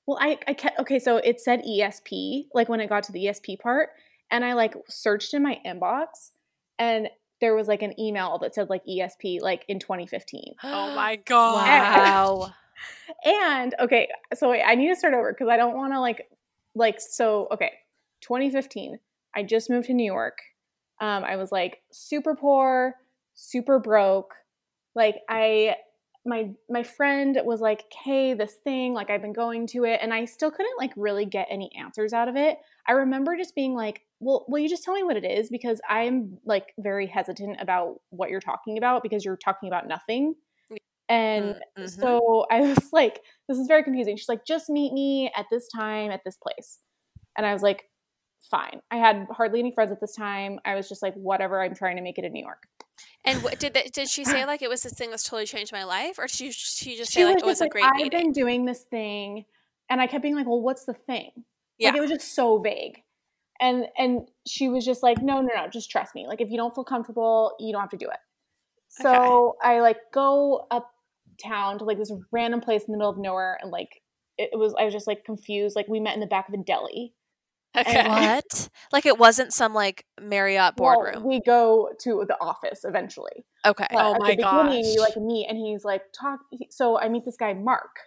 Well, 0.05 0.17
I 0.19 0.37
I 0.49 0.53
kept 0.53 0.79
okay. 0.79 0.99
So 0.99 1.15
it 1.15 1.39
said 1.39 1.61
ESP 1.63 2.47
like 2.53 2.67
when 2.67 2.81
it 2.81 2.89
got 2.89 3.03
to 3.03 3.13
the 3.13 3.27
ESP 3.27 3.59
part, 3.59 3.91
and 4.31 4.43
I 4.45 4.53
like 4.53 4.75
searched 4.87 5.33
in 5.33 5.43
my 5.43 5.59
inbox, 5.65 6.31
and 6.79 7.09
there 7.39 7.55
was 7.55 7.67
like 7.67 7.81
an 7.81 7.99
email 7.99 8.37
that 8.39 8.55
said 8.55 8.69
like 8.69 8.85
ESP 8.85 9.41
like 9.41 9.65
in 9.67 9.79
2015. 9.79 10.55
Oh 10.63 10.95
my 10.95 11.17
god. 11.17 11.55
Wow. 11.55 12.53
And 13.25 13.73
okay, 13.79 14.07
so 14.35 14.51
wait, 14.51 14.61
I 14.63 14.75
need 14.75 14.89
to 14.89 14.95
start 14.95 15.15
over 15.15 15.33
because 15.33 15.47
I 15.49 15.57
don't 15.57 15.75
want 15.75 15.93
to 15.93 15.99
like 15.99 16.29
like 16.75 17.01
so 17.01 17.47
okay. 17.51 17.71
2015. 18.21 18.99
I 19.35 19.43
just 19.43 19.69
moved 19.69 19.87
to 19.87 19.93
New 19.93 20.05
York. 20.05 20.37
Um, 20.99 21.23
I 21.23 21.35
was 21.35 21.51
like 21.51 21.81
super 21.91 22.35
poor, 22.35 22.93
super 23.33 23.79
broke. 23.79 24.33
Like 24.93 25.15
I 25.27 25.75
my 26.27 26.51
my 26.69 26.83
friend 26.83 27.39
was 27.45 27.61
like, 27.61 27.85
"Hey, 27.93 28.33
this 28.35 28.55
thing, 28.55 28.93
like 28.93 29.09
I've 29.09 29.21
been 29.23 29.33
going 29.33 29.67
to 29.67 29.85
it," 29.85 29.99
and 30.03 30.13
I 30.13 30.25
still 30.25 30.51
couldn't 30.51 30.77
like 30.79 30.93
really 30.97 31.25
get 31.25 31.47
any 31.49 31.71
answers 31.75 32.13
out 32.13 32.27
of 32.27 32.35
it. 32.37 32.59
I 32.87 32.93
remember 32.93 33.37
just 33.37 33.55
being 33.55 33.75
like, 33.75 34.05
"Well, 34.19 34.45
will 34.49 34.59
you 34.59 34.69
just 34.69 34.83
tell 34.83 34.95
me 34.95 35.03
what 35.03 35.17
it 35.17 35.25
is?" 35.25 35.49
Because 35.49 35.81
I'm 35.89 36.39
like 36.45 36.73
very 36.79 37.07
hesitant 37.07 37.57
about 37.61 38.01
what 38.11 38.29
you're 38.29 38.41
talking 38.41 38.77
about 38.77 39.03
because 39.03 39.25
you're 39.25 39.37
talking 39.37 39.69
about 39.69 39.87
nothing. 39.87 40.35
And 41.09 41.55
Mm, 41.55 41.61
mhm. 41.77 42.09
so 42.09 42.45
I 42.51 42.61
was 42.61 42.91
like, 42.93 43.21
"This 43.47 43.57
is 43.57 43.67
very 43.67 43.83
confusing." 43.83 44.17
She's 44.17 44.29
like, 44.29 44.45
"Just 44.45 44.69
meet 44.69 44.93
me 44.93 45.31
at 45.35 45.45
this 45.51 45.67
time 45.69 46.11
at 46.11 46.21
this 46.25 46.37
place," 46.37 46.79
and 47.37 47.45
I 47.45 47.53
was 47.53 47.63
like, 47.63 47.89
"Fine." 48.51 48.81
I 48.91 48.97
had 48.97 49.27
hardly 49.31 49.59
any 49.59 49.71
friends 49.71 49.91
at 49.91 50.01
this 50.01 50.15
time. 50.15 50.59
I 50.65 50.75
was 50.75 50.89
just 50.89 51.01
like, 51.03 51.15
"Whatever." 51.15 51.61
I'm 51.61 51.75
trying 51.75 51.97
to 51.97 52.03
make 52.03 52.17
it 52.19 52.25
in 52.25 52.33
New 52.33 52.43
York. 52.43 52.67
And 53.27 53.43
what, 53.43 53.59
did 53.59 53.73
that, 53.73 53.91
did 53.91 54.09
she 54.09 54.23
say 54.23 54.45
like 54.45 54.61
it 54.61 54.69
was 54.69 54.83
this 54.83 54.93
thing 54.93 55.09
that's 55.09 55.23
totally 55.23 55.45
changed 55.45 55.71
my 55.73 55.83
life, 55.83 56.17
or 56.17 56.23
did 56.23 56.31
she 56.31 56.51
she 56.51 56.95
just 56.95 57.11
she 57.11 57.19
say 57.19 57.25
like 57.25 57.39
it 57.39 57.45
was 57.45 57.61
a 57.61 57.67
great 57.67 57.83
I've 57.83 57.95
meeting? 57.95 58.09
been 58.09 58.31
doing 58.31 58.65
this 58.65 58.81
thing, 58.81 59.45
and 59.89 59.99
I 59.99 60.07
kept 60.07 60.23
being 60.23 60.35
like, 60.35 60.47
"Well, 60.47 60.61
what's 60.61 60.85
the 60.85 60.93
thing?" 60.93 61.31
Yeah. 61.77 61.89
Like 61.89 61.97
it 61.97 62.01
was 62.01 62.09
just 62.09 62.33
so 62.33 62.59
vague, 62.59 63.03
and 63.59 63.85
and 63.97 64.21
she 64.47 64.69
was 64.69 64.85
just 64.85 65.03
like, 65.03 65.21
"No, 65.21 65.41
no, 65.41 65.49
no, 65.55 65.67
just 65.67 65.91
trust 65.91 66.15
me. 66.15 66.25
Like 66.25 66.41
if 66.41 66.49
you 66.49 66.57
don't 66.57 66.73
feel 66.73 66.85
comfortable, 66.85 67.53
you 67.59 67.73
don't 67.73 67.81
have 67.81 67.89
to 67.91 67.97
do 67.97 68.07
it." 68.09 68.19
So 68.89 69.57
I 69.61 69.81
like 69.81 69.97
go 70.13 70.65
uptown 70.71 71.79
to 71.79 71.83
like 71.83 71.97
this 71.97 72.11
random 72.31 72.61
place 72.61 72.83
in 72.83 72.93
the 72.93 72.97
middle 72.97 73.11
of 73.11 73.17
nowhere, 73.17 73.59
and 73.61 73.71
like 73.71 74.01
it 74.37 74.57
was 74.57 74.73
I 74.79 74.85
was 74.85 74.93
just 74.93 75.07
like 75.07 75.25
confused. 75.25 75.75
Like 75.75 75.87
we 75.87 75.99
met 75.99 76.13
in 76.13 76.19
the 76.21 76.27
back 76.27 76.47
of 76.47 76.53
a 76.53 76.63
deli. 76.63 77.13
Okay. 77.75 78.03
What? 78.07 78.69
Like 78.91 79.05
it 79.05 79.17
wasn't 79.17 79.53
some 79.53 79.73
like 79.73 80.05
Marriott 80.21 80.75
Well, 80.77 80.95
boardroom. 80.95 81.23
we 81.23 81.41
go 81.41 81.89
to 82.01 82.25
the 82.27 82.37
office 82.41 82.81
eventually. 82.83 83.45
okay. 83.65 83.87
But 83.91 84.05
Oh 84.05 84.15
my 84.19 84.35
we 84.69 84.97
like 84.99 85.17
meet, 85.17 85.47
and 85.47 85.57
he's 85.57 85.83
like 85.83 86.03
talk. 86.13 86.39
He, 86.51 86.67
so 86.71 86.99
I 86.99 87.09
meet 87.09 87.25
this 87.25 87.37
guy 87.37 87.53
Marc, 87.53 87.99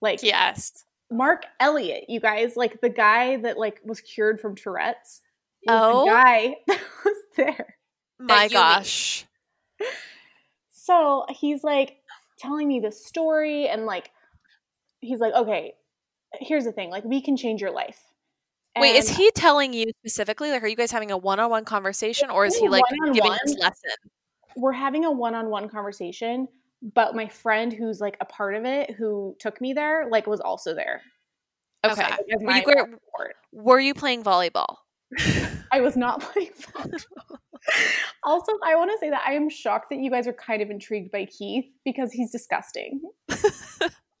like 0.00 0.22
Yes. 0.22 0.84
Marc 1.10 1.44
Elliott, 1.60 2.04
you 2.08 2.20
guys, 2.20 2.56
like 2.56 2.80
the 2.80 2.88
guy 2.88 3.36
that 3.36 3.58
like 3.58 3.80
was 3.84 4.00
cured 4.00 4.40
from 4.40 4.54
Tourette's. 4.56 5.20
Oh. 5.68 6.04
the 6.04 6.10
guy 6.10 6.56
that 6.66 6.80
was 7.04 7.16
there. 7.36 7.76
My 8.18 8.44
meet. 8.44 8.52
gosh. 8.52 9.26
So 10.70 11.26
he's 11.30 11.62
like 11.62 11.96
telling 12.38 12.66
me 12.68 12.80
this 12.80 13.06
story, 13.06 13.68
and 13.68 13.86
like 13.86 14.10
he's 15.00 15.20
like, 15.20 15.34
okay, 15.34 15.74
here's 16.40 16.64
the 16.64 16.72
thing, 16.72 16.90
like 16.90 17.04
we 17.04 17.20
can 17.22 17.36
change 17.36 17.60
your 17.60 17.70
life. 17.72 18.00
Wait, 18.78 18.96
is 18.96 19.08
he 19.08 19.30
telling 19.32 19.72
you 19.72 19.86
specifically? 20.00 20.50
Like, 20.50 20.62
are 20.62 20.68
you 20.68 20.76
guys 20.76 20.90
having 20.90 21.10
a 21.10 21.16
one-on-one 21.16 21.64
conversation, 21.64 22.30
or 22.30 22.46
is 22.46 22.56
he 22.56 22.68
like 22.68 22.84
giving 22.90 23.12
this 23.12 23.22
One-on-one. 23.22 23.58
lesson? 23.58 23.90
We're 24.56 24.72
having 24.72 25.04
a 25.04 25.10
one-on-one 25.10 25.68
conversation, 25.68 26.48
but 26.94 27.14
my 27.14 27.28
friend 27.28 27.72
who's 27.72 28.00
like 28.00 28.16
a 28.20 28.24
part 28.24 28.54
of 28.54 28.64
it, 28.64 28.90
who 28.90 29.36
took 29.38 29.60
me 29.60 29.72
there, 29.72 30.08
like 30.10 30.26
was 30.26 30.40
also 30.40 30.74
there. 30.74 31.02
Okay. 31.84 32.02
Okay. 32.02 32.20
Were 32.40 32.52
you, 32.52 32.62
were, 33.18 33.34
were 33.52 33.80
you 33.80 33.94
playing 33.94 34.22
volleyball? 34.22 34.76
I 35.72 35.80
was 35.80 35.96
not 35.96 36.20
playing 36.32 36.52
volleyball. 36.52 37.38
also, 38.22 38.52
I 38.64 38.76
want 38.76 38.90
to 38.92 38.98
say 38.98 39.10
that 39.10 39.22
I 39.26 39.34
am 39.34 39.48
shocked 39.50 39.90
that 39.90 39.98
you 39.98 40.10
guys 40.10 40.26
are 40.26 40.32
kind 40.32 40.62
of 40.62 40.70
intrigued 40.70 41.10
by 41.10 41.26
Keith 41.26 41.66
because 41.84 42.12
he's 42.12 42.30
disgusting. 42.30 43.02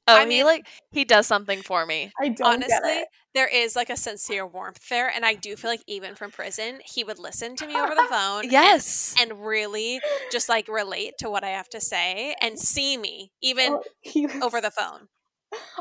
Oh, 0.08 0.16
I 0.16 0.22
he 0.22 0.26
mean- 0.28 0.44
like 0.46 0.66
he 0.90 1.04
does 1.04 1.26
something 1.26 1.62
for 1.62 1.86
me. 1.86 2.12
I 2.20 2.28
don't 2.30 2.46
Honestly, 2.54 3.04
there 3.34 3.46
is 3.46 3.76
like 3.76 3.88
a 3.88 3.96
sincere 3.96 4.44
warmth 4.46 4.88
there, 4.88 5.08
and 5.08 5.24
I 5.24 5.34
do 5.34 5.54
feel 5.56 5.70
like 5.70 5.82
even 5.86 6.14
from 6.16 6.30
prison, 6.32 6.80
he 6.84 7.04
would 7.04 7.18
listen 7.18 7.54
to 7.56 7.66
me 7.66 7.74
over 7.76 7.94
the 7.94 8.06
phone. 8.10 8.50
Yes. 8.50 9.14
And, 9.20 9.44
really 9.46 10.00
just 10.32 10.48
like 10.48 10.68
relate 10.68 11.14
to 11.18 11.30
what 11.30 11.44
I 11.44 11.50
have 11.50 11.68
to 11.70 11.80
say 11.80 12.34
and 12.40 12.58
see 12.58 12.96
me 12.96 13.30
even 13.42 13.72
Oh, 13.72 13.82
was- 14.14 14.42
over 14.42 14.60
the 14.60 14.70
phone. 14.70 15.08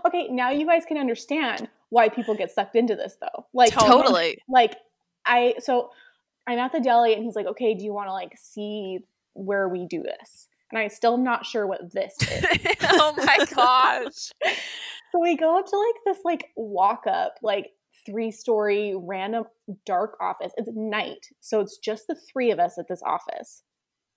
Okay, 0.06 0.28
now 0.30 0.52
you 0.52 0.66
guys 0.66 0.84
can 0.86 0.98
understand 0.98 1.70
why 1.90 2.10
people 2.10 2.36
get 2.36 2.52
sucked 2.52 2.76
into 2.76 2.96
this 2.96 3.18
though. 3.22 3.46
Like 3.54 3.72
totally. 3.72 4.38
Like 4.50 4.76
I 5.26 5.56
so 5.60 5.92
I'm 6.48 6.60
at 6.60 6.72
the 6.74 6.80
deli 6.80 7.14
and 7.14 7.24
he's 7.24 7.36
like, 7.36 7.46
"Okay, 7.46 7.74
do 7.76 7.84
you 7.84 7.94
want 7.94 8.08
to 8.08 8.14
like 8.14 8.34
see 8.38 9.00
where 9.34 9.68
we 9.70 9.86
do 9.86 10.04
this?" 10.04 10.48
And 10.72 10.80
I 10.80 10.88
still 10.88 11.14
am 11.16 11.24
not 11.24 11.46
sure 11.46 11.68
what 11.68 11.92
this 11.94 12.16
is. 12.22 12.46
oh 12.84 13.14
my 13.18 13.38
gosh. 13.56 14.32
so 15.12 15.20
we 15.20 15.36
go 15.38 15.60
up 15.60 15.66
to 15.68 15.78
like 15.78 15.96
this 16.06 16.24
like 16.24 16.50
walk 16.56 17.04
up 17.08 17.36
like 17.42 17.72
three 18.06 18.32
story 18.32 18.96
random 18.98 19.44
dark 19.86 20.18
office. 20.22 20.54
It's 20.58 20.70
night, 20.74 21.28
so 21.40 21.60
it's 21.60 21.78
just 21.78 22.08
the 22.08 22.16
three 22.16 22.52
of 22.52 22.60
us 22.60 22.78
at 22.78 22.88
this 22.88 23.02
office. 23.04 23.64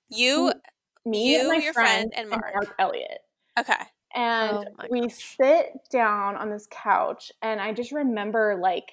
You 0.09 0.53
Me 1.05 1.33
You, 1.33 1.41
and 1.41 1.49
my 1.49 1.57
your 1.57 1.73
friend, 1.73 2.13
and 2.17 2.31
Marc. 2.31 2.55
Marc 2.55 2.75
Elliott. 2.79 3.19
okay. 3.59 3.75
and 4.15 4.53
Oh 4.57 4.65
we 4.91 5.01
gosh. 5.03 5.37
sit 5.37 5.73
down 5.91 6.37
on 6.37 6.49
this 6.51 6.69
couch 6.71 7.33
and 7.43 7.61
i 7.61 7.73
just 7.73 7.91
remember 7.91 8.57
like 8.63 8.93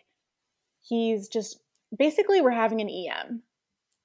he's 0.81 1.27
just 1.27 1.59
basically 1.97 2.41
we're 2.41 2.49
having 2.51 2.81
an 2.81 2.89
em 2.89 3.27
And 3.27 3.41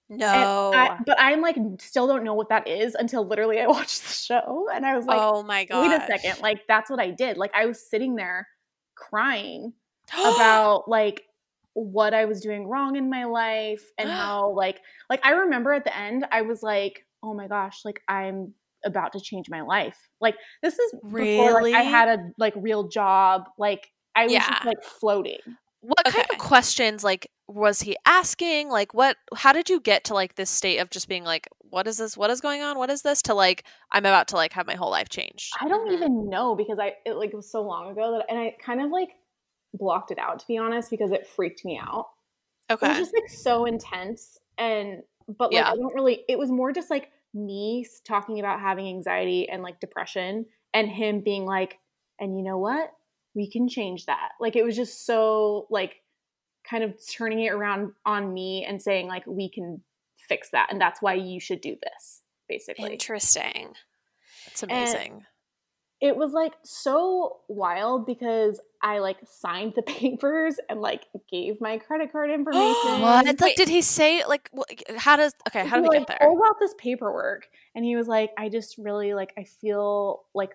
No. 0.09 0.73
I- 0.75 0.99
but 1.05 1.17
i'm 1.19 1.41
like 1.41 1.57
still 1.81 2.07
don't 2.07 2.23
know 2.25 2.35
what 2.35 2.49
that 2.51 2.69
is 2.69 2.95
until 2.95 3.27
literally 3.27 3.61
i 3.61 3.67
watched 3.77 4.07
the 4.07 4.13
show 4.13 4.69
and 4.73 4.87
i 4.87 4.97
was 4.97 5.05
like 5.07 5.19
oh 5.21 5.43
my 5.43 5.65
god. 5.65 5.89
wait 5.91 5.97
a 6.01 6.07
second 6.07 6.41
like 6.43 6.61
that's 6.69 6.89
what 6.91 7.01
i 7.01 7.11
did 7.11 7.37
like 7.37 7.51
i 7.55 7.67
was 7.67 7.81
sitting 7.89 8.15
there 8.15 8.47
crying 8.95 9.73
about 10.13 10.89
like 10.89 11.23
what 11.75 12.15
i 12.15 12.25
was 12.25 12.41
doing 12.41 12.67
wrong 12.69 12.97
in 12.97 13.11
my 13.11 13.25
life 13.25 13.85
and 13.99 14.09
how 14.23 14.51
like 14.53 14.81
like 15.11 15.21
i 15.25 15.31
remember 15.33 15.73
at 15.73 15.85
the 15.85 15.97
end 15.97 16.25
i 16.31 16.43
was 16.43 16.63
like 16.63 17.05
oh 17.23 17.35
my 17.35 17.49
gosh 17.49 17.81
like 17.85 18.01
i'm 18.09 18.55
about 18.85 19.13
to 19.13 19.21
change 19.21 19.51
my 19.51 19.63
life 19.63 19.99
like 20.21 20.37
this 20.63 20.79
is 20.79 20.93
before 21.13 21.63
like, 21.63 21.75
i 21.75 21.83
had 21.83 22.09
a 22.09 22.19
like 22.39 22.55
real 22.57 22.87
job 22.89 23.45
like 23.59 23.91
i 24.15 24.25
was 24.25 24.33
Yeah. 24.33 24.49
just 24.49 24.65
like 24.65 24.85
floating 24.85 25.41
What 25.81 26.05
kind 26.05 26.27
of 26.31 26.39
questions 26.39 27.03
like 27.03 27.29
was 27.49 27.83
he 27.83 27.97
asking? 28.05 28.69
Like 28.69 28.93
what 28.95 29.17
how 29.37 29.53
did 29.53 29.69
you 29.71 29.81
get 29.81 30.05
to 30.05 30.15
like 30.15 30.35
this 30.35 30.51
state 30.51 30.79
of 30.79 30.91
just 30.91 31.09
being 31.09 31.25
like 31.25 31.49
what 31.71 31.87
is 31.87 31.99
this? 31.99 32.17
What 32.17 32.31
is 32.31 32.41
going 32.41 32.63
on? 32.63 32.79
What 32.79 32.91
is 32.91 33.03
this? 33.03 33.23
To 33.23 33.35
like 33.35 33.65
I'm 33.93 34.05
about 34.05 34.29
to 34.29 34.37
like 34.37 34.53
have 34.53 34.67
my 34.67 34.75
whole 34.75 34.91
life 34.91 35.09
changed. 35.09 35.53
I 35.61 35.69
don't 35.69 35.89
Mhm. 35.89 35.95
even 35.95 36.29
know 36.29 36.55
because 36.57 36.79
I 36.79 36.95
it 37.05 37.15
like 37.15 37.33
was 37.33 37.51
so 37.51 37.63
long 37.63 37.91
ago 37.91 38.13
that 38.19 38.27
and 38.29 38.39
I 38.39 38.57
kind 38.61 38.81
of 38.81 38.91
like 38.91 39.11
blocked 39.75 40.11
it 40.11 40.19
out 40.19 40.39
to 40.41 40.47
be 40.47 40.59
honest 40.59 40.91
because 40.91 41.13
it 41.13 41.27
freaked 41.27 41.65
me 41.65 41.79
out. 41.79 42.09
Okay. 42.71 42.87
It 42.87 42.91
was 42.91 42.99
just 42.99 43.15
like 43.15 43.29
so 43.31 43.65
intense 43.65 44.39
and 44.59 45.03
but 45.29 45.53
like 45.53 45.61
Yeah. 45.63 45.71
I 45.73 45.77
don't 45.77 45.95
really 45.95 46.25
it 46.29 46.39
was 46.39 46.51
more 46.51 46.73
just 46.73 46.91
like 46.91 47.11
me 47.35 47.87
talking 48.07 48.39
about 48.41 48.61
having 48.61 48.89
anxiety 48.89 49.49
and 49.49 49.63
like 49.63 49.79
depression 49.79 50.47
and 50.73 50.89
him 50.89 51.21
being 51.21 51.45
like 51.45 51.79
and 52.19 52.37
you 52.37 52.43
know 52.43 52.59
what? 52.59 52.91
We 53.35 53.51
can 53.51 53.69
change 53.69 54.07
that. 54.07 54.31
Like 54.41 54.57
it 54.57 54.65
was 54.65 54.75
just 54.75 55.05
so 55.05 55.67
like 55.71 55.97
kind 56.69 56.85
of 56.85 56.95
turning 57.09 57.41
it 57.41 57.53
around 57.53 57.93
on 58.05 58.33
me 58.33 58.65
and 58.65 58.81
saying 58.81 59.07
like 59.09 59.27
we 59.27 59.49
can 59.49 59.81
fix 60.17 60.51
that 60.51 60.69
and 60.71 60.81
that's 60.81 61.01
why 61.01 61.15
you 61.15 61.41
should 61.41 61.61
do 61.61 61.77
this 61.83 62.23
basically. 62.49 62.93
Interesting. 62.93 63.73
It's 64.47 64.63
amazing. 64.63 65.25
it 66.01 66.17
was 66.17 66.33
like 66.33 66.53
so 66.63 67.39
wild 67.49 68.07
because 68.07 68.61
I 68.83 68.99
like 68.99 69.19
signed 69.25 69.73
the 69.75 69.83
papers 69.83 70.57
and 70.69 70.81
like 70.81 71.07
gave 71.31 71.61
my 71.61 71.79
credit 71.79 72.13
card 72.13 72.31
information. 72.35 73.01
what? 73.01 73.41
Like 73.41 73.57
did 73.57 73.69
he 73.69 73.83
say 73.83 74.25
like 74.27 74.51
how 74.97 75.17
does 75.17 75.33
okay, 75.49 75.67
how 75.67 75.77
he 75.77 75.83
did 75.83 75.91
we 75.91 75.99
like 75.99 76.07
get 76.07 76.19
there? 76.19 76.29
all 76.29 76.37
about 76.37 76.59
this 76.61 76.75
paperwork 76.79 77.49
and 77.75 77.85
he 77.85 77.97
was 77.97 78.09
like, 78.09 78.31
I 78.39 78.49
just 78.49 78.79
really 78.79 79.15
like 79.15 79.33
I 79.39 79.45
feel 79.45 80.25
like 80.35 80.51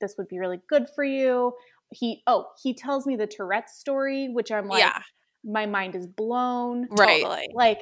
this 0.00 0.16
would 0.18 0.28
be 0.28 0.38
really 0.38 0.60
good 0.68 0.86
for 0.94 1.04
you. 1.04 1.54
He 1.90 2.22
oh, 2.26 2.48
he 2.62 2.74
tells 2.74 3.06
me 3.06 3.16
the 3.16 3.26
Tourette's 3.26 3.78
story, 3.78 4.28
which 4.28 4.50
I'm 4.50 4.66
like, 4.66 4.80
yeah. 4.80 5.02
My 5.44 5.66
mind 5.66 5.94
is 5.94 6.06
blown. 6.06 6.86
Right. 6.90 7.22
Totally. 7.22 7.48
Like 7.54 7.80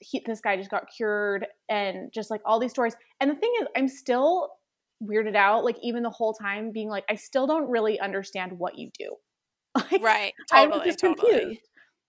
he, 0.00 0.22
this 0.24 0.40
guy 0.40 0.56
just 0.56 0.70
got 0.70 0.84
cured 0.94 1.46
and 1.68 2.12
just 2.12 2.30
like 2.30 2.40
all 2.44 2.58
these 2.60 2.70
stories. 2.70 2.94
And 3.20 3.30
the 3.30 3.34
thing 3.34 3.52
is, 3.60 3.66
I'm 3.76 3.88
still 3.88 4.50
weirded 5.02 5.36
out, 5.36 5.64
like 5.64 5.76
even 5.82 6.02
the 6.02 6.10
whole 6.10 6.34
time 6.34 6.72
being 6.72 6.88
like, 6.88 7.04
I 7.08 7.14
still 7.14 7.46
don't 7.46 7.68
really 7.70 7.98
understand 8.00 8.52
what 8.58 8.78
you 8.78 8.90
do. 8.98 9.16
Like, 9.92 10.02
Right. 10.02 10.32
I 10.52 10.66
was 10.66 10.72
Totally. 10.74 10.84
just 10.86 10.98
Totally. 10.98 11.30
confused. 11.38 11.60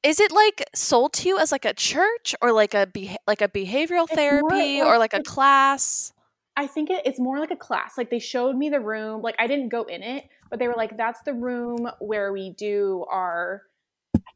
Is 0.02 0.20
it 0.20 0.32
like 0.32 0.64
sold 0.74 1.14
to 1.14 1.28
you 1.28 1.38
as 1.38 1.52
like 1.52 1.66
a 1.66 1.74
church 1.74 2.34
or 2.42 2.52
like 2.54 2.74
a 2.74 2.88
beha- 2.88 3.18
like 3.28 3.42
a 3.42 3.50
behavioral 3.50 4.06
It's 4.06 4.14
therapy 4.16 4.80
like 4.80 4.88
or 4.88 4.98
like 4.98 5.14
a 5.14 5.22
class? 5.22 6.14
I 6.56 6.68
think 6.68 6.90
it, 6.90 7.02
it's 7.06 7.20
more 7.20 7.38
like 7.38 7.52
a 7.52 7.56
class. 7.58 7.98
Like 7.98 8.10
they 8.10 8.20
showed 8.20 8.56
me 8.56 8.70
the 8.70 8.80
room. 8.80 9.22
Like 9.22 9.36
I 9.40 9.46
didn't 9.48 9.70
go 9.70 9.84
in 9.84 10.02
it, 10.02 10.24
but 10.50 10.58
they 10.60 10.68
were 10.70 10.74
like, 10.76 10.96
"That's 10.98 11.22
the 11.24 11.34
room 11.34 11.90
where 12.00 12.32
we 12.32 12.52
do 12.58 13.06
our." 13.12 13.64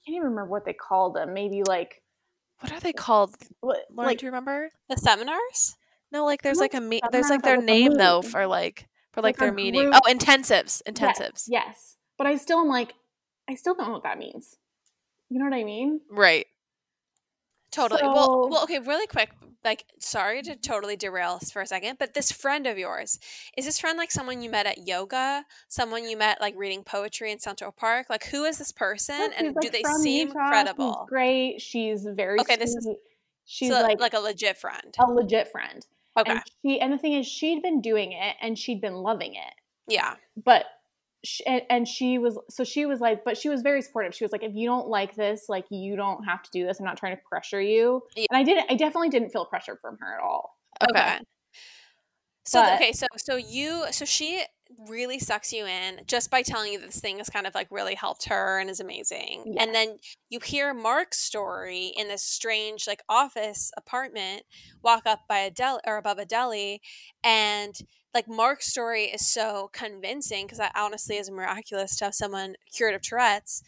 I 0.04 0.10
can't 0.10 0.16
even 0.18 0.30
remember 0.30 0.49
what 0.51 0.66
they 0.66 0.74
called 0.74 1.16
them. 1.16 1.34
Maybe 1.34 1.64
like, 1.64 2.01
What 2.60 2.72
are 2.72 2.80
they 2.80 2.93
called? 2.93 3.36
what- 3.62 3.86
Lauren, 3.89 4.10
like 4.10 4.20
do 4.20 4.26
you 4.26 4.32
remember? 4.32 4.70
The 4.89 4.97
seminars? 4.97 5.78
No, 6.12 6.26
like 6.26 6.41
there's 6.41 6.58
Like 6.60 6.74
like 6.74 6.82
a 6.82 6.86
me- 6.86 7.01
there's 7.12 7.30
like 7.30 7.41
their 7.41 7.58
with 7.58 7.66
name 7.66 7.93
though 7.95 8.22
for 8.22 8.45
like 8.45 8.88
for 9.14 9.22
like, 9.22 9.36
Like 9.36 9.39
their 9.39 9.54
meeting. 9.54 9.82
group- 9.91 9.95
Oh, 9.95 10.10
intensives, 10.12 10.82
Yes, 10.86 10.93
intensives. 10.99 11.43
Yes, 11.47 11.97
but 12.18 12.28
I 12.28 12.36
still 12.38 12.60
am 12.60 12.68
like, 12.68 12.93
I 13.49 13.56
still 13.56 13.76
don't 13.76 13.88
know 13.88 13.93
what 13.93 14.04
that 14.04 14.18
means. 14.18 14.56
You 15.30 15.39
know 15.39 15.45
what 15.45 15.54
I 15.56 15.64
mean? 15.64 16.01
Right. 16.10 16.47
Totally. 17.74 18.00
So- 18.02 18.14
well, 18.14 18.50
well, 18.50 18.64
okay, 18.64 18.80
really 18.80 19.08
quick. 19.08 19.32
Like, 19.66 19.86
sorry 19.98 20.42
to 20.42 20.58
totally 20.58 20.98
derail 20.98 21.40
us 21.42 21.50
for 21.50 21.62
a 21.62 21.66
second, 21.66 21.98
but 21.98 22.14
this 22.14 22.34
friend 22.34 22.68
of 22.68 22.78
yours, 22.78 23.18
is 23.58 23.64
this 23.66 23.80
friend 23.80 23.98
like 23.98 24.12
someone 24.12 24.42
you 24.42 24.50
met 24.50 24.66
at 24.66 24.86
yoga? 24.86 25.46
Someone 25.70 26.04
you 26.08 26.18
met 26.18 26.42
like 26.42 26.54
reading 26.58 26.84
poetry 26.84 27.32
in 27.32 27.40
Central 27.40 27.72
Park? 27.72 28.08
Like, 28.10 28.26
who 28.26 28.44
is 28.44 28.58
this 28.58 28.74
person 28.74 29.30
and 29.38 29.56
she's, 29.56 29.56
do 29.62 29.70
they 29.70 29.84
seem 30.02 30.28
Utah. 30.28 30.40
She's 30.44 30.50
credible? 30.50 31.06
great. 31.08 31.62
She's 31.62 32.04
very 32.06 32.40
Okay, 32.42 32.58
this 32.58 32.76
is- 32.76 32.88
She's 33.46 33.70
so, 33.70 33.82
like, 33.82 34.00
like 34.02 34.14
a 34.14 34.20
legit 34.20 34.58
friend. 34.58 34.96
a 35.00 35.06
legit 35.10 35.50
friend. 35.52 35.86
Okay. 36.18 36.32
And 36.32 36.42
she 36.62 36.80
and 36.80 36.94
the 36.94 36.98
thing 36.98 37.14
is, 37.14 37.26
she'd 37.26 37.62
been 37.62 37.80
doing 37.82 38.12
it 38.12 38.36
and 38.42 38.58
she'd 38.60 38.82
been 38.82 38.96
loving 38.96 39.36
it. 39.36 39.54
yeah. 39.88 40.16
but 40.44 40.66
she, 41.24 41.46
and, 41.46 41.62
and 41.70 41.88
she 41.88 42.18
was 42.18 42.38
so 42.50 42.64
she 42.64 42.86
was 42.86 43.00
like 43.00 43.24
but 43.24 43.38
she 43.38 43.50
was 43.50 43.62
very 43.62 43.82
supportive 43.82 44.14
she 44.14 44.24
was 44.24 44.32
like 44.32 44.44
if 44.44 44.54
you 44.56 44.68
don't 44.68 44.88
like 44.90 45.16
this 45.16 45.46
like 45.48 45.66
you 45.70 45.96
don't 45.96 46.24
have 46.26 46.44
to 46.44 46.50
do 46.52 46.66
this 46.66 46.80
i'm 46.80 46.86
not 46.86 46.98
trying 46.98 47.16
to 47.16 47.22
pressure 47.30 47.62
you 47.62 48.02
Yeah. 48.16 48.26
and 48.30 48.38
i 48.38 48.44
didn't 48.44 48.70
i 48.70 48.76
definitely 48.76 49.10
didn't 49.10 49.30
feel 49.30 49.46
pressure 49.46 49.78
from 49.82 49.98
her 50.00 50.16
at 50.18 50.22
all 50.24 50.58
Okay. 50.90 51.20
So 52.46 52.62
But- 52.62 52.74
okay, 52.76 52.92
so 52.92 53.06
so 53.18 53.36
you 53.38 53.86
so 53.92 54.06
she 54.06 54.44
really 54.90 55.20
sucks 55.20 55.54
you 55.54 55.66
in 55.66 56.02
just 56.08 56.32
by 56.32 56.42
telling 56.42 56.74
you 56.74 56.80
this 56.80 57.00
thing 57.00 57.20
has 57.20 57.30
kind 57.30 57.46
of 57.48 57.54
like 57.54 57.68
really 57.70 57.94
helped 57.96 58.28
her 58.28 58.60
and 58.60 58.70
is 58.70 58.80
amazing. 58.80 59.44
Yeah. 59.56 59.64
And 59.64 59.74
then 59.76 59.98
you 60.30 60.40
hear 60.44 60.74
Marc's 60.74 61.20
story 61.20 61.94
in 61.96 62.08
this 62.08 62.24
strange 62.24 62.86
like 62.88 63.02
office 63.08 63.72
apartment, 63.78 64.44
walk 64.84 65.04
up 65.06 65.22
by 65.30 65.40
a 65.40 65.52
deli 65.52 65.80
or 65.86 65.98
above 65.98 66.18
a 66.18 66.26
deli, 66.26 66.82
and 67.24 67.76
like 68.14 68.28
Marc's 68.28 68.68
story 68.68 69.05
is 69.05 69.26
so 69.28 69.70
convincing 69.74 70.45
because 70.45 70.59
that 70.59 70.74
honestly 70.76 71.18
is 71.18 71.30
miraculous 71.32 71.95
to 71.97 72.05
have 72.05 72.16
someone 72.16 72.55
cured 72.72 72.93
of 72.93 73.01
Tourette's 73.01 73.64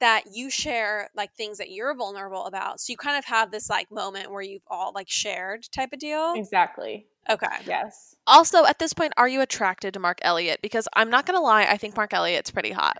that 0.00 0.24
you 0.32 0.50
share 0.50 1.08
like 1.14 1.32
things 1.34 1.58
that 1.58 1.70
you're 1.70 1.94
vulnerable 1.94 2.44
about. 2.46 2.80
So 2.80 2.90
you 2.90 2.96
kind 2.96 3.16
of 3.16 3.24
have 3.26 3.50
this 3.50 3.70
like 3.70 3.90
moment 3.90 4.30
where 4.30 4.42
you've 4.42 4.66
all 4.66 4.92
like 4.94 5.08
shared 5.08 5.66
type 5.72 5.92
of 5.92 5.98
deal. 5.98 6.34
exactly 6.34 7.06
Okay. 7.28 7.46
yes 7.66 8.14
Also, 8.26 8.64
at 8.64 8.78
this 8.78 8.92
point, 8.92 9.12
are 9.16 9.28
you 9.28 9.40
attracted 9.40 9.94
to 9.94 10.00
Marc 10.00 10.18
Elliott? 10.22 10.60
Because 10.62 10.88
I'm 10.94 11.10
not 11.10 11.26
gonna 11.26 11.40
lie, 11.40 11.64
I 11.64 11.76
think 11.76 11.96
Marc 11.96 12.12
Elliott's 12.12 12.50
pretty 12.50 12.72
hot. 12.72 12.98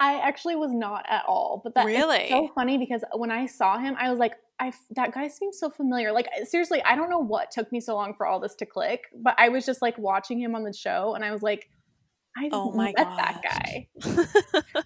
I 0.00 0.14
actually 0.20 0.56
was 0.56 0.72
not 0.72 1.04
at 1.08 1.24
all 1.26 1.60
but 1.64 1.74
that 1.74 1.86
is 1.86 1.86
Really? 1.86 2.28
so 2.28 2.50
funny 2.54 2.78
because 2.78 3.02
when 3.14 3.30
i 3.30 3.46
saw 3.46 3.78
him 3.78 3.94
i 3.98 4.10
was 4.10 4.18
like 4.18 4.34
I 4.58 4.72
that 4.92 5.12
guy 5.12 5.28
seems 5.28 5.58
so 5.58 5.68
familiar. 5.68 6.12
Like 6.12 6.28
seriously, 6.44 6.82
I 6.82 6.96
don't 6.96 7.10
know 7.10 7.18
what 7.18 7.50
took 7.50 7.70
me 7.70 7.78
so 7.78 7.94
long 7.94 8.14
for 8.14 8.26
all 8.26 8.40
this 8.40 8.54
to 8.54 8.64
click, 8.64 9.02
but 9.14 9.34
I 9.36 9.50
was 9.50 9.66
just 9.66 9.82
like 9.82 9.98
watching 9.98 10.40
him 10.40 10.54
on 10.54 10.64
the 10.64 10.72
show, 10.72 11.14
and 11.14 11.22
I 11.22 11.30
was 11.30 11.42
like, 11.42 11.68
I 12.38 12.48
Oh 12.50 12.72
my 12.74 12.86
met 12.96 13.16
that 13.18 13.42
guy. 13.42 13.88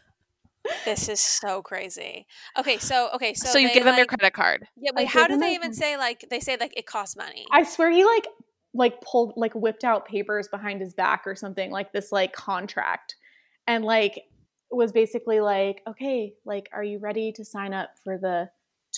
This 0.85 1.09
is 1.09 1.21
so 1.21 1.63
crazy. 1.63 2.27
Okay, 2.59 2.79
so 2.79 3.11
okay, 3.15 3.33
so 3.35 3.49
So, 3.49 3.59
you 3.59 3.69
they, 3.69 3.75
give 3.75 3.87
him 3.87 3.97
your 3.97 4.07
credit 4.07 4.33
card. 4.35 4.67
Yeah, 4.77 4.91
I 4.95 5.03
wait, 5.03 5.09
how 5.09 5.27
do 5.27 5.35
they 5.35 5.51
my- 5.51 5.55
even 5.55 5.73
say 5.73 5.97
like 5.97 6.27
they 6.31 6.41
say 6.41 6.57
like 6.61 6.77
it 6.77 6.87
costs 6.87 7.17
money? 7.17 7.47
I 7.51 7.63
swear 7.63 7.91
he 7.91 8.05
like 8.05 8.27
like 8.75 9.01
pulled 9.01 9.35
like 9.37 9.55
whipped 9.55 9.85
out 9.85 10.07
papers 10.07 10.49
behind 10.49 10.81
his 10.81 10.95
back 10.95 11.23
or 11.27 11.35
something 11.35 11.71
like 11.71 11.93
this 11.93 12.13
like 12.13 12.33
contract 12.33 13.17
and 13.67 13.85
like 13.85 14.21
was 14.71 14.93
basically 14.93 15.41
like 15.41 15.83
okay 15.87 16.33
like 16.45 16.69
are 16.73 16.85
you 16.85 16.99
ready 16.99 17.33
to 17.33 17.45
sign 17.45 17.73
up 17.75 17.91
for 18.05 18.19
the 18.19 18.49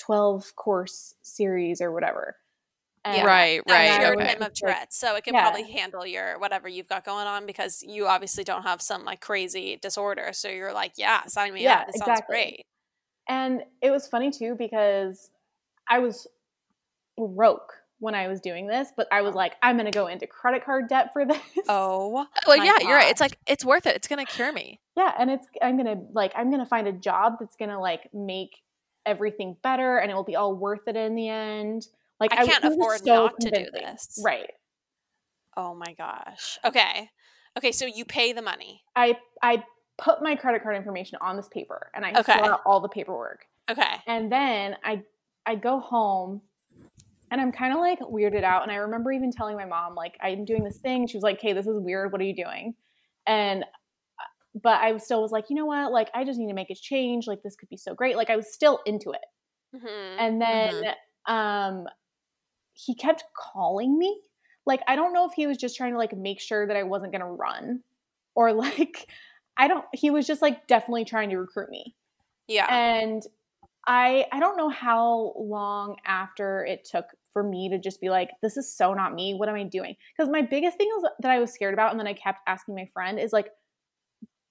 12 0.01 0.55
course 0.57 1.15
series 1.23 1.81
or 1.81 1.93
whatever 1.93 2.37
And- 3.05 3.27
Right, 3.27 3.61
That 3.67 3.73
right. 3.91 4.01
cured 4.01 4.19
okay. 4.21 4.29
him 4.37 4.43
of 4.43 4.53
Tourette's, 4.55 4.97
so 4.97 5.17
it 5.17 5.25
can 5.25 5.35
Yeah. 5.35 5.43
probably 5.51 5.71
handle 5.73 6.07
your 6.07 6.39
whatever 6.39 6.69
you've 6.69 6.87
got 6.87 7.05
going 7.05 7.27
on 7.27 7.47
because 7.47 7.83
you 7.83 8.07
obviously 8.07 8.45
don't 8.45 8.63
have 8.63 8.81
some 8.81 9.05
like 9.05 9.21
crazy 9.21 9.77
disorder. 9.83 10.33
So 10.33 10.49
you're 10.49 10.73
like, 10.73 10.93
yeah, 10.97 11.27
sign 11.27 11.53
me 11.53 11.65
Yeah, 11.65 11.81
up. 11.81 11.89
It 11.89 11.97
sounds 11.97 12.11
exactly. 12.11 12.35
great. 12.37 12.67
and 13.29 13.63
it 13.81 13.91
was 13.91 14.07
funny 14.09 14.31
too 14.33 14.55
because 14.57 15.31
i 15.89 15.99
was 16.01 16.27
broke 17.17 17.73
when 18.03 18.15
i 18.15 18.27
was 18.29 18.41
doing 18.41 18.67
this 18.67 18.89
but 18.97 19.07
i 19.13 19.23
was 19.23 19.35
oh. 19.35 19.39
like 19.39 19.55
i'm 19.63 19.77
gonna 19.77 19.91
go 19.91 20.09
into 20.09 20.27
credit 20.27 20.65
card 20.65 20.89
debt 20.89 21.11
for 21.13 21.25
this 21.33 21.39
Oh, 21.69 22.27
Well, 22.47 22.57
yeah, 22.57 22.79
you're 22.81 22.97
right. 22.97 23.11
It's 23.11 23.21
like 23.21 23.39
it's 23.47 23.65
worth 23.65 23.87
it. 23.87 23.95
It's 23.97 24.09
gonna 24.09 24.25
cure 24.27 24.53
me. 24.53 24.81
yeah 24.97 25.13
and 25.19 25.31
it's 25.31 25.47
i'm 25.63 25.77
gonna 25.77 25.97
like 26.13 26.33
i'm 26.37 26.51
gonna 26.51 26.67
find 26.67 26.87
a 26.89 26.93
job 26.93 27.35
that's 27.41 27.57
gonna 27.57 27.81
like 27.81 28.09
make 28.13 28.51
everything 29.07 29.57
better 29.63 29.99
and 29.99 30.11
it 30.11 30.15
will 30.15 30.25
be 30.25 30.37
all 30.37 30.55
worth 30.55 30.87
it 30.87 30.97
in 30.97 31.15
the 31.15 31.29
end 31.29 31.87
like 32.21 32.33
I 32.33 32.45
can't 32.47 32.63
afford 32.65 32.99
so 33.05 33.15
not 33.27 33.41
to 33.41 33.51
do 33.51 33.67
this. 33.73 34.21
right 34.25 34.51
oh 35.57 35.75
my 35.75 35.93
gosh. 35.95 36.59
Okay, 36.65 37.11
okay, 37.59 37.73
so 37.73 37.85
you 37.87 38.05
pay 38.05 38.33
the 38.33 38.43
money. 38.43 38.83
i 38.97 39.17
i 39.43 39.63
put 39.99 40.23
my 40.23 40.35
credit 40.37 40.63
card 40.63 40.77
information 40.77 41.19
on 41.21 41.37
this 41.37 41.49
paper 41.49 41.91
and 41.95 42.05
i 42.07 42.13
Okay. 42.19 42.35
fill 42.35 42.45
out 42.47 42.61
all 42.67 42.81
the 42.81 42.89
paperwork 42.89 43.47
Okay, 43.71 43.95
and 44.07 44.31
then 44.33 44.77
i 44.85 45.03
i 45.47 45.55
go 45.55 45.79
home 45.81 46.41
and 47.33 47.41
i'm 47.41 47.51
kind 47.51 47.73
of 47.73 47.81
like 47.81 47.99
weirded 48.01 48.45
out 48.45 48.63
and 48.63 48.71
i 48.71 48.77
remember 48.77 49.11
even 49.11 49.33
telling 49.33 49.57
my 49.57 49.65
mom 49.65 49.95
like 49.97 50.17
i'm 50.21 50.45
doing 50.45 50.63
this 50.63 50.79
thing. 50.79 51.07
She 51.09 51.17
was 51.17 51.25
like 51.25 51.41
hey 51.41 51.55
this 51.55 51.67
is 51.67 51.81
weird. 51.81 52.13
What 52.13 52.21
are 52.21 52.25
you 52.25 52.37
doing? 52.37 52.75
And 53.27 53.65
uh, 53.65 54.59
but 54.63 54.81
i 54.81 54.97
still 54.99 55.23
was 55.23 55.33
like 55.33 55.47
you 55.49 55.57
know 55.57 55.67
what? 55.67 55.91
Like 55.91 56.11
i 56.15 56.25
just 56.25 56.39
need 56.39 56.49
to 56.49 56.55
make 56.55 56.71
a 56.71 56.75
change. 56.75 57.27
Like 57.27 57.43
this 57.43 57.57
could 57.57 57.71
be 57.71 57.77
so 57.77 57.95
great. 57.95 58.17
Like 58.17 58.31
i 58.31 58.37
was 58.37 58.53
still 58.53 58.81
into 58.87 59.11
it. 59.11 59.25
Hmm 59.75 60.19
and 60.21 60.41
then 60.41 60.85
um 61.27 61.87
he 62.75 62.95
kept 62.95 63.25
calling 63.37 63.99
me. 63.99 64.21
Like 64.67 64.83
i 64.87 64.95
don't 64.95 65.15
know 65.15 65.27
if 65.27 65.33
he 65.35 65.47
was 65.47 65.57
just 65.57 65.77
trying 65.77 65.93
to 65.93 65.99
like 65.99 66.17
make 66.17 66.41
sure 66.41 66.67
that 66.67 66.77
i 66.77 66.83
wasn't 66.83 67.13
going 67.13 67.23
to 67.23 67.27
run 67.27 67.81
or 68.35 68.53
like 68.67 69.09
i 69.57 69.67
don't 69.69 69.87
he 69.93 70.11
was 70.11 70.27
just 70.27 70.43
like 70.43 70.67
definitely 70.67 71.07
trying 71.07 71.31
to 71.31 71.37
recruit 71.37 71.71
me. 71.71 71.95
Yeah. 72.47 72.67
and 72.69 73.23
i 73.87 74.27
i 74.33 74.39
don't 74.39 74.57
know 74.57 74.69
how 74.69 75.33
long 75.37 75.97
after 76.05 76.65
it 76.65 76.85
took 76.85 77.07
for 77.33 77.43
me 77.43 77.69
to 77.69 77.79
just 77.79 78.01
be 78.01 78.11
like 78.11 78.31
this 78.43 78.57
is 78.57 78.77
so 78.77 78.95
not 78.95 79.15
me 79.15 79.35
what 79.35 79.49
am 79.49 79.55
i 79.55 79.63
doing 79.63 79.95
because 80.17 80.31
my 80.31 80.43
biggest 80.43 80.77
thing 80.77 80.89
was 80.97 81.11
that 81.21 81.31
i 81.31 81.39
was 81.39 81.53
scared 81.53 81.75
about 81.75 81.91
and 81.91 81.99
then 81.99 82.07
i 82.07 82.13
kept 82.13 82.41
asking 82.47 82.75
my 82.75 82.89
friend 82.93 83.19
is 83.19 83.33
like 83.33 83.49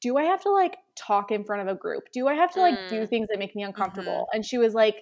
do 0.02 0.18
I 0.18 0.24
have 0.24 0.42
to 0.42 0.50
like 0.50 0.78
talk 0.96 1.32
in 1.32 1.44
front 1.44 1.62
of 1.62 1.68
a 1.68 1.78
group? 1.78 2.06
Do 2.12 2.28
I 2.28 2.34
have 2.34 2.52
to 2.54 2.60
like 2.60 2.90
do 2.90 3.02
Mm. 3.02 3.10
things 3.10 3.28
that 3.30 3.40
make 3.40 3.56
me 3.56 3.64
uncomfortable? 3.64 4.12
Mm-hmm. 4.12 4.36
And 4.36 4.46
she 4.46 4.58
was 4.58 4.74
like, 4.74 4.96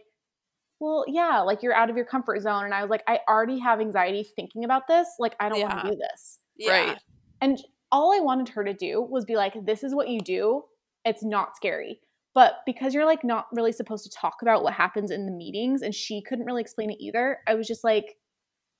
well, 0.80 1.06
yeah, 1.08 1.40
like 1.40 1.64
you're 1.64 1.74
out 1.74 1.90
of 1.90 1.96
your 1.96 2.06
comfort 2.06 2.42
zone. 2.42 2.66
And 2.66 2.74
I 2.74 2.82
was 2.82 2.90
like, 2.90 3.04
I 3.08 3.20
already 3.28 3.60
have 3.60 3.80
anxiety 3.80 4.28
thinking 4.36 4.64
about 4.66 4.88
this. 4.88 5.08
Like, 5.18 5.36
I 5.40 5.50
don't 5.50 5.62
want 5.62 5.86
to 5.86 5.92
do 5.92 5.96
this. 5.96 6.40
Yeah. 6.58 6.72
Right. 6.72 6.98
And 7.42 7.58
all 7.92 8.14
I 8.14 8.20
wanted 8.20 8.50
her 8.50 8.64
to 8.64 8.74
do 8.74 9.02
was 9.02 9.26
be 9.26 9.36
like, 9.36 9.54
this 9.66 9.84
is 9.84 9.96
what 9.96 10.10
you 10.10 10.20
do. 10.20 10.64
It's 11.06 11.24
not 11.24 11.56
scary. 11.56 12.02
But 12.36 12.58
because 12.66 12.94
you're 12.94 13.06
like 13.06 13.24
not 13.24 13.48
really 13.52 13.72
supposed 13.72 14.04
to 14.04 14.12
talk 14.12 14.38
about 14.42 14.64
what 14.64 14.74
happens 14.74 15.12
in 15.12 15.26
the 15.26 15.32
meetings 15.32 15.82
and 15.82 15.94
she 15.94 16.22
couldn't 16.22 16.46
really 16.46 16.62
explain 16.62 16.92
it 16.92 16.98
either, 17.00 17.40
I 17.48 17.56
was 17.56 17.68
just 17.68 17.84
like, 17.84 18.18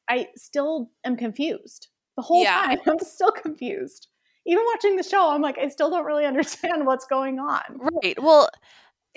I 0.10 0.28
still 0.36 0.92
am 1.04 1.18
confused. 1.18 1.88
The 2.16 2.24
whole 2.24 2.44
Yeah. 2.44 2.62
time, 2.62 2.80
I'm 2.88 3.00
still 3.00 3.32
confused. 3.32 4.08
Even 4.46 4.64
watching 4.74 4.96
the 4.96 5.04
show, 5.04 5.32
I'm 5.32 5.42
like, 5.42 5.58
I 5.58 5.68
still 5.68 5.90
don't 5.90 6.06
really 6.06 6.26
understand 6.34 6.86
what's 6.86 7.06
going 7.06 7.40
on. 7.40 7.62
Right. 8.04 8.22
Well, 8.22 8.50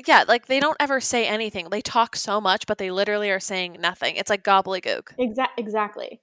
yeah, 0.07 0.25
like 0.27 0.47
they 0.47 0.61
don't 0.61 0.77
ever 0.81 1.01
say 1.01 1.27
anything. 1.27 1.69
They 1.71 1.83
talk 1.83 2.17
so 2.17 2.41
much, 2.41 2.67
but 2.67 2.79
they 2.79 2.91
literally 2.91 3.31
are 3.31 3.41
saying 3.41 3.77
nothing. 3.81 4.17
It's 4.17 4.31
like 4.31 4.43
gobbledygook. 4.43 5.15
Exa- 5.21 5.49
exactly. 5.59 6.21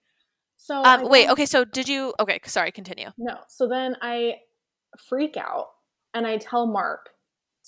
So 0.57 0.83
Um, 0.83 1.07
wait, 1.07 1.29
okay, 1.29 1.45
so 1.45 1.63
did 1.63 1.87
you 1.87 2.13
okay, 2.19 2.39
sorry, 2.45 2.71
continue. 2.71 3.09
No. 3.17 3.37
So 3.47 3.67
then 3.67 3.95
I 4.01 4.37
freak 5.07 5.37
out 5.37 5.67
and 6.13 6.25
I 6.27 6.37
tell 6.37 6.65
Marc 6.65 7.09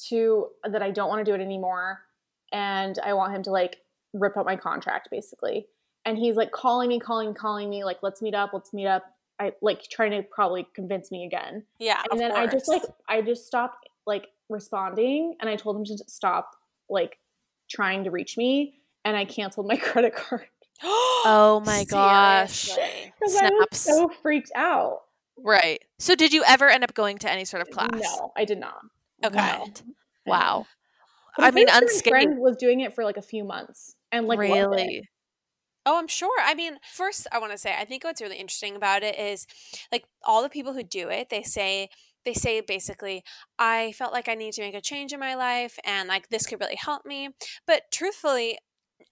to 0.09 0.47
that 0.69 0.81
I 0.81 0.91
don't 0.91 1.09
want 1.09 1.25
to 1.25 1.29
do 1.29 1.35
it 1.35 1.43
anymore 1.43 2.01
and 2.51 2.97
I 3.03 3.13
want 3.13 3.35
him 3.35 3.43
to 3.43 3.51
like 3.51 3.77
rip 4.13 4.37
up 4.37 4.45
my 4.45 4.55
contract 4.55 5.09
basically. 5.11 5.67
And 6.05 6.17
he's 6.17 6.35
like 6.35 6.51
calling 6.51 6.89
me, 6.89 6.99
calling, 6.99 7.33
calling 7.33 7.69
me, 7.69 7.83
like, 7.83 7.99
let's 8.01 8.21
meet 8.21 8.33
up, 8.33 8.51
let's 8.53 8.73
meet 8.73 8.87
up. 8.87 9.03
I 9.39 9.53
like 9.61 9.83
trying 9.83 10.11
to 10.11 10.23
probably 10.23 10.67
convince 10.73 11.11
me 11.11 11.25
again. 11.25 11.63
Yeah. 11.79 12.01
And 12.11 12.13
of 12.13 12.19
then 12.19 12.31
I 12.31 12.47
just 12.47 12.67
like. 12.67 12.83
I 13.07 13.21
just 13.21 13.45
stopped 13.45 13.87
like 14.05 14.27
responding 14.49 15.35
and 15.39 15.49
I 15.49 15.55
told 15.55 15.77
him 15.77 15.85
to 15.85 15.97
stop 16.07 16.55
like 16.89 17.17
trying 17.69 18.03
to 18.03 18.11
reach 18.11 18.37
me 18.37 18.75
and 19.05 19.15
I 19.15 19.25
canceled 19.25 19.67
my 19.67 19.75
credit 19.77 20.15
card. 20.15 20.47
Oh 21.23 21.61
my 21.67 21.83
gosh. 21.83 22.69
Because 23.19 23.35
I 23.35 23.51
was 23.51 23.67
so 23.79 24.09
freaked 24.23 24.51
out. 24.55 25.01
Right. 25.37 25.83
So 25.99 26.15
did 26.15 26.33
you 26.33 26.43
ever 26.47 26.67
end 26.67 26.83
up 26.83 26.95
going 26.95 27.19
to 27.19 27.31
any 27.31 27.45
sort 27.45 27.61
of 27.61 27.69
class? 27.69 27.91
No, 27.93 28.31
I 28.35 28.43
did 28.43 28.59
not. 28.59 28.81
Okay. 29.23 29.37
What? 29.37 29.83
Wow. 30.25 30.67
But 31.37 31.45
I'm 31.45 31.55
mean, 31.55 31.65
pretty 31.65 31.71
sure 31.71 31.81
unscathed. 31.83 32.09
friend 32.09 32.39
was 32.39 32.57
doing 32.57 32.81
it 32.81 32.93
for 32.93 33.03
like 33.03 33.17
a 33.17 33.21
few 33.21 33.43
months 33.43 33.95
and 34.11 34.27
like 34.27 34.39
really? 34.39 35.07
Oh, 35.85 35.97
I'm 35.97 36.07
sure. 36.07 36.37
I 36.43 36.53
mean, 36.53 36.77
first, 36.93 37.25
I 37.31 37.39
want 37.39 37.53
to 37.53 37.57
say, 37.57 37.73
I 37.77 37.85
think 37.85 38.03
what's 38.03 38.21
really 38.21 38.37
interesting 38.37 38.75
about 38.75 39.01
it 39.01 39.17
is 39.17 39.47
like 39.91 40.05
all 40.23 40.43
the 40.43 40.49
people 40.49 40.73
who 40.73 40.83
do 40.83 41.09
it, 41.09 41.29
they 41.29 41.41
say, 41.41 41.89
they 42.23 42.33
say 42.33 42.61
basically, 42.61 43.23
I 43.57 43.93
felt 43.93 44.13
like 44.13 44.29
I 44.29 44.35
need 44.35 44.53
to 44.53 44.61
make 44.61 44.75
a 44.75 44.81
change 44.81 45.11
in 45.11 45.19
my 45.19 45.33
life 45.33 45.79
and 45.83 46.07
like 46.07 46.29
this 46.29 46.45
could 46.45 46.59
really 46.59 46.75
help 46.75 47.03
me. 47.03 47.29
But 47.65 47.83
truthfully, 47.91 48.59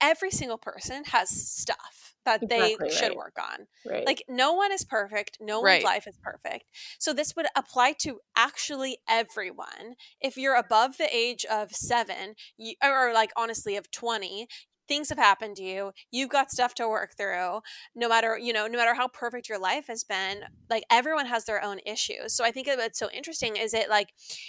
every 0.00 0.30
single 0.30 0.58
person 0.58 1.02
has 1.06 1.28
stuff 1.30 2.09
that 2.24 2.42
Exactly 2.42 2.88
they 2.90 2.90
should 2.90 3.12
work 3.12 3.36
on. 3.40 3.66
Right. 3.84 4.06
Like 4.06 4.22
no 4.28 4.52
one 4.52 4.72
is 4.72 4.84
perfect. 4.84 5.38
No 5.40 5.60
Right. 5.60 5.60
one's 5.60 5.82
life 5.84 6.06
is 6.06 6.18
perfect. 6.22 6.64
So 6.98 7.12
this 7.12 7.34
would 7.36 7.46
apply 7.56 7.94
to 8.00 8.20
actually 8.36 8.98
everyone. 9.08 9.94
If 10.20 10.36
you're 10.36 10.56
above 10.56 10.96
the 10.98 11.14
age 11.14 11.44
of 11.44 11.72
seven, 11.72 12.34
you, 12.56 12.74
or 12.82 13.12
like 13.12 13.30
honestly 13.36 13.76
of 13.76 13.90
20, 13.90 14.48
things 14.88 15.08
have 15.08 15.18
happened 15.18 15.56
to 15.56 15.62
you. 15.62 15.92
You've 16.10 16.30
got 16.30 16.50
stuff 16.50 16.74
to 16.74 16.88
work 16.88 17.12
through. 17.16 17.60
No 17.94 18.08
matter, 18.08 18.36
you 18.38 18.52
know, 18.52 18.66
no 18.66 18.78
matter 18.78 18.94
how 18.94 19.08
perfect 19.08 19.48
your 19.48 19.58
life 19.58 19.86
has 19.86 20.02
been, 20.04 20.44
like 20.68 20.84
everyone 20.90 21.26
has 21.26 21.44
their 21.44 21.62
own 21.62 21.78
issues. 21.86 22.34
So 22.34 22.44
I 22.44 22.50
think 22.50 22.66
what's 22.66 22.98
so 22.98 23.08
interesting 23.12 23.56
is 23.56 23.72
it 23.74 23.88
like, 23.88 24.08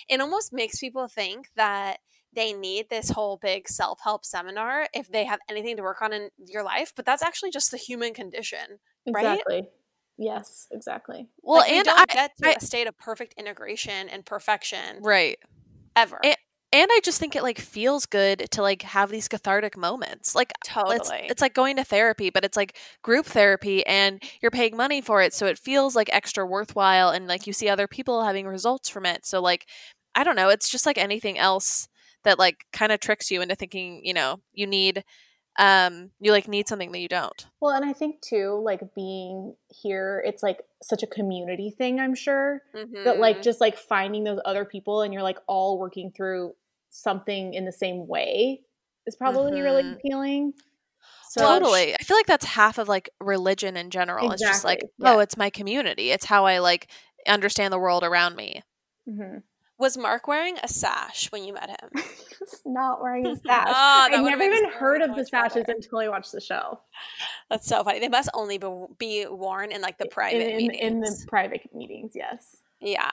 it 0.10 0.20
almost 0.22 0.54
makes 0.54 0.80
people 0.80 1.08
think 1.08 1.48
that 1.56 2.00
they 2.34 2.54
need 2.54 2.90
this 2.90 3.10
whole 3.10 3.38
big 3.38 3.68
self-help 3.68 4.26
seminar 4.26 4.88
if 4.94 5.12
they 5.12 5.26
have 5.26 5.40
anything 5.50 5.76
to 5.78 5.84
work 5.84 6.02
on 6.02 6.14
in 6.14 6.30
your 6.48 6.64
life 6.64 6.94
but 6.96 7.06
that's 7.06 7.24
actually 7.24 7.52
just 7.52 7.72
the 7.72 7.78
human 7.78 8.14
condition 8.14 8.80
right? 9.08 9.26
exactly. 9.40 9.68
Yes, 10.18 10.68
exactly. 10.72 11.30
Well, 11.42 11.60
Like, 11.62 11.72
we 11.72 11.78
and 11.78 11.86
don't 11.86 12.00
I, 12.00 12.06
get 12.06 12.32
to 12.44 12.50
I- 12.50 12.54
a 12.54 12.60
state 12.60 12.86
of 12.88 12.96
perfect 13.00 13.34
integration 13.38 14.08
and 14.10 14.24
perfection 14.26 15.00
right. 15.02 15.38
ever. 15.96 16.20
And- 16.24 16.36
And 16.74 16.90
I 16.90 17.00
just 17.04 17.20
think 17.20 17.36
it 17.36 17.44
like 17.44 17.60
feels 17.60 18.06
good 18.06 18.48
to 18.52 18.62
like 18.62 18.82
have 18.84 19.10
these 19.10 19.28
cathartic 19.28 19.76
moments. 19.76 20.36
Like 20.36 20.54
totally. 20.64 20.96
it's 20.98 21.12
it's 21.32 21.42
like 21.42 21.54
going 21.54 21.76
to 21.78 21.84
therapy, 21.84 22.30
but 22.30 22.46
it's 22.46 22.56
like 22.56 22.78
group 23.02 23.26
therapy 23.26 23.86
and 23.86 24.22
you're 24.42 24.52
paying 24.52 24.78
money 24.78 25.02
for 25.02 25.22
it, 25.22 25.34
so 25.34 25.48
it 25.48 25.58
feels 25.60 25.96
like 25.98 26.10
extra 26.14 26.46
worthwhile 26.46 27.10
and 27.10 27.28
like 27.28 27.46
you 27.48 27.52
see 27.54 27.68
other 27.68 27.88
people 27.88 28.24
having 28.24 28.48
results 28.48 28.88
from 28.90 29.06
it. 29.06 29.26
So 29.26 29.42
like 29.42 29.66
I 30.16 30.24
don't 30.24 30.36
know, 30.38 30.50
it's 30.50 30.70
just 30.70 30.86
like 30.86 30.98
anything 30.98 31.38
else 31.38 31.88
that 32.24 32.40
like 32.40 32.66
kind 32.74 32.92
of 32.92 33.00
tricks 33.00 33.32
you 33.32 33.42
into 33.42 33.56
thinking, 33.56 34.02
you 34.06 34.14
know, 34.14 34.42
you 34.54 34.68
need 34.68 35.04
um 35.60 36.12
you 36.20 36.32
like 36.32 36.48
need 36.48 36.68
something 36.68 36.92
that 36.92 37.00
you 37.00 37.08
don't. 37.10 37.48
Well, 37.60 37.76
and 37.76 37.86
I 37.86 37.94
think 37.94 38.22
too, 38.22 38.60
like 38.64 38.96
being 38.96 39.56
here, 39.70 40.24
it's 40.26 40.42
like 40.42 40.62
such 40.82 41.04
a 41.04 41.08
community 41.08 41.70
thing, 41.70 42.00
I'm 42.00 42.16
sure. 42.16 42.62
That 43.04 43.20
like 43.20 43.38
Mhm. 43.38 43.44
just 43.44 43.62
like 43.62 43.78
finding 43.78 44.24
those 44.24 44.40
other 44.46 44.66
people 44.66 45.02
and 45.02 45.14
you're 45.14 45.24
like 45.24 45.40
all 45.48 45.80
working 45.80 46.12
through 46.12 46.56
something 46.90 47.54
in 47.54 47.66
the 47.66 47.72
same 47.72 48.08
way 48.08 48.62
is 49.08 49.16
probably 49.16 49.62
really 49.62 49.82
Mhm. 49.82 49.94
appealing. 50.00 50.54
So 51.30 51.46
totally. 51.46 51.94
I 51.94 52.04
feel 52.04 52.18
like 52.18 52.26
that's 52.28 52.46
half 52.46 52.78
of 52.78 52.88
like 52.88 53.10
religion 53.20 53.78
in 53.78 53.90
general. 53.90 54.32
It's 54.32 54.46
just 54.48 54.64
like, 54.64 54.80
Exactly, 54.80 54.90
yeah. 54.98 55.16
oh, 55.16 55.20
it's 55.20 55.38
my 55.38 55.50
community. 55.50 56.12
It's 56.12 56.26
how 56.26 56.46
I 56.46 56.60
like 56.60 56.90
understand 57.28 57.74
the 57.74 57.80
world 57.80 58.04
around 58.04 58.36
me. 58.36 58.62
Mhm. 59.06 59.44
Was 59.82 59.98
Marc 59.98 60.28
wearing 60.28 60.58
a 60.62 60.68
sash 60.68 61.32
when 61.32 61.44
you 61.44 61.54
met 61.54 61.72
him? 61.72 61.90
He's 61.96 62.62
not 62.68 63.02
wearing 63.02 63.26
a 63.26 63.36
sash. 63.48 63.68
Oh, 63.68 64.08
I 64.14 64.22
would've 64.22 64.38
never 64.38 64.44
even 64.44 64.70
heard 64.70 65.02
of 65.02 65.10
the 65.16 65.24
much 65.24 65.30
sashes 65.30 65.64
better. 65.64 65.72
until 65.72 65.98
I 65.98 66.08
watched 66.08 66.32
the 66.32 66.40
show. 66.40 66.80
That's 67.50 67.66
so 67.66 67.84
funny. 67.84 67.98
They 67.98 68.08
must 68.08 68.30
only 68.36 68.60
be, 68.60 68.68
be 69.00 69.26
worn 69.28 69.72
in 69.72 69.82
like 69.82 69.98
the 69.98 70.06
private 70.06 70.44
in, 70.44 70.52
in, 70.52 70.58
meetings. 70.58 70.82
in 70.84 71.00
the 71.00 71.26
private 71.28 71.68
meetings, 71.74 72.12
yes. 72.14 72.58
yeah, 72.80 73.10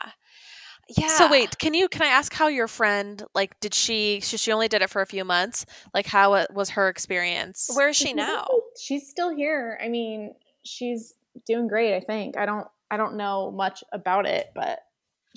yeah. 0.90 1.08
So 1.08 1.30
wait, 1.30 1.58
can 1.58 1.72
you 1.72 1.88
can 1.88 2.02
I 2.02 2.08
ask 2.08 2.34
how 2.34 2.48
your 2.48 2.68
friend 2.68 3.24
like 3.34 3.58
did 3.60 3.72
she 3.72 4.20
she, 4.20 4.36
she 4.36 4.52
only 4.52 4.68
did 4.68 4.82
it 4.82 4.90
for 4.90 5.00
a 5.00 5.06
few 5.06 5.24
months? 5.24 5.64
Like 5.94 6.06
how 6.06 6.34
it 6.34 6.52
was 6.52 6.68
her 6.70 6.90
experience? 6.90 7.70
where 7.72 7.88
is 7.88 7.96
she 7.96 8.12
now? 8.12 8.46
She's 8.78 9.08
still 9.08 9.34
here. 9.34 9.80
I 9.82 9.88
mean, 9.88 10.34
she's 10.64 11.14
doing 11.46 11.66
great. 11.66 11.96
I 11.96 12.00
think. 12.00 12.36
I 12.36 12.44
don't. 12.44 12.66
I 12.90 12.98
don't 12.98 13.16
know 13.16 13.50
much 13.50 13.82
about 13.92 14.26
it, 14.26 14.50
but 14.54 14.80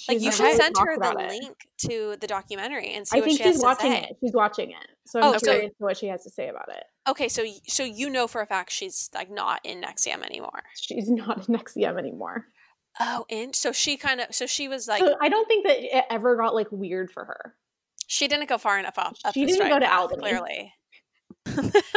Like 0.08 0.22
you 0.22 0.32
should 0.32 0.56
send 0.56 0.76
her 0.78 0.97
the 0.97 1.12
it. 1.20 1.30
link 1.30 1.56
to 1.89 2.16
the 2.20 2.28
documentary 2.28 2.93
and 2.93 3.08
see 3.08 3.18
I 3.18 3.20
what 3.20 3.26
think 3.28 3.38
she 3.38 3.43
has 3.43 3.54
she's 3.56 3.62
to 3.62 3.66
watching 3.68 3.91
say. 3.91 4.02
it. 4.04 4.18
She's 4.22 4.34
watching 4.34 4.72
it, 4.72 4.88
so 5.06 5.20
I'm 5.20 5.26
Oh, 5.26 5.38
so- 5.38 5.52
curious 5.52 5.74
what 5.78 5.97
she 5.97 6.08
has 6.08 6.24
to 6.24 6.30
say 6.30 6.47
about 6.49 6.70
it. 6.70 6.84
Okay, 7.10 7.28
so 7.30 7.43
so 7.68 7.84
you 7.84 8.10
know 8.10 8.28
for 8.28 8.41
a 8.41 8.45
fact 8.45 8.72
she's 8.72 9.10
like 9.14 9.30
not 9.32 9.60
in 9.64 9.82
NXIVM 9.82 10.24
anymore. 10.26 10.64
She's 10.80 11.10
not 11.10 11.47
in 11.47 11.56
NXIVM 11.56 11.97
anymore. 11.97 12.47
Oh, 12.99 13.26
and 13.30 13.56
so 13.56 13.72
she 13.72 13.97
kind 13.97 14.20
of 14.22 14.34
so 14.36 14.45
she 14.45 14.68
was 14.68 14.88
like 14.88 14.99
so 14.99 15.16
I 15.22 15.30
don't 15.30 15.47
think 15.47 15.66
that 15.68 15.78
it 15.80 16.06
ever 16.10 16.36
got 16.36 16.54
like 16.54 16.68
weird 16.72 17.10
for 17.12 17.26
her. 17.26 17.56
she 18.08 18.28
didn't 18.28 18.49
go 18.49 18.58
far 18.58 18.78
enough 18.80 18.97
up. 18.97 19.16
up 19.26 19.34
She 19.34 19.45
the 19.45 19.54
didn't 19.54 19.70
go 19.70 19.80
to 19.80 19.86
path, 19.86 19.99
Albany. 19.99 20.22
Clearly, 20.22 20.74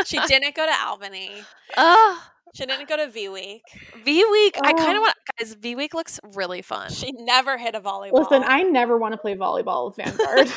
she 0.07 0.19
didn't 0.27 0.55
go 0.55 0.67
to 0.67 0.75
Albany. 0.87 1.31
Ah, 1.77 2.33
She 2.55 2.65
didn't 2.67 2.89
go 2.89 2.97
to 2.97 3.09
V 3.09 3.29
Week. 3.29 3.63
V 4.05 4.25
Week. 4.31 4.57
I 4.63 4.73
kind 4.73 4.91
Oh. 4.95 4.97
of 4.97 5.01
want 5.03 5.17
guys. 5.39 5.55
V 5.55 5.75
Week 5.75 5.93
looks 5.93 6.19
really 6.35 6.63
fun. 6.63 6.91
She 6.91 7.13
never 7.13 7.59
hit 7.59 7.75
a 7.75 7.81
volleyball. 7.81 8.13
Listen, 8.13 8.43
I 8.45 8.63
never 8.63 8.97
want 8.97 9.13
to 9.13 9.19
play 9.19 9.35
volleyball 9.35 9.87
with 9.89 9.97
Vanguard. 9.97 10.49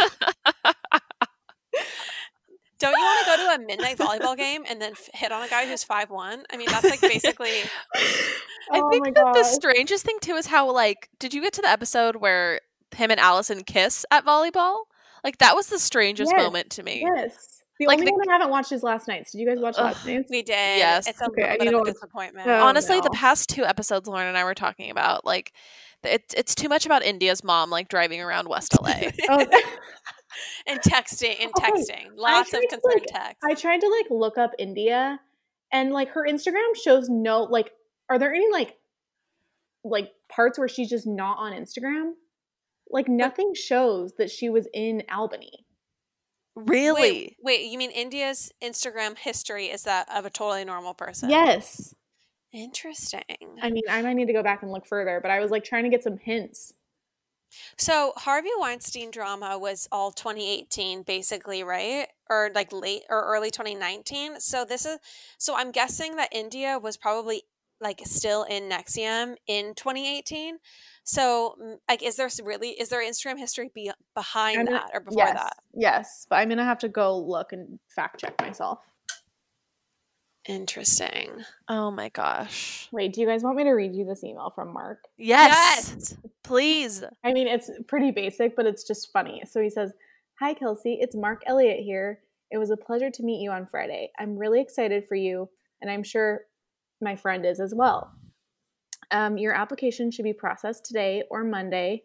don't 2.79 2.95
you 2.95 3.03
want 3.03 3.25
to 3.25 3.25
go 3.25 3.37
to 3.37 3.55
a 3.63 3.65
midnight 3.65 3.97
volleyball 3.97 4.37
game 4.37 4.63
and 4.69 4.79
then 4.79 4.91
f- 4.91 5.09
hit 5.15 5.31
on 5.31 5.41
a 5.41 5.47
guy 5.47 5.65
who's 5.65 5.83
five 5.83 6.11
one? 6.11 6.43
I 6.53 6.57
mean, 6.57 6.67
that's 6.69 6.85
like 6.87 7.01
basically. 7.01 7.49
I 8.71 8.81
oh 8.81 8.89
think 8.91 9.05
my 9.05 9.11
that 9.11 9.33
the 9.33 9.43
strangest 9.43 10.05
thing 10.05 10.17
too 10.21 10.33
is 10.35 10.45
how 10.47 10.71
like 10.71 11.09
did 11.19 11.33
you 11.33 11.41
get 11.41 11.53
to 11.53 11.61
the 11.63 11.69
episode 11.69 12.17
where 12.17 12.59
him 12.95 13.09
and 13.09 13.19
Allison 13.19 13.63
kiss 13.63 14.05
at 14.11 14.23
volleyball? 14.25 14.81
Like 15.23 15.39
that 15.39 15.55
was 15.55 15.67
the 15.67 15.79
strangest 15.79 16.31
Yes, 16.35 16.43
moment 16.43 16.69
to 16.71 16.83
me. 16.83 17.01
Yes. 17.03 17.56
The 17.79 17.85
Like 17.87 17.99
only 17.99 18.11
the- 18.11 18.17
one 18.17 18.29
I 18.29 18.33
haven't 18.33 18.49
watched 18.49 18.71
is 18.71 18.81
Last 18.83 19.07
Night's. 19.07 19.31
Did 19.31 19.39
you 19.41 19.47
guys 19.47 19.59
watch 19.59 19.75
Ugh. 19.77 19.85
Last 19.85 20.05
Night's? 20.05 20.29
We 20.31 20.41
did. 20.41 20.53
Yes. 20.79 21.07
It's 21.07 21.21
a 21.21 21.25
Okay, 21.25 21.57
little 21.59 21.65
you 21.65 21.71
bit 21.71 21.73
of 21.81 21.87
a 21.87 21.91
disappointment. 21.93 22.47
Oh, 22.47 22.65
Honestly, 22.65 22.99
the 23.01 23.09
past 23.11 23.49
two 23.49 23.65
episodes 23.65 24.07
Lauren 24.07 24.27
and 24.27 24.37
I 24.37 24.43
were 24.43 24.55
talking 24.55 24.89
about 24.89 25.25
like 25.25 25.53
it's 26.03 26.33
it's 26.33 26.55
too 26.55 26.69
much 26.69 26.85
about 26.85 27.03
India's 27.03 27.43
mom 27.43 27.69
like 27.69 27.87
driving 27.89 28.21
around 28.21 28.47
West 28.47 28.75
LA. 28.81 28.93
Oh, 29.29 29.45
and 30.67 30.79
texting 30.81 31.35
and 31.41 31.51
oh, 31.57 31.61
Okay, 31.63 31.71
texting. 31.71 32.07
Lots 32.15 32.53
of 32.53 32.59
tried 32.59 32.69
concerned 32.69 32.81
like, 33.01 33.05
text. 33.07 33.37
I 33.43 33.53
tried 33.55 33.81
to 33.81 33.87
like 33.89 34.05
look 34.11 34.37
up 34.37 34.51
India 34.59 35.19
and 35.71 35.91
like 35.91 36.09
her 36.09 36.25
Instagram 36.29 36.75
shows 36.81 37.09
no 37.09 37.43
like 37.43 37.71
are 38.09 38.19
there 38.19 38.33
any 38.33 38.49
like 38.51 38.75
like 39.83 40.11
parts 40.29 40.59
where 40.59 40.67
she's 40.67 40.89
just 40.89 41.07
not 41.07 41.37
on 41.39 41.53
Instagram? 41.53 42.11
Like 42.89 43.07
nothing 43.07 43.53
shows 43.55 44.13
that 44.17 44.29
she 44.29 44.49
was 44.49 44.67
in 44.73 45.03
Albany. 45.11 45.65
Really? 46.57 47.01
Wait, 47.01 47.61
wait, 47.61 47.71
you 47.71 47.77
mean 47.77 47.91
India's 47.91 48.51
Instagram 48.61 49.17
history 49.17 49.67
is 49.67 49.83
that 49.83 50.07
of 50.13 50.25
a 50.25 50.29
totally 50.29 50.65
normal 50.65 50.93
person? 50.93 51.29
Yes. 51.29 51.93
Interesting. 52.53 53.21
I 53.61 53.69
mean, 53.69 53.83
I 53.89 54.01
might 54.01 54.13
need 54.13 54.27
to 54.27 54.33
go 54.33 54.43
back 54.43 54.63
and 54.63 54.71
look 54.71 54.85
further, 54.85 55.19
but 55.21 55.31
I 55.31 55.39
was 55.39 55.51
like 55.51 55.63
trying 55.63 55.83
to 55.83 55.89
get 55.89 56.03
some 56.03 56.17
hints. 56.17 56.73
So 57.77 58.13
Harvey 58.17 58.49
Weinstein 58.57 59.11
drama 59.11 59.57
was 59.57 59.87
all 59.91 60.11
2018, 60.11 61.03
basically, 61.03 61.63
right? 61.63 62.07
Or 62.29 62.51
like 62.53 62.73
late 62.73 63.03
or 63.09 63.23
early 63.23 63.51
2019. 63.51 64.39
So 64.39 64.65
this 64.65 64.85
is 64.85 64.97
so 65.37 65.55
I'm 65.55 65.71
guessing 65.71 66.15
that 66.17 66.29
India 66.31 66.79
was 66.79 66.97
probably 66.97 67.43
like 67.79 68.01
still 68.05 68.43
in 68.43 68.69
NXIVM 68.69 69.35
in 69.47 69.73
2018. 69.75 70.57
So 71.03 71.55
mm, 71.61 71.77
like, 71.89 72.03
is 72.03 72.15
there 72.15 72.29
really 72.43 72.69
is 72.69 72.89
there 72.89 73.01
Instagram 73.01 73.37
history 73.37 73.71
be, 73.73 73.91
behind 74.15 74.57
gonna- 74.67 74.71
that 74.71 74.91
or 74.93 74.99
before 74.99 75.23
yes, 75.25 75.33
that? 75.35 75.53
yes, 75.73 76.27
but 76.29 76.37
I'm 76.37 76.49
gonna 76.49 76.65
have 76.65 76.79
to 76.79 76.89
go 76.89 77.17
look 77.17 77.53
and 77.53 77.79
fact 77.87 78.19
check 78.19 78.39
myself. 78.41 78.79
Interesting. 80.47 81.43
Oh 81.67 81.91
my 81.91 82.07
gosh. 82.09 82.87
Wait, 82.93 83.13
do 83.13 83.19
you 83.19 83.27
guys 83.27 83.43
want 83.43 83.57
me 83.57 83.65
to 83.65 83.71
read 83.71 83.93
you 83.93 84.05
this 84.05 84.23
email 84.23 84.49
from 84.55 84.71
Marc? 84.71 84.99
Yes. 85.17 86.15
Please. 86.43 87.03
I 87.21 87.33
mean, 87.33 87.47
it's 87.47 87.69
pretty 87.87 88.11
basic, 88.11 88.55
but 88.55 88.65
it's 88.65 88.85
just 88.85 89.11
funny. 89.11 89.43
So 89.45 89.61
he 89.61 89.69
says, 89.69 89.91
Hi, 90.39 90.53
Kelsey. 90.53 90.99
It's 91.01 91.15
Marc 91.15 91.41
Elliott 91.47 91.79
here. 91.79 92.21
It 92.49 92.59
was 92.59 92.69
a 92.69 92.77
pleasure 92.77 93.09
to 93.09 93.23
meet 93.23 93.41
you 93.41 93.51
on 93.51 93.65
Friday. 93.65 94.11
I'm 94.17 94.37
really 94.37 94.61
excited 94.61 95.05
for 95.09 95.15
you, 95.15 95.49
and 95.81 95.91
I'm 95.91 96.03
sure 96.03 96.41
my 97.01 97.15
friend 97.15 97.45
is 97.45 97.59
as 97.59 97.73
well. 97.75 98.11
Um, 99.11 99.37
your 99.37 99.53
application 99.53 100.11
should 100.11 100.23
be 100.23 100.33
processed 100.33 100.85
today 100.85 101.23
or 101.29 101.43
Monday. 101.43 102.03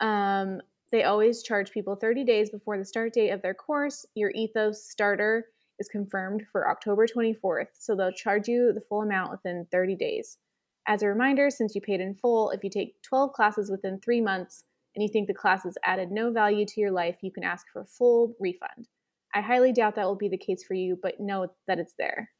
Um, 0.00 0.60
they 0.92 1.04
always 1.04 1.42
charge 1.42 1.72
people 1.72 1.96
30 1.96 2.24
days 2.24 2.50
before 2.50 2.78
the 2.78 2.84
start 2.84 3.12
date 3.12 3.30
of 3.30 3.42
their 3.42 3.54
course. 3.54 4.06
Your 4.14 4.30
ethos 4.30 4.84
starter 4.84 5.46
is 5.78 5.88
confirmed 5.88 6.44
for 6.52 6.70
October 6.70 7.06
24th, 7.06 7.68
so 7.74 7.94
they'll 7.94 8.12
charge 8.12 8.48
you 8.48 8.72
the 8.72 8.80
full 8.80 9.02
amount 9.02 9.30
within 9.30 9.66
30 9.70 9.96
days. 9.96 10.38
As 10.86 11.02
a 11.02 11.08
reminder, 11.08 11.50
since 11.50 11.74
you 11.74 11.80
paid 11.80 12.00
in 12.00 12.14
full, 12.14 12.50
if 12.50 12.62
you 12.62 12.70
take 12.70 13.02
12 13.02 13.32
classes 13.32 13.70
within 13.70 13.98
three 13.98 14.20
months 14.20 14.62
and 14.94 15.02
you 15.02 15.08
think 15.08 15.26
the 15.26 15.34
classes 15.34 15.76
added 15.84 16.12
no 16.12 16.30
value 16.30 16.64
to 16.64 16.80
your 16.80 16.92
life, 16.92 17.16
you 17.22 17.32
can 17.32 17.42
ask 17.42 17.66
for 17.72 17.82
a 17.82 17.86
full 17.86 18.36
refund. 18.38 18.88
I 19.34 19.40
highly 19.40 19.72
doubt 19.72 19.96
that 19.96 20.06
will 20.06 20.14
be 20.14 20.28
the 20.28 20.38
case 20.38 20.62
for 20.62 20.74
you, 20.74 20.98
but 21.02 21.20
know 21.20 21.48
that 21.66 21.78
it's 21.78 21.94
there, 21.98 22.30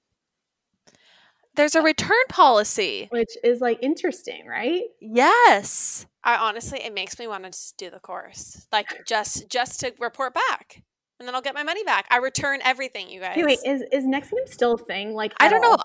There's 1.56 1.74
a 1.74 1.82
return 1.82 2.16
policy. 2.28 3.08
which 3.10 3.30
is 3.42 3.60
like 3.60 3.78
interesting, 3.82 4.46
right? 4.46 4.82
Yes. 5.00 6.06
I 6.22 6.36
honestly, 6.36 6.80
it 6.82 6.92
makes 6.92 7.18
me 7.18 7.26
want 7.26 7.44
to 7.44 7.50
just 7.50 7.76
do 7.76 7.88
the 7.88 8.00
course, 8.00 8.66
like 8.72 9.06
just 9.06 9.48
just 9.48 9.80
to 9.80 9.92
report 10.00 10.34
back, 10.34 10.82
and 11.20 11.28
then 11.28 11.34
I'll 11.34 11.42
get 11.42 11.54
my 11.54 11.62
money 11.62 11.84
back. 11.84 12.06
I 12.10 12.18
return 12.18 12.58
everything, 12.64 13.08
you 13.08 13.20
guys. 13.20 13.36
Hey, 13.36 13.44
wait, 13.44 13.60
is 13.64 13.82
is 13.92 14.04
next 14.04 14.32
NXIVM 14.32 14.48
still 14.48 14.74
a 14.74 14.78
thing? 14.78 15.14
Like, 15.14 15.34
I 15.38 15.48
don't 15.48 15.60
know. 15.62 15.76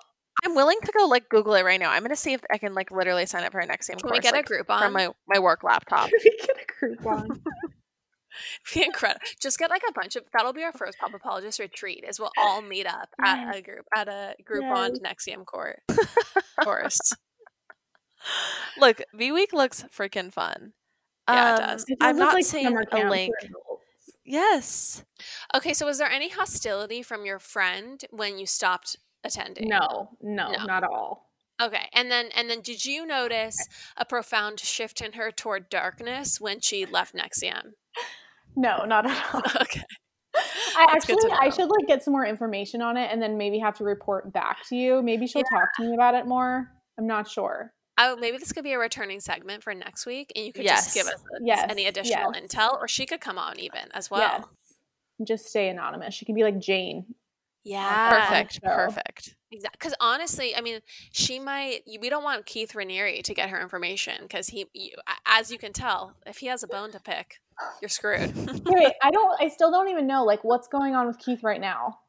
I'm 0.44 0.56
willing 0.56 0.80
to 0.84 0.92
go 0.98 1.06
like 1.06 1.30
Google 1.30 1.54
it 1.54 1.64
right 1.64 1.80
now. 1.80 1.92
I'm 1.92 2.02
gonna 2.02 2.16
see 2.16 2.34
if 2.34 2.42
I 2.52 2.58
can 2.58 2.74
like 2.74 2.90
literally 2.90 3.28
sign 3.28 3.44
up 3.44 3.52
for 3.52 3.60
a 3.60 3.66
next 3.68 3.88
game 3.88 3.98
Can 3.98 4.10
course. 4.10 4.18
we 4.18 4.22
get 4.22 4.34
like, 4.34 4.46
a 4.46 4.48
group 4.48 4.68
from 4.68 4.82
on? 4.82 4.94
my 4.94 5.10
my 5.28 5.40
work 5.40 5.64
laptop? 5.64 6.10
Can 6.10 6.20
we 6.24 6.38
get 6.38 6.50
a 6.50 6.86
Groupon. 6.86 7.40
be 8.74 8.84
incredible. 8.84 9.22
Just 9.40 9.58
get 9.60 9.70
like 9.70 9.84
a 9.88 9.92
bunch 9.94 10.16
of 10.16 10.24
that'll 10.34 10.54
be 10.54 10.64
our 10.64 10.74
first 10.74 10.98
pop 11.00 11.14
apologist 11.14 11.60
retreat. 11.60 12.04
Is 12.08 12.20
we'll 12.20 12.32
all 12.38 12.62
meet 12.62 12.86
up 12.88 13.10
at 13.24 13.56
a 13.56 13.62
group 13.62 13.86
at 13.96 14.08
a 14.08 14.36
group 14.44 14.64
on 14.66 14.92
NXIVM 14.96 15.46
court 15.46 15.82
course. 16.64 17.00
Look, 18.78 19.02
V 19.14 19.32
Week 19.32 19.52
looks 19.54 19.84
freaking 19.96 20.32
fun. 20.32 20.74
Yeah, 21.28 21.56
it 21.56 21.60
Um, 21.62 21.68
does. 21.68 21.86
It 21.88 21.98
I'm 22.02 22.18
not 22.18 22.34
like 22.34 22.46
seeing 22.46 22.66
summer 22.66 22.86
a 22.92 23.10
link. 23.10 23.34
Yes. 24.24 25.04
Okay, 25.56 25.74
so 25.74 25.86
was 25.86 25.98
there 25.98 26.10
any 26.10 26.30
hostility 26.30 27.02
from 27.02 27.26
your 27.26 27.40
friend 27.40 28.04
when 28.12 28.38
you 28.38 28.46
stopped 28.46 28.98
attending? 29.24 29.68
No, 29.68 30.10
no, 30.22 30.52
No. 30.52 30.66
not 30.66 30.84
at 30.84 30.90
all. 30.90 31.32
Okay, 31.62 31.90
and 31.94 32.10
then 32.10 32.30
and 32.36 32.50
then 32.50 32.62
did 32.62 32.86
you 32.86 33.06
notice 33.06 33.58
a 33.98 34.06
profound 34.06 34.60
shift 34.60 35.02
in 35.02 35.14
her 35.14 35.32
toward 35.32 35.70
darkness 35.70 36.40
when 36.42 36.60
she 36.60 36.86
left 36.86 37.14
NXIVM? 37.16 37.74
No, 38.56 38.86
not 38.86 39.10
at 39.10 39.34
all. 39.34 39.42
Okay. 39.62 39.82
I 40.34 40.86
That's 40.94 41.10
actually, 41.10 41.30
I 41.32 41.50
should 41.50 41.70
like 41.70 41.88
get 41.88 42.04
some 42.04 42.14
more 42.14 42.26
information 42.26 42.82
on 42.82 42.96
it, 42.96 43.10
and 43.12 43.22
then 43.22 43.38
maybe 43.38 43.60
have 43.60 43.76
to 43.78 43.84
report 43.84 44.32
back 44.32 44.66
to 44.70 44.76
you. 44.78 45.02
Maybe 45.02 45.28
she'll 45.28 45.44
talk 45.44 45.76
to 45.78 45.84
me 45.84 45.94
about 45.94 46.16
it 46.16 46.26
more. 46.26 46.72
I'm 46.98 47.06
not 47.06 47.30
sure. 47.30 47.74
Oh, 47.98 48.16
maybe 48.16 48.38
this 48.38 48.54
could 48.54 48.64
be 48.64 48.72
a 48.72 48.80
returning 48.80 49.20
segment 49.20 49.62
for 49.62 49.76
next 49.76 50.06
week, 50.06 50.32
and 50.36 50.46
you 50.46 50.54
could 50.54 50.66
just 50.66 50.94
give 50.94 51.08
us 51.08 51.22
Yes, 51.42 51.68
any 51.70 51.86
additional 51.86 52.32
yes. 52.34 52.44
intel, 52.44 52.80
or 52.80 52.88
she 52.88 53.06
could 53.06 53.20
come 53.20 53.38
on 53.38 53.60
even 53.60 53.92
as 53.94 54.10
well. 54.10 54.22
Yes. 54.22 54.46
Just 55.28 55.48
stay 55.48 55.68
anonymous. 55.68 56.14
She 56.14 56.26
can 56.26 56.34
be 56.34 56.44
like 56.44 56.58
Jane. 56.60 57.06
Yeah, 57.64 58.28
Perfect. 58.28 58.64
Perfect. 58.64 59.36
Exactly. 59.52 59.78
Because 59.80 59.94
honestly, 60.00 60.56
I 60.56 60.62
mean, 60.62 60.80
she 61.12 61.40
might. 61.40 61.82
We 62.00 62.10
don't 62.10 62.24
want 62.24 62.46
Keith 62.46 62.72
Raniere 62.74 63.22
to 63.24 63.34
get 63.34 63.50
her 63.50 63.60
information 63.62 64.16
because 64.22 64.48
he, 64.48 64.66
you, 64.74 64.92
as 65.26 65.52
you 65.52 65.58
can 65.58 65.74
tell, 65.74 66.14
if 66.26 66.38
he 66.38 66.48
has 66.48 66.64
a 66.64 66.68
bone 66.68 66.92
to 66.92 67.00
pick, 67.00 67.40
you're 67.82 67.90
screwed. 67.90 68.34
Wait, 68.66 68.94
I 69.04 69.12
don't. 69.12 69.42
I 69.42 69.50
still 69.50 69.70
don't 69.72 69.90
even 69.90 70.08
know 70.08 70.24
like 70.24 70.44
what's 70.44 70.68
going 70.68 70.96
on 70.96 71.08
with 71.08 71.20
Keith 71.20 71.44
right 71.44 71.60
now. 71.62 72.00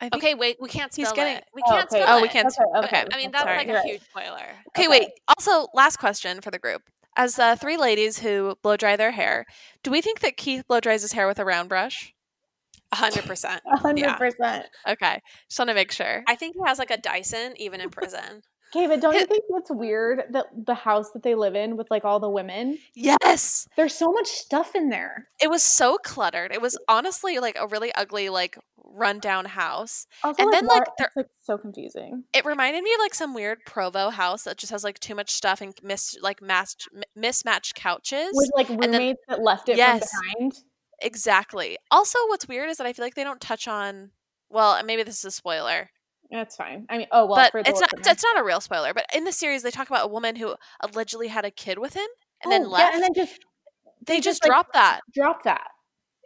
I 0.00 0.10
think 0.10 0.22
okay, 0.22 0.34
wait, 0.34 0.58
we 0.60 0.68
can't 0.68 0.94
He's 0.94 1.10
getting- 1.12 1.36
it. 1.38 1.44
We 1.54 1.62
Oh, 1.66 1.70
can't 1.70 1.86
okay. 1.90 2.02
spell 2.02 2.18
Oh, 2.18 2.22
we 2.22 2.28
can't. 2.28 2.46
Okay, 2.46 2.86
okay. 2.86 3.04
I 3.12 3.16
mean, 3.16 3.30
that's 3.30 3.44
Sorry. 3.44 3.56
like 3.56 3.66
You're 3.66 3.76
a 3.76 3.80
right. 3.80 3.88
huge 3.88 4.02
spoiler. 4.02 4.36
Okay, 4.76 4.86
Okay. 4.86 4.88
wait. 4.88 5.08
Also, 5.26 5.68
last 5.72 5.96
question 5.96 6.40
for 6.42 6.50
the 6.50 6.58
group. 6.58 6.82
As 7.16 7.38
uh, 7.38 7.56
three 7.56 7.78
ladies 7.78 8.18
who 8.18 8.56
blow 8.62 8.76
dry 8.76 8.96
their 8.96 9.12
hair, 9.12 9.46
do 9.82 9.90
we 9.90 10.02
think 10.02 10.20
that 10.20 10.36
Keith 10.36 10.66
blow 10.68 10.80
dries 10.80 11.00
his 11.00 11.12
hair 11.12 11.26
with 11.26 11.38
a 11.38 11.46
round 11.46 11.70
brush? 11.70 12.12
A 12.92 12.96
hundred 12.96 13.24
percent. 13.24 13.62
A 13.72 13.76
hundred 13.78 14.16
percent. 14.16 14.66
Okay, 14.88 15.20
just 15.48 15.58
want 15.58 15.68
to 15.70 15.74
make 15.74 15.90
sure. 15.92 16.22
I 16.28 16.34
think 16.36 16.54
he 16.54 16.60
has 16.66 16.78
like 16.78 16.90
a 16.90 16.96
Dyson 16.98 17.54
even 17.56 17.80
in 17.80 17.90
prison. 17.90 18.42
Okay, 18.74 18.88
but 18.88 19.00
don't 19.00 19.14
you 19.14 19.24
think 19.24 19.44
it's 19.50 19.70
weird 19.70 20.24
that 20.32 20.46
the 20.66 20.74
house 20.74 21.12
that 21.12 21.22
they 21.22 21.36
live 21.36 21.54
in 21.54 21.76
with 21.76 21.88
like 21.88 22.04
all 22.04 22.18
the 22.18 22.28
women, 22.28 22.76
Yes, 22.96 23.68
there's 23.76 23.94
so 23.94 24.10
much 24.10 24.26
stuff 24.26 24.74
in 24.74 24.90
there. 24.90 25.28
it 25.40 25.48
was 25.48 25.62
so 25.62 25.98
cluttered. 26.04 26.50
It 26.52 26.60
was 26.60 26.76
honestly 26.88 27.38
like 27.38 27.56
a 27.58 27.68
really 27.68 27.92
ugly, 27.94 28.28
like 28.28 28.58
rundown 28.84 29.44
house. 29.44 30.08
Also, 30.24 30.42
And 30.42 30.50
like, 30.50 30.60
then, 30.60 30.68
like, 30.68 30.82
it's 30.98 31.16
like 31.16 31.26
so 31.42 31.56
confusing. 31.56 32.24
It 32.34 32.44
reminded 32.44 32.82
me 32.82 32.92
of 32.92 32.98
like 32.98 33.14
some 33.14 33.34
weird 33.34 33.58
Provo 33.66 34.10
house 34.10 34.42
that 34.42 34.58
just 34.58 34.72
has 34.72 34.82
like 34.82 34.98
too 34.98 35.14
much 35.14 35.30
stuff 35.30 35.60
and 35.60 35.72
mis 35.84 36.18
like 36.20 36.42
matched 36.42 36.88
m- 36.94 37.04
mismatched 37.14 37.76
couches. 37.76 38.30
With 38.32 38.50
like 38.56 38.66
then- 38.68 38.78
roommates 38.80 39.20
that 39.28 39.40
left 39.42 39.68
it 39.68 39.76
Yes. 39.76 40.10
from 40.10 40.22
behind. 40.40 40.52
Exactly. 41.00 41.76
Also, 41.90 42.18
what's 42.28 42.48
weird 42.48 42.70
is 42.70 42.78
that 42.78 42.86
I 42.86 42.92
feel 42.92 43.04
like 43.04 43.14
they 43.14 43.24
don't 43.24 43.40
touch 43.40 43.68
on. 43.68 44.10
Well, 44.48 44.82
maybe 44.84 45.02
this 45.02 45.18
is 45.18 45.24
a 45.24 45.30
spoiler, 45.30 45.90
That's 46.30 46.56
fine. 46.56 46.86
I 46.88 46.98
mean, 46.98 47.06
oh 47.12 47.26
well, 47.26 47.36
but 47.36 47.52
for 47.52 47.62
the 47.62 47.70
it's 47.70 47.80
not. 47.80 47.92
listener. 47.96 48.12
It's 48.12 48.22
not 48.24 48.38
a 48.40 48.44
real 48.44 48.60
spoiler. 48.60 48.94
But 48.94 49.06
in 49.14 49.24
the 49.24 49.32
series, 49.32 49.62
they 49.62 49.70
talk 49.70 49.88
about 49.88 50.04
a 50.04 50.08
woman 50.12 50.36
who 50.36 50.54
allegedly 50.80 51.28
had 51.28 51.44
a 51.44 51.50
kid 51.50 51.78
with 51.78 51.94
him 51.94 52.06
and 52.42 52.52
then 52.52 52.64
Oh, 52.64 52.68
left. 52.68 52.92
Yeah, 52.92 52.94
and 52.94 53.02
then 53.02 53.14
just 53.14 53.38
they, 54.06 54.14
they 54.14 54.20
just 54.20 54.42
just, 54.42 54.42
like, 54.44 54.50
dropped 54.50 54.72
that. 54.74 55.00
drop 55.14 55.42
that. 55.44 55.68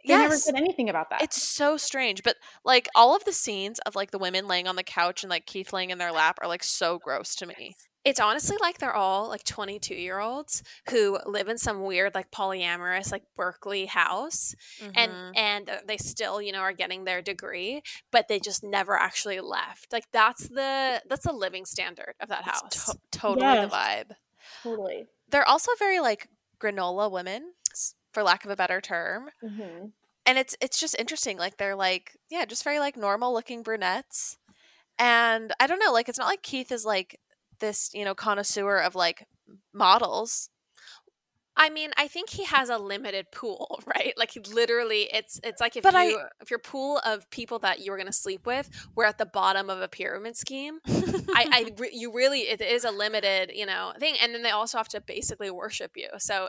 They 0.07 0.15
never 0.17 0.35
said 0.37 0.55
anything 0.55 0.89
about 0.89 1.11
that. 1.11 1.21
It's 1.21 1.41
so 1.41 1.77
strange, 1.77 2.23
but 2.23 2.35
like 2.65 2.87
all 2.95 3.15
of 3.15 3.23
the 3.23 3.31
scenes 3.33 3.79
of 3.85 3.95
like 3.95 4.09
the 4.11 4.17
women 4.17 4.47
laying 4.47 4.67
on 4.67 4.75
the 4.75 4.83
couch 4.83 5.23
and 5.23 5.29
like 5.29 5.45
Keith 5.45 5.71
laying 5.73 5.91
in 5.91 5.99
their 5.99 6.11
lap 6.11 6.39
are 6.41 6.47
like 6.47 6.63
so 6.63 6.97
gross 6.97 7.35
to 7.35 7.45
me. 7.45 7.75
It's 8.03 8.19
honestly 8.19 8.57
like 8.61 8.79
they're 8.79 8.95
all 8.95 9.29
like 9.29 9.43
22 9.43 9.93
year 9.93 10.19
olds 10.19 10.63
who 10.89 11.19
live 11.25 11.47
in 11.49 11.57
some 11.59 11.83
weird 11.83 12.15
like 12.15 12.31
polyamorous 12.31 13.11
like 13.11 13.23
Berkeley 13.35 13.85
house 13.85 14.55
Mhm. 14.81 14.91
and 14.95 15.11
and 15.35 15.69
uh, 15.69 15.77
they 15.87 15.97
still 15.97 16.41
you 16.41 16.51
know 16.51 16.59
are 16.61 16.73
getting 16.73 17.03
their 17.03 17.21
degree 17.21 17.81
but 18.11 18.27
they 18.27 18.39
just 18.39 18.63
never 18.63 18.97
actually 18.97 19.39
left 19.39 19.91
like 19.93 20.05
that's 20.11 20.47
the 20.49 21.01
that's 21.07 21.25
the 21.25 21.33
living 21.33 21.65
standard 21.65 22.15
of 22.19 22.29
that 22.29 22.39
It's 22.47 22.49
house 22.49 22.85
to- 22.85 22.99
totally 23.11 23.45
Yes. 23.45 23.69
the 23.69 23.75
vibe. 23.75 24.15
totally. 24.63 25.05
They're 25.29 25.47
also 25.47 25.71
very 25.77 25.99
like 25.99 26.27
granola 26.59 27.09
women, 27.11 27.53
for 28.11 28.23
lack 28.23 28.43
of 28.45 28.51
a 28.51 28.55
better 28.55 28.81
term. 28.81 29.29
hmm 29.41 29.85
And 30.25 30.37
it's 30.37 30.55
it's 30.59 30.79
just 30.79 30.95
interesting. 30.99 31.37
Like 31.37 31.57
they're 31.57 31.75
like 31.75 32.17
yeah, 32.29 32.45
just 32.45 32.63
very 32.63 32.79
like 32.79 32.97
normal 32.97 33.31
looking 33.33 33.61
brunettes. 33.63 34.37
And 34.99 35.53
I 35.59 35.67
don't 35.67 35.79
know, 35.79 35.91
like 35.93 36.09
it's 36.09 36.17
not 36.19 36.27
like 36.27 36.43
Keith 36.43 36.71
is 36.71 36.83
like 36.85 37.19
this, 37.61 37.89
you 37.93 38.03
know, 38.03 38.13
connoisseur 38.13 38.77
of 38.77 38.95
like 38.95 39.25
models. 39.73 40.49
I 41.57 41.69
mean, 41.69 41.91
I 41.97 42.07
think 42.07 42.29
he 42.29 42.45
has 42.45 42.69
a 42.69 42.77
limited 42.77 43.27
pool, 43.31 43.81
right? 43.85 44.13
Like 44.17 44.31
he 44.31 44.39
literally, 44.39 45.09
it's 45.13 45.39
it's 45.43 45.59
like 45.61 45.75
if 45.75 45.83
But 45.83 45.95
I- 45.95 46.05
you 46.05 46.21
if 46.41 46.49
your 46.49 46.59
pool 46.59 46.99
of 47.05 47.29
people 47.29 47.59
that 47.59 47.79
you 47.79 47.91
were 47.91 47.97
going 47.97 48.07
to 48.07 48.13
sleep 48.13 48.47
with 48.47 48.69
were 48.95 49.05
at 49.05 49.17
the 49.17 49.25
bottom 49.25 49.69
of 49.69 49.81
a 49.81 49.87
pyramid 49.87 50.37
scheme, 50.37 50.79
I, 50.87 51.73
I 51.77 51.85
you 51.91 52.11
really 52.13 52.41
it 52.41 52.61
is 52.61 52.83
a 52.85 52.91
limited 52.91 53.51
you 53.53 53.65
know 53.65 53.93
thing, 53.99 54.15
and 54.21 54.33
then 54.33 54.43
they 54.43 54.49
also 54.51 54.77
have 54.77 54.87
to 54.89 55.01
basically 55.01 55.51
worship 55.51 55.91
you. 55.95 56.07
So, 56.19 56.47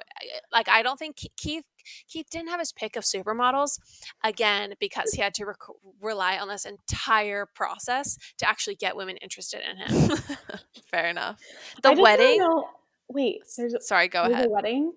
like, 0.53 0.69
I 0.69 0.83
don't 0.83 0.99
think 0.99 1.17
Keith 1.37 1.65
Keith 2.09 2.27
didn't 2.31 2.49
have 2.49 2.61
his 2.61 2.73
pick 2.73 2.97
of 2.97 3.05
supermodels 3.05 3.79
again 4.25 4.75
because 4.81 5.13
he 5.13 5.23
had 5.23 5.35
to 5.35 5.45
rec- 5.47 5.57
rely 6.01 6.37
on 6.39 6.49
this 6.49 6.65
entire 6.65 7.47
process 7.47 8.17
to 8.39 8.49
actually 8.49 8.75
get 8.77 8.97
women 8.97 9.17
interested 9.19 9.61
in 9.69 9.77
him. 9.77 10.17
Fair 10.91 11.07
enough. 11.09 11.39
The 11.83 11.91
just 11.91 12.01
wedding. 12.03 12.39
know- 12.39 12.69
wait, 13.09 13.43
there's 13.57 13.75
Sorry, 13.87 14.09
go 14.09 14.23
there's 14.23 14.35
ahead. 14.35 14.47
a 14.47 14.51
wedding. 14.51 14.93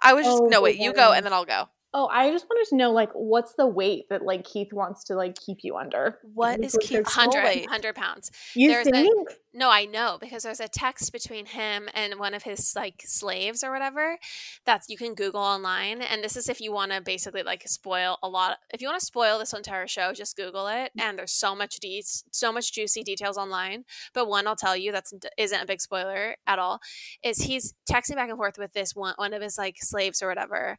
I 0.00 0.14
was 0.14 0.24
just 0.26 0.38
Oh, 0.42 0.46
no 0.46 0.60
wait. 0.62 0.76
You 0.78 0.92
go, 0.92 1.12
and 1.12 1.24
then 1.26 1.32
I'll 1.32 1.44
go. 1.44 1.68
Oh, 1.94 2.06
I 2.06 2.30
just 2.30 2.44
wanted 2.48 2.68
to 2.68 2.76
know 2.76 2.92
like 2.92 3.10
what's 3.14 3.54
the 3.54 3.66
weight 3.66 4.10
that 4.10 4.22
like 4.22 4.44
Keith 4.44 4.72
wants 4.74 5.04
to 5.04 5.14
like 5.14 5.34
keep 5.34 5.58
you 5.62 5.76
under? 5.76 6.18
What 6.34 6.62
is 6.62 6.76
Keith? 6.80 6.98
is 7.00 7.06
what 7.06 7.06
Keith's 7.06 7.16
their- 7.16 7.24
goal 7.24 7.32
100, 7.32 7.44
weight? 7.44 7.64
100 7.66 7.94
pounds. 7.94 8.30
You 8.54 8.68
there's 8.68 8.86
a- 8.86 8.90
think? 8.90 9.28
No, 9.58 9.72
I 9.72 9.86
know 9.86 10.18
because 10.20 10.44
there's 10.44 10.60
a 10.60 10.68
text 10.68 11.10
between 11.10 11.44
him 11.46 11.88
and 11.92 12.20
one 12.20 12.32
of 12.32 12.44
his 12.44 12.76
like 12.76 13.02
slaves 13.04 13.64
or 13.64 13.72
whatever. 13.72 14.16
That's 14.64 14.88
you 14.88 14.96
can 14.96 15.14
Google 15.14 15.40
online, 15.40 16.00
and 16.00 16.22
this 16.22 16.36
is 16.36 16.48
if 16.48 16.60
you 16.60 16.72
want 16.72 16.92
to 16.92 17.00
basically 17.00 17.42
like 17.42 17.64
spoil 17.66 18.18
a 18.22 18.28
lot. 18.28 18.58
If 18.72 18.80
you 18.80 18.86
want 18.86 19.00
to 19.00 19.04
spoil 19.04 19.36
this 19.36 19.52
entire 19.52 19.88
show, 19.88 20.12
just 20.12 20.36
Google 20.36 20.68
it, 20.68 20.92
mm. 20.96 21.02
and 21.02 21.18
there's 21.18 21.32
so 21.32 21.56
much 21.56 21.80
de- 21.80 22.04
so 22.30 22.52
much 22.52 22.72
juicy 22.72 23.02
details 23.02 23.36
online. 23.36 23.82
But 24.14 24.28
one 24.28 24.46
I'll 24.46 24.54
tell 24.54 24.76
you 24.76 24.92
that's 24.92 25.12
isn't 25.36 25.60
a 25.60 25.66
big 25.66 25.80
spoiler 25.80 26.36
at 26.46 26.60
all. 26.60 26.78
Is 27.24 27.38
he's 27.38 27.74
texting 27.90 28.14
back 28.14 28.28
and 28.28 28.38
forth 28.38 28.58
with 28.58 28.74
this 28.74 28.94
one 28.94 29.14
one 29.16 29.34
of 29.34 29.42
his 29.42 29.58
like 29.58 29.78
slaves 29.80 30.22
or 30.22 30.28
whatever. 30.28 30.76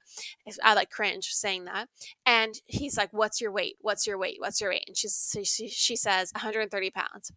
I 0.64 0.74
like 0.74 0.90
cringe 0.90 1.26
saying 1.26 1.66
that, 1.66 1.90
and 2.26 2.54
he's 2.66 2.96
like, 2.96 3.10
"What's 3.12 3.42
your 3.42 3.52
weight? 3.52 3.76
What's 3.82 4.08
your 4.08 4.18
weight? 4.18 4.38
What's 4.40 4.62
your 4.62 4.70
weight?" 4.70 4.86
And 4.88 4.96
she's 4.96 5.36
she, 5.44 5.68
she 5.68 5.98
says 5.98 6.32
130 6.34 6.92
pounds 6.92 7.34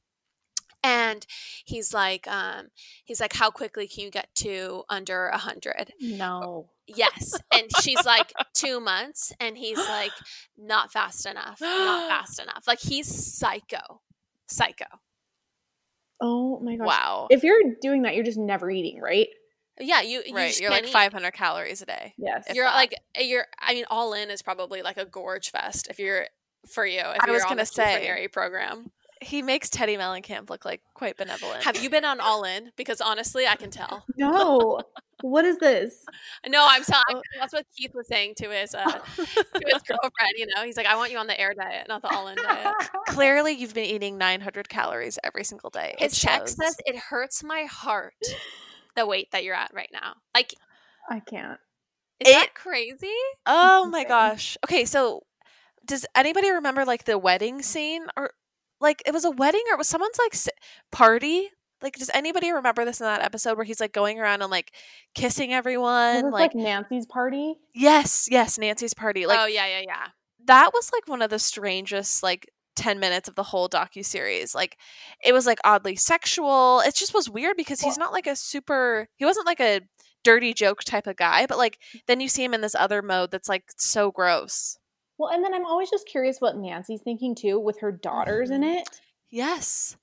and 0.83 1.27
he's 1.65 1.95
like 1.95 2.27
um 2.29 2.69
he's 3.05 3.21
like 3.21 3.35
how 3.35 3.51
quickly 3.51 3.87
can 3.87 4.05
you 4.05 4.11
get 4.11 4.29
to 4.35 4.83
under 4.89 5.27
a 5.29 5.39
hundred 5.39 5.93
no 6.01 6.69
yes 6.87 7.35
and 7.53 7.69
she's 7.81 8.05
like 8.05 8.33
two 8.55 8.81
months 8.81 9.33
and 9.41 9.57
he's 9.57 9.79
like 9.79 10.13
not 10.59 10.93
fast 10.93 11.27
enough 11.27 11.61
not 11.61 12.09
fast 12.09 12.41
enough 12.41 12.65
like 12.67 12.81
he's 12.81 13.09
psycho 13.37 14.01
psycho 14.47 14.87
oh 16.21 16.59
my 16.61 16.77
gosh 16.77 16.87
wow 16.87 17.27
if 17.31 17.43
you're 17.43 17.61
doing 17.81 18.03
that 18.03 18.15
you're 18.15 18.25
just 18.25 18.39
never 18.39 18.71
eating 18.71 19.01
right 19.01 19.29
yeah, 19.81 20.03
you 20.03 20.23
right. 20.35 20.57
You 20.61 20.69
are 20.69 20.71
like 20.71 20.87
500 20.87 21.33
calories 21.33 21.81
a 21.81 21.87
day. 21.87 22.15
Yes, 22.19 22.45
you're 22.55 22.67
that. 22.67 22.75
like 22.75 22.95
you're. 23.19 23.47
I 23.59 23.73
mean, 23.73 23.85
all 23.91 24.13
in 24.13 24.31
is 24.31 24.43
probably 24.43 24.83
like 24.83 24.99
a 24.99 25.07
gorge 25.07 25.51
fest 25.51 25.89
if 25.89 25.99
you're 25.99 26.27
for 26.73 26.85
you. 26.85 27.01
If 27.01 27.23
I 27.23 27.27
you're 27.27 27.35
was 27.35 27.45
going 27.45 27.57
to 27.57 27.67
say 27.67 28.29
program 28.31 28.93
he 29.23 29.43
makes 29.43 29.69
Teddi 29.69 29.97
Mellencamp 29.99 30.51
look 30.51 30.65
like 30.65 30.83
quite 30.95 31.17
benevolent. 31.17 31.65
Have 31.65 31.83
you 31.83 31.91
been 31.91 32.05
on 32.05 32.21
All 32.21 32.45
In? 32.45 32.73
Because 32.77 33.01
honestly, 33.01 33.47
I 33.47 33.57
can 33.57 33.71
tell. 33.71 34.05
No. 34.17 34.81
what 35.23 35.45
is 35.45 35.59
this? 35.59 36.05
No, 36.47 36.65
I'm 36.69 36.85
telling. 36.85 37.03
Oh. 37.11 37.23
That's 37.39 37.53
what 37.53 37.67
Keith 37.77 37.93
was 37.95 38.07
saying 38.07 38.35
to 38.37 38.51
his 38.51 38.75
uh, 38.75 38.85
to 39.17 39.63
his 39.67 39.83
girlfriend. 39.83 40.35
You 40.37 40.47
know, 40.47 40.65
he's 40.65 40.77
like, 40.77 40.87
"I 40.87 40.97
want 40.97 41.11
you 41.11 41.19
on 41.19 41.27
the 41.27 41.39
air 41.41 41.55
diet, 41.55 41.89
not 41.89 42.03
the 42.03 42.09
All 42.15 42.29
In 42.29 42.37
diet." 42.37 42.75
Clearly, 43.09 43.53
you've 43.53 43.75
been 43.75 43.87
eating 43.87 44.19
900 44.19 44.69
calories 44.69 45.19
every 45.25 45.45
single 45.45 45.71
day. 45.71 45.95
His 45.99 46.21
text 46.21 46.57
says, 46.57 46.77
"It 46.87 46.97
hurts 46.97 47.43
my 47.43 47.63
heart 47.63 48.15
the 48.95 49.07
weight 49.07 49.31
that 49.33 49.45
you're 49.45 49.55
at 49.55 49.73
right 49.75 49.91
now." 49.93 50.15
Like, 50.35 50.55
I 51.09 51.21
can't. 51.21 51.59
Is 52.21 52.29
it, 52.29 52.33
that 52.33 52.55
crazy? 52.55 53.07
Oh 53.47 53.87
my 53.87 54.05
gosh. 54.05 54.57
Okay, 54.65 54.85
so 54.85 55.23
does 55.85 56.07
anybody 56.15 56.51
remember 56.51 56.85
like 56.85 57.05
the 57.05 57.19
wedding 57.19 57.63
scene 57.63 58.07
or 58.17 58.33
like 58.83 59.03
it 59.07 59.15
was 59.15 59.25
a 59.25 59.31
wedding 59.31 59.63
or 59.71 59.75
it 59.75 59.79
was 59.79 59.89
someone's 59.89 60.19
like 60.19 60.35
party? 60.91 61.49
Like 61.81 61.97
does 61.97 62.11
anybody 62.13 62.53
remember 62.53 62.85
this 62.85 63.01
in 63.01 63.07
that 63.07 63.23
episode 63.23 63.57
where 63.57 63.65
he's 63.65 63.81
like 63.81 63.93
going 63.93 64.21
around 64.21 64.43
and 64.43 64.51
like 64.51 64.73
kissing 65.15 65.53
everyone? 65.53 66.31
like, 66.31 66.55
like, 66.55 66.55
nancy's 66.55 67.07
party? 67.07 67.55
Yes 67.75 68.29
yes 68.31 68.59
nancy's 68.59 68.95
party 68.95 69.27
like 69.27 69.39
oh 69.39 69.47
yeah 69.47 69.67
yeah 69.67 69.83
yeah. 69.87 70.07
that 70.47 70.71
was 70.75 70.91
like 70.93 71.09
one 71.09 71.23
of 71.23 71.31
the 71.31 71.39
strangest 71.39 72.23
like 72.23 72.47
10 72.77 72.99
minutes 72.99 73.29
of 73.29 73.35
the 73.35 73.43
whole 73.43 73.69
docu 73.69 74.03
series 74.03 74.55
like 74.55 74.79
it 75.23 75.33
was 75.33 75.47
like 75.47 75.59
oddly 75.65 75.97
sexual. 75.97 76.81
It 76.81 76.95
just 76.95 77.15
was 77.15 77.29
weird 77.29 77.57
because 77.57 77.81
he's 77.81 77.99
not 77.99 78.13
like 78.13 78.27
a 78.27 78.37
super 78.37 79.09
he 79.17 79.25
wasn't 79.25 79.47
like 79.47 79.61
a 79.61 79.81
dirty 80.25 80.55
joke 80.55 80.85
type 80.85 81.07
of 81.07 81.17
guy 81.17 81.47
but 81.47 81.59
like 81.59 81.79
then 82.07 82.21
you 82.21 82.29
see 82.29 82.45
him 82.45 82.55
in 82.55 82.61
this 82.61 82.77
other 82.77 83.03
mode 83.03 83.31
that's 83.31 83.49
like 83.49 83.65
so 83.77 84.11
gross 84.13 84.79
well, 85.19 85.31
and 85.33 85.45
then 85.45 85.55
I'm 85.55 85.67
always 85.67 85.91
just 85.91 86.07
curious 86.07 86.41
what 86.41 86.57
Nancy's 86.57 87.03
thinking 87.03 87.35
too 87.35 87.59
with 87.59 87.81
her 87.81 87.93
daughters 87.93 88.51
mm-hmm. 88.51 88.63
in 88.63 88.77
it. 88.77 89.01
Yes. 89.31 89.97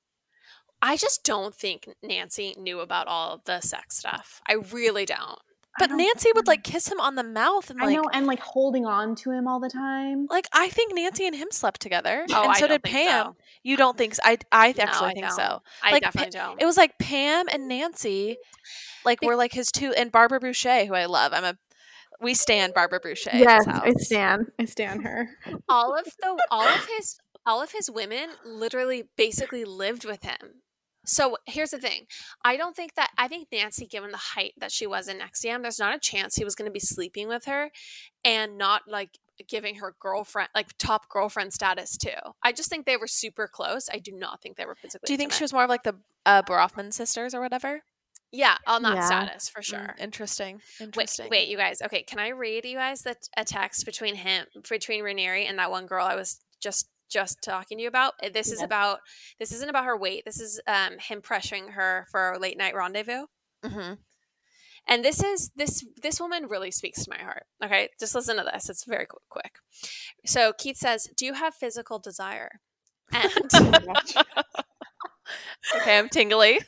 I 0.82 0.95
just 0.95 1.24
don't 1.24 1.53
think 1.53 1.89
Nancy 2.01 2.55
knew 2.57 2.80
about 2.80 3.07
all 3.07 3.41
the 3.45 3.60
sex 3.60 3.97
stuff. 3.97 4.41
I 4.47 4.53
really 4.72 5.05
don't. 5.05 5.39
But 5.78 5.89
don't 5.89 5.97
Nancy 5.97 6.30
would 6.34 6.47
like 6.47 6.64
kiss 6.64 6.91
him 6.91 6.99
on 6.99 7.16
the 7.16 7.24
mouth 7.24 7.70
and 7.70 7.80
like, 7.80 7.89
I 7.89 7.93
know, 7.93 8.03
and 8.12 8.26
like 8.26 8.39
holding 8.39 8.86
on 8.86 9.16
to 9.18 9.32
him 9.32 9.47
all 9.47 9.60
the 9.60 9.70
time. 9.70 10.26
Like 10.30 10.47
I 10.51 10.70
think 10.70 10.93
Nancy 10.95 11.26
and 11.28 11.36
him 11.36 11.49
slept 11.51 11.80
together, 11.80 12.26
oh, 12.32 12.43
and 12.45 12.55
so 12.55 12.68
did 12.68 12.84
Pam. 12.84 13.28
So. 13.28 13.36
You 13.64 13.78
don't 13.78 13.97
think? 13.97 14.16
So? 14.16 14.22
I 14.26 14.38
I 14.51 14.70
actually 14.70 14.86
no, 14.86 15.05
I 15.05 15.14
think 15.14 15.26
don't. 15.28 15.36
so. 15.36 15.62
I 15.84 15.91
like, 15.91 16.01
definitely 16.01 16.32
don't. 16.32 16.62
It 16.62 16.66
was 16.66 16.76
like 16.76 16.97
Pam 16.97 17.45
and 17.51 17.68
Nancy, 17.68 18.38
like 19.05 19.22
were 19.22 19.36
like 19.36 19.53
his 19.53 19.72
two, 19.72 19.93
and 19.93 20.12
Barbara 20.12 20.39
Bouchey, 20.39 20.88
who 20.88 20.95
I 20.95 21.05
love. 21.05 21.34
I'm 21.34 21.45
a 21.45 21.55
we 22.22 22.34
stand 22.34 22.74
Barbara 22.74 22.99
Bouchey. 22.99 23.34
Yes, 23.34 23.65
I 23.67 23.91
stand. 23.93 24.51
I 24.59 24.65
stand 24.65 25.03
her. 25.03 25.30
all 25.67 25.97
of 25.97 26.05
the 26.20 26.43
all 26.51 26.67
of 26.67 26.88
his 26.97 27.17
all 27.45 27.61
of 27.61 27.72
his 27.72 27.89
women 27.89 28.30
literally 28.45 29.05
basically 29.17 29.65
lived 29.65 30.05
with 30.05 30.24
him. 30.24 30.61
So 31.05 31.38
here's 31.47 31.72
the 31.72 31.80
thing. 31.80 32.05
I 32.43 32.57
don't 32.57 32.76
think 32.76 32.95
that 32.95 33.09
I 33.17 33.28
think 33.28 33.47
Nancy, 33.51 33.88
given 33.88 34.11
the 34.11 34.17
height 34.17 34.53
that 34.57 34.72
she 34.72 34.86
was 34.86 35.07
in 35.07 35.20
NXIVM, 35.20 35.63
there's 35.63 35.80
not 35.80 35.95
a 35.95 35.99
chance 35.99 36.36
he 36.36 36.43
was 36.43 36.55
gonna 36.55 36.72
be 36.72 36.80
sleeping 36.80 37.28
with 37.28 37.45
her 37.45 37.72
and 38.24 38.57
not 38.57 38.84
like 38.88 39.17
giving 39.47 39.76
her 39.76 39.95
girlfriend 39.99 40.49
like 40.53 40.78
top 40.78 41.09
girlfriend 41.09 41.53
status 41.53 41.97
too. 41.97 42.09
I 42.43 42.51
just 42.51 42.70
think 42.70 42.86
they 42.86 42.97
were 42.97 43.07
super 43.07 43.47
close. 43.47 43.89
I 43.91 43.99
do 43.99 44.11
not 44.11 44.41
think 44.41 44.57
they 44.57 44.65
were 44.65 44.76
physically. 44.76 45.07
Do 45.07 45.13
you 45.13 45.17
think 45.17 45.30
intimate. 45.30 45.38
she 45.38 45.43
was 45.43 45.53
more 45.53 45.63
of 45.63 45.70
like 45.70 45.84
the 45.84 45.95
uh, 46.26 46.43
Bronfman 46.43 46.93
sisters 46.93 47.34
or 47.34 47.41
whatever? 47.41 47.82
Yeah, 48.32 48.57
on 48.67 48.84
that 48.84 48.95
Yeah. 48.95 49.05
status 49.05 49.49
for 49.49 49.61
Mm, 49.61 49.65
sure. 49.88 49.95
interesting. 49.99 50.61
Wait, 50.80 50.84
Interesting. 50.84 51.30
wait, 51.30 51.47
you 51.49 51.57
guys. 51.57 51.82
Okay, 51.82 52.03
can 52.03 52.19
I 52.19 52.30
read 52.30 52.65
you 52.65 52.75
guys 52.77 53.01
the 53.01 53.15
a 53.38 53.43
text 53.43 53.86
between 53.86 54.15
him, 54.15 54.45
between 54.69 55.03
Raniere 55.03 55.47
and 55.47 55.57
that 55.59 55.71
one 55.71 55.86
girl 55.88 56.05
I 56.05 56.15
was 56.15 56.39
just 56.61 56.89
just 57.09 57.41
talking 57.41 57.77
to 57.77 57.82
you 57.84 57.88
about? 57.88 58.13
Uh, 58.23 58.30
This 58.32 58.51
is 58.51 58.61
about. 58.61 58.99
This 59.39 59.51
isn't 59.51 59.69
about 59.69 59.86
her 59.86 59.97
weight. 59.97 60.23
This 60.25 60.39
is 60.39 60.59
um 60.67 60.97
him 60.99 61.21
pressuring 61.21 61.71
her 61.73 62.07
for 62.11 62.32
a 62.34 62.39
late 62.39 62.57
night 62.57 62.75
rendezvous. 62.75 63.25
hmm 63.65 63.93
And 64.88 65.03
this 65.03 65.23
is 65.23 65.51
this 65.55 65.86
this 66.01 66.19
woman 66.19 66.47
really 66.47 66.71
speaks 66.71 67.03
to 67.03 67.11
my 67.11 67.23
heart. 67.23 67.45
Okay, 67.63 67.89
just 67.99 68.15
listen 68.15 68.38
to 68.38 68.43
this. 68.43 68.69
It's 68.69 68.86
very 68.86 69.05
qu- 69.07 69.17
quick. 69.30 69.53
So 70.25 70.53
Keith 70.53 70.77
says, 70.77 71.09
"Do 71.17 71.25
you 71.25 71.34
have 71.34 71.53
physical 71.55 71.99
desire?" 71.99 72.61
And 73.13 73.32
okay, 75.75 75.97
I'm 75.97 76.09
tingly. 76.09 76.59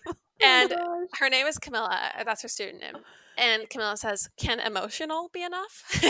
Oh 0.44 0.46
and 0.46 0.74
her 1.20 1.30
name 1.30 1.48
is 1.48 1.58
Camilla. 1.58 2.12
Uh, 2.18 2.24
that's 2.24 2.42
her 2.42 2.48
student 2.48 2.82
name. 2.82 2.98
And 3.38 3.70
Camilla 3.70 3.98
says, 3.98 4.30
Can 4.38 4.60
emotional 4.60 5.30
be 5.34 5.44
enough? 5.44 5.84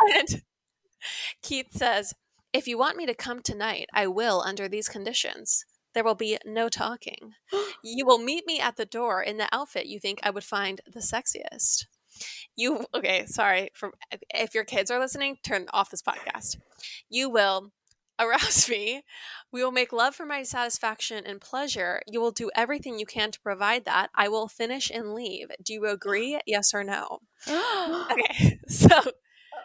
and 0.00 0.42
Keith 1.42 1.68
says, 1.72 2.14
If 2.52 2.66
you 2.66 2.78
want 2.78 2.96
me 2.96 3.06
to 3.06 3.14
come 3.14 3.40
tonight, 3.42 3.86
I 3.92 4.06
will 4.06 4.42
under 4.44 4.68
these 4.68 4.88
conditions. 4.88 5.64
There 5.94 6.04
will 6.04 6.14
be 6.14 6.38
no 6.44 6.68
talking. 6.68 7.32
You 7.86 8.06
will 8.06 8.18
meet 8.18 8.46
me 8.46 8.60
at 8.60 8.76
the 8.76 8.86
door 8.86 9.22
in 9.22 9.36
the 9.36 9.48
outfit 9.52 9.84
you 9.84 10.00
think 10.00 10.18
I 10.22 10.30
would 10.30 10.42
find 10.42 10.80
the 10.86 11.00
sexiest. 11.00 11.84
You, 12.56 12.86
okay, 12.94 13.26
sorry. 13.26 13.68
For, 13.74 13.92
if 14.30 14.54
your 14.54 14.64
kids 14.64 14.90
are 14.90 14.98
listening, 14.98 15.36
turn 15.44 15.66
off 15.70 15.90
this 15.90 16.00
podcast. 16.00 16.56
You 17.10 17.28
will 17.28 17.72
arouse 18.18 18.68
me. 18.70 19.02
We 19.52 19.62
will 19.62 19.72
make 19.72 19.92
love 19.92 20.14
for 20.14 20.26
my 20.26 20.42
satisfaction 20.42 21.24
and 21.26 21.40
pleasure. 21.40 22.02
You 22.06 22.20
will 22.20 22.30
do 22.32 22.50
everything 22.54 22.98
you 22.98 23.06
can 23.06 23.30
to 23.30 23.40
provide 23.40 23.84
that. 23.84 24.10
I 24.14 24.28
will 24.28 24.48
finish 24.48 24.90
and 24.90 25.14
leave. 25.14 25.48
Do 25.62 25.72
you 25.72 25.86
agree? 25.88 26.40
Yes 26.46 26.72
or 26.74 26.84
no? 26.84 27.20
Okay. 28.10 28.60
So, 28.68 28.88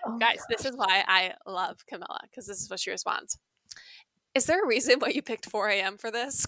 Oh, 0.06 0.18
guys, 0.18 0.40
this 0.50 0.66
is 0.66 0.76
why 0.76 1.04
I 1.08 1.34
love 1.46 1.86
Camilla 1.88 2.20
because 2.24 2.48
this 2.48 2.62
is 2.62 2.70
what 2.70 2.80
she 2.80 2.92
responds. 2.92 3.38
Is 4.34 4.46
there 4.46 4.64
a 4.64 4.68
reason 4.68 5.00
why 5.00 5.10
you 5.10 5.22
picked 5.22 5.46
4 5.50 5.68
a.m. 5.70 5.98
for 5.98 6.10
this? 6.12 6.46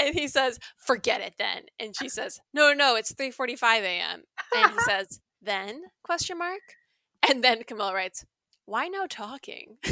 And 0.00 0.14
he 0.14 0.28
says, 0.28 0.58
"Forget 0.76 1.20
it 1.20 1.34
then." 1.38 1.64
And 1.78 1.94
she 1.96 2.08
says, 2.08 2.40
"No, 2.54 2.72
no, 2.72 2.94
it's 2.96 3.12
3:45 3.12 3.82
a.m." 3.82 4.22
And 4.54 4.72
he 4.72 4.78
says, 4.80 5.20
"Then?" 5.42 5.84
question 6.02 6.38
mark. 6.38 6.60
And 7.28 7.42
then 7.44 7.62
Camilla 7.64 7.94
writes, 7.94 8.24
"Why 8.66 8.88
no 8.88 9.06
talking?" 9.06 9.78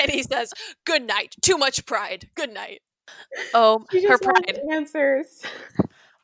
and 0.00 0.10
he 0.10 0.22
says, 0.22 0.52
"Good 0.84 1.02
night. 1.06 1.34
Too 1.42 1.56
much 1.58 1.86
pride. 1.86 2.30
Good 2.34 2.52
night." 2.52 2.80
Oh, 3.54 3.84
her 4.08 4.18
pride. 4.18 4.60
answers. 4.72 5.42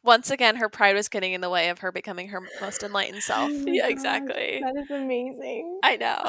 Once 0.04 0.30
again, 0.30 0.54
her 0.56 0.68
pride 0.68 0.94
was 0.94 1.08
getting 1.08 1.32
in 1.32 1.40
the 1.40 1.50
way 1.50 1.68
of 1.68 1.80
her 1.80 1.90
becoming 1.90 2.28
her 2.28 2.40
most 2.60 2.84
enlightened 2.84 3.16
oh 3.16 3.20
self. 3.20 3.50
Oh 3.50 3.58
my 3.64 3.72
Yeah, 3.72 3.82
gosh, 3.82 3.90
exactly. 3.90 4.60
That 4.62 4.76
is 4.76 4.88
amazing. 4.90 5.80
I 5.82 5.96
know. 5.96 6.20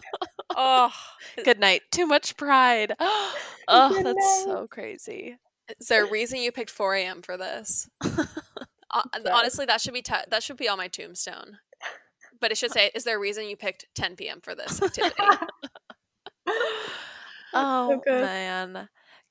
oh, 0.56 0.90
Good 1.42 1.58
night. 1.58 1.82
Too 1.90 2.06
much 2.06 2.36
pride. 2.36 2.94
oh, 3.00 3.34
Good 3.94 4.04
that's 4.04 4.16
night. 4.18 4.42
so 4.44 4.66
crazy. 4.70 5.38
is 5.80 5.86
there 5.86 6.04
a 6.04 6.10
reason 6.10 6.40
you 6.40 6.52
picked 6.52 6.70
4 6.70 6.96
a.m. 6.96 7.22
for 7.22 7.38
this? 7.38 7.88
Uh, 8.92 9.02
honestly, 9.32 9.66
that 9.66 9.80
should 9.80 9.94
be 9.94 10.02
t- 10.02 10.14
that 10.30 10.42
should 10.42 10.56
be 10.56 10.68
on 10.68 10.78
my 10.78 10.88
tombstone. 10.88 11.58
But 12.40 12.52
it 12.52 12.58
should 12.58 12.72
say, 12.72 12.90
"Is 12.94 13.04
there 13.04 13.16
a 13.16 13.20
reason 13.20 13.48
you 13.48 13.56
picked 13.56 13.86
10 13.94 14.16
p.m. 14.16 14.40
for 14.40 14.54
this 14.54 14.80
activity?" 14.82 15.16
Oh 17.54 18.00
good. 18.04 18.22
man. 18.22 18.88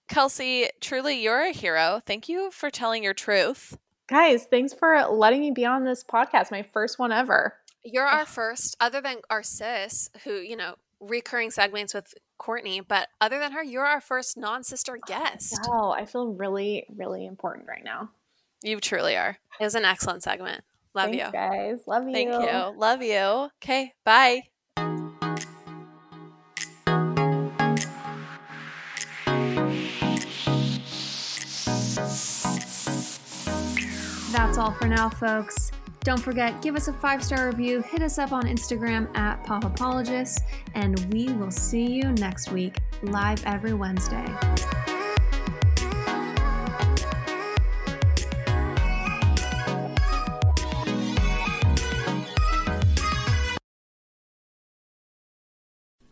Kelsey, 0.07 0.69
truly 0.81 1.21
you're 1.21 1.41
a 1.41 1.51
hero. 1.51 2.01
Thank 2.05 2.29
you 2.29 2.49
for 2.51 2.69
telling 2.69 3.03
your 3.03 3.13
truth. 3.13 3.77
Guys, 4.07 4.45
thanks 4.45 4.73
for 4.73 5.05
letting 5.05 5.41
me 5.41 5.51
be 5.51 5.65
on 5.65 5.83
this 5.83 6.03
podcast, 6.03 6.49
my 6.49 6.63
first 6.63 6.97
one 6.97 7.11
ever. 7.11 7.55
You're 7.83 8.05
our 8.05 8.25
first, 8.25 8.75
other 8.79 9.01
than 9.01 9.17
our 9.29 9.43
sis, 9.43 10.09
who, 10.23 10.35
you 10.35 10.55
know, 10.55 10.75
recurring 10.99 11.51
segments 11.51 11.93
with 11.93 12.13
Courtney, 12.37 12.81
but 12.81 13.09
other 13.21 13.39
than 13.39 13.51
her, 13.51 13.63
you're 13.63 13.85
our 13.85 14.01
first 14.01 14.37
non 14.37 14.63
sister 14.63 14.97
guest. 15.05 15.59
Wow, 15.67 15.91
I 15.91 16.05
feel 16.05 16.27
really, 16.27 16.85
really 16.95 17.25
important 17.25 17.67
right 17.67 17.83
now. 17.83 18.09
You 18.63 18.79
truly 18.79 19.15
are. 19.15 19.37
It 19.59 19.63
was 19.63 19.75
an 19.75 19.85
excellent 19.85 20.23
segment. 20.23 20.63
Love 20.93 21.11
Thanks, 21.11 21.25
you. 21.25 21.31
guys. 21.31 21.79
Love 21.87 22.07
you. 22.07 22.13
Thank 22.13 22.31
you. 22.31 22.79
Love 22.79 23.03
you. 23.03 23.49
Okay, 23.61 23.93
bye. 24.03 24.43
That's 34.31 34.57
all 34.57 34.71
for 34.71 34.87
now, 34.87 35.09
folks. 35.09 35.71
Don't 36.07 36.21
forget, 36.21 36.61
give 36.61 36.75
us 36.75 36.87
a 36.87 36.93
five 36.93 37.23
star 37.23 37.47
review, 37.47 37.81
hit 37.81 38.01
us 38.01 38.17
up 38.17 38.31
on 38.31 38.43
Instagram 38.43 39.13
at 39.17 39.43
Popapologists, 39.43 40.39
and 40.73 40.97
we 41.13 41.33
will 41.33 41.51
see 41.51 41.85
you 41.85 42.03
next 42.13 42.51
week, 42.51 42.77
live 43.03 43.43
every 43.45 43.73
Wednesday. 43.73 44.25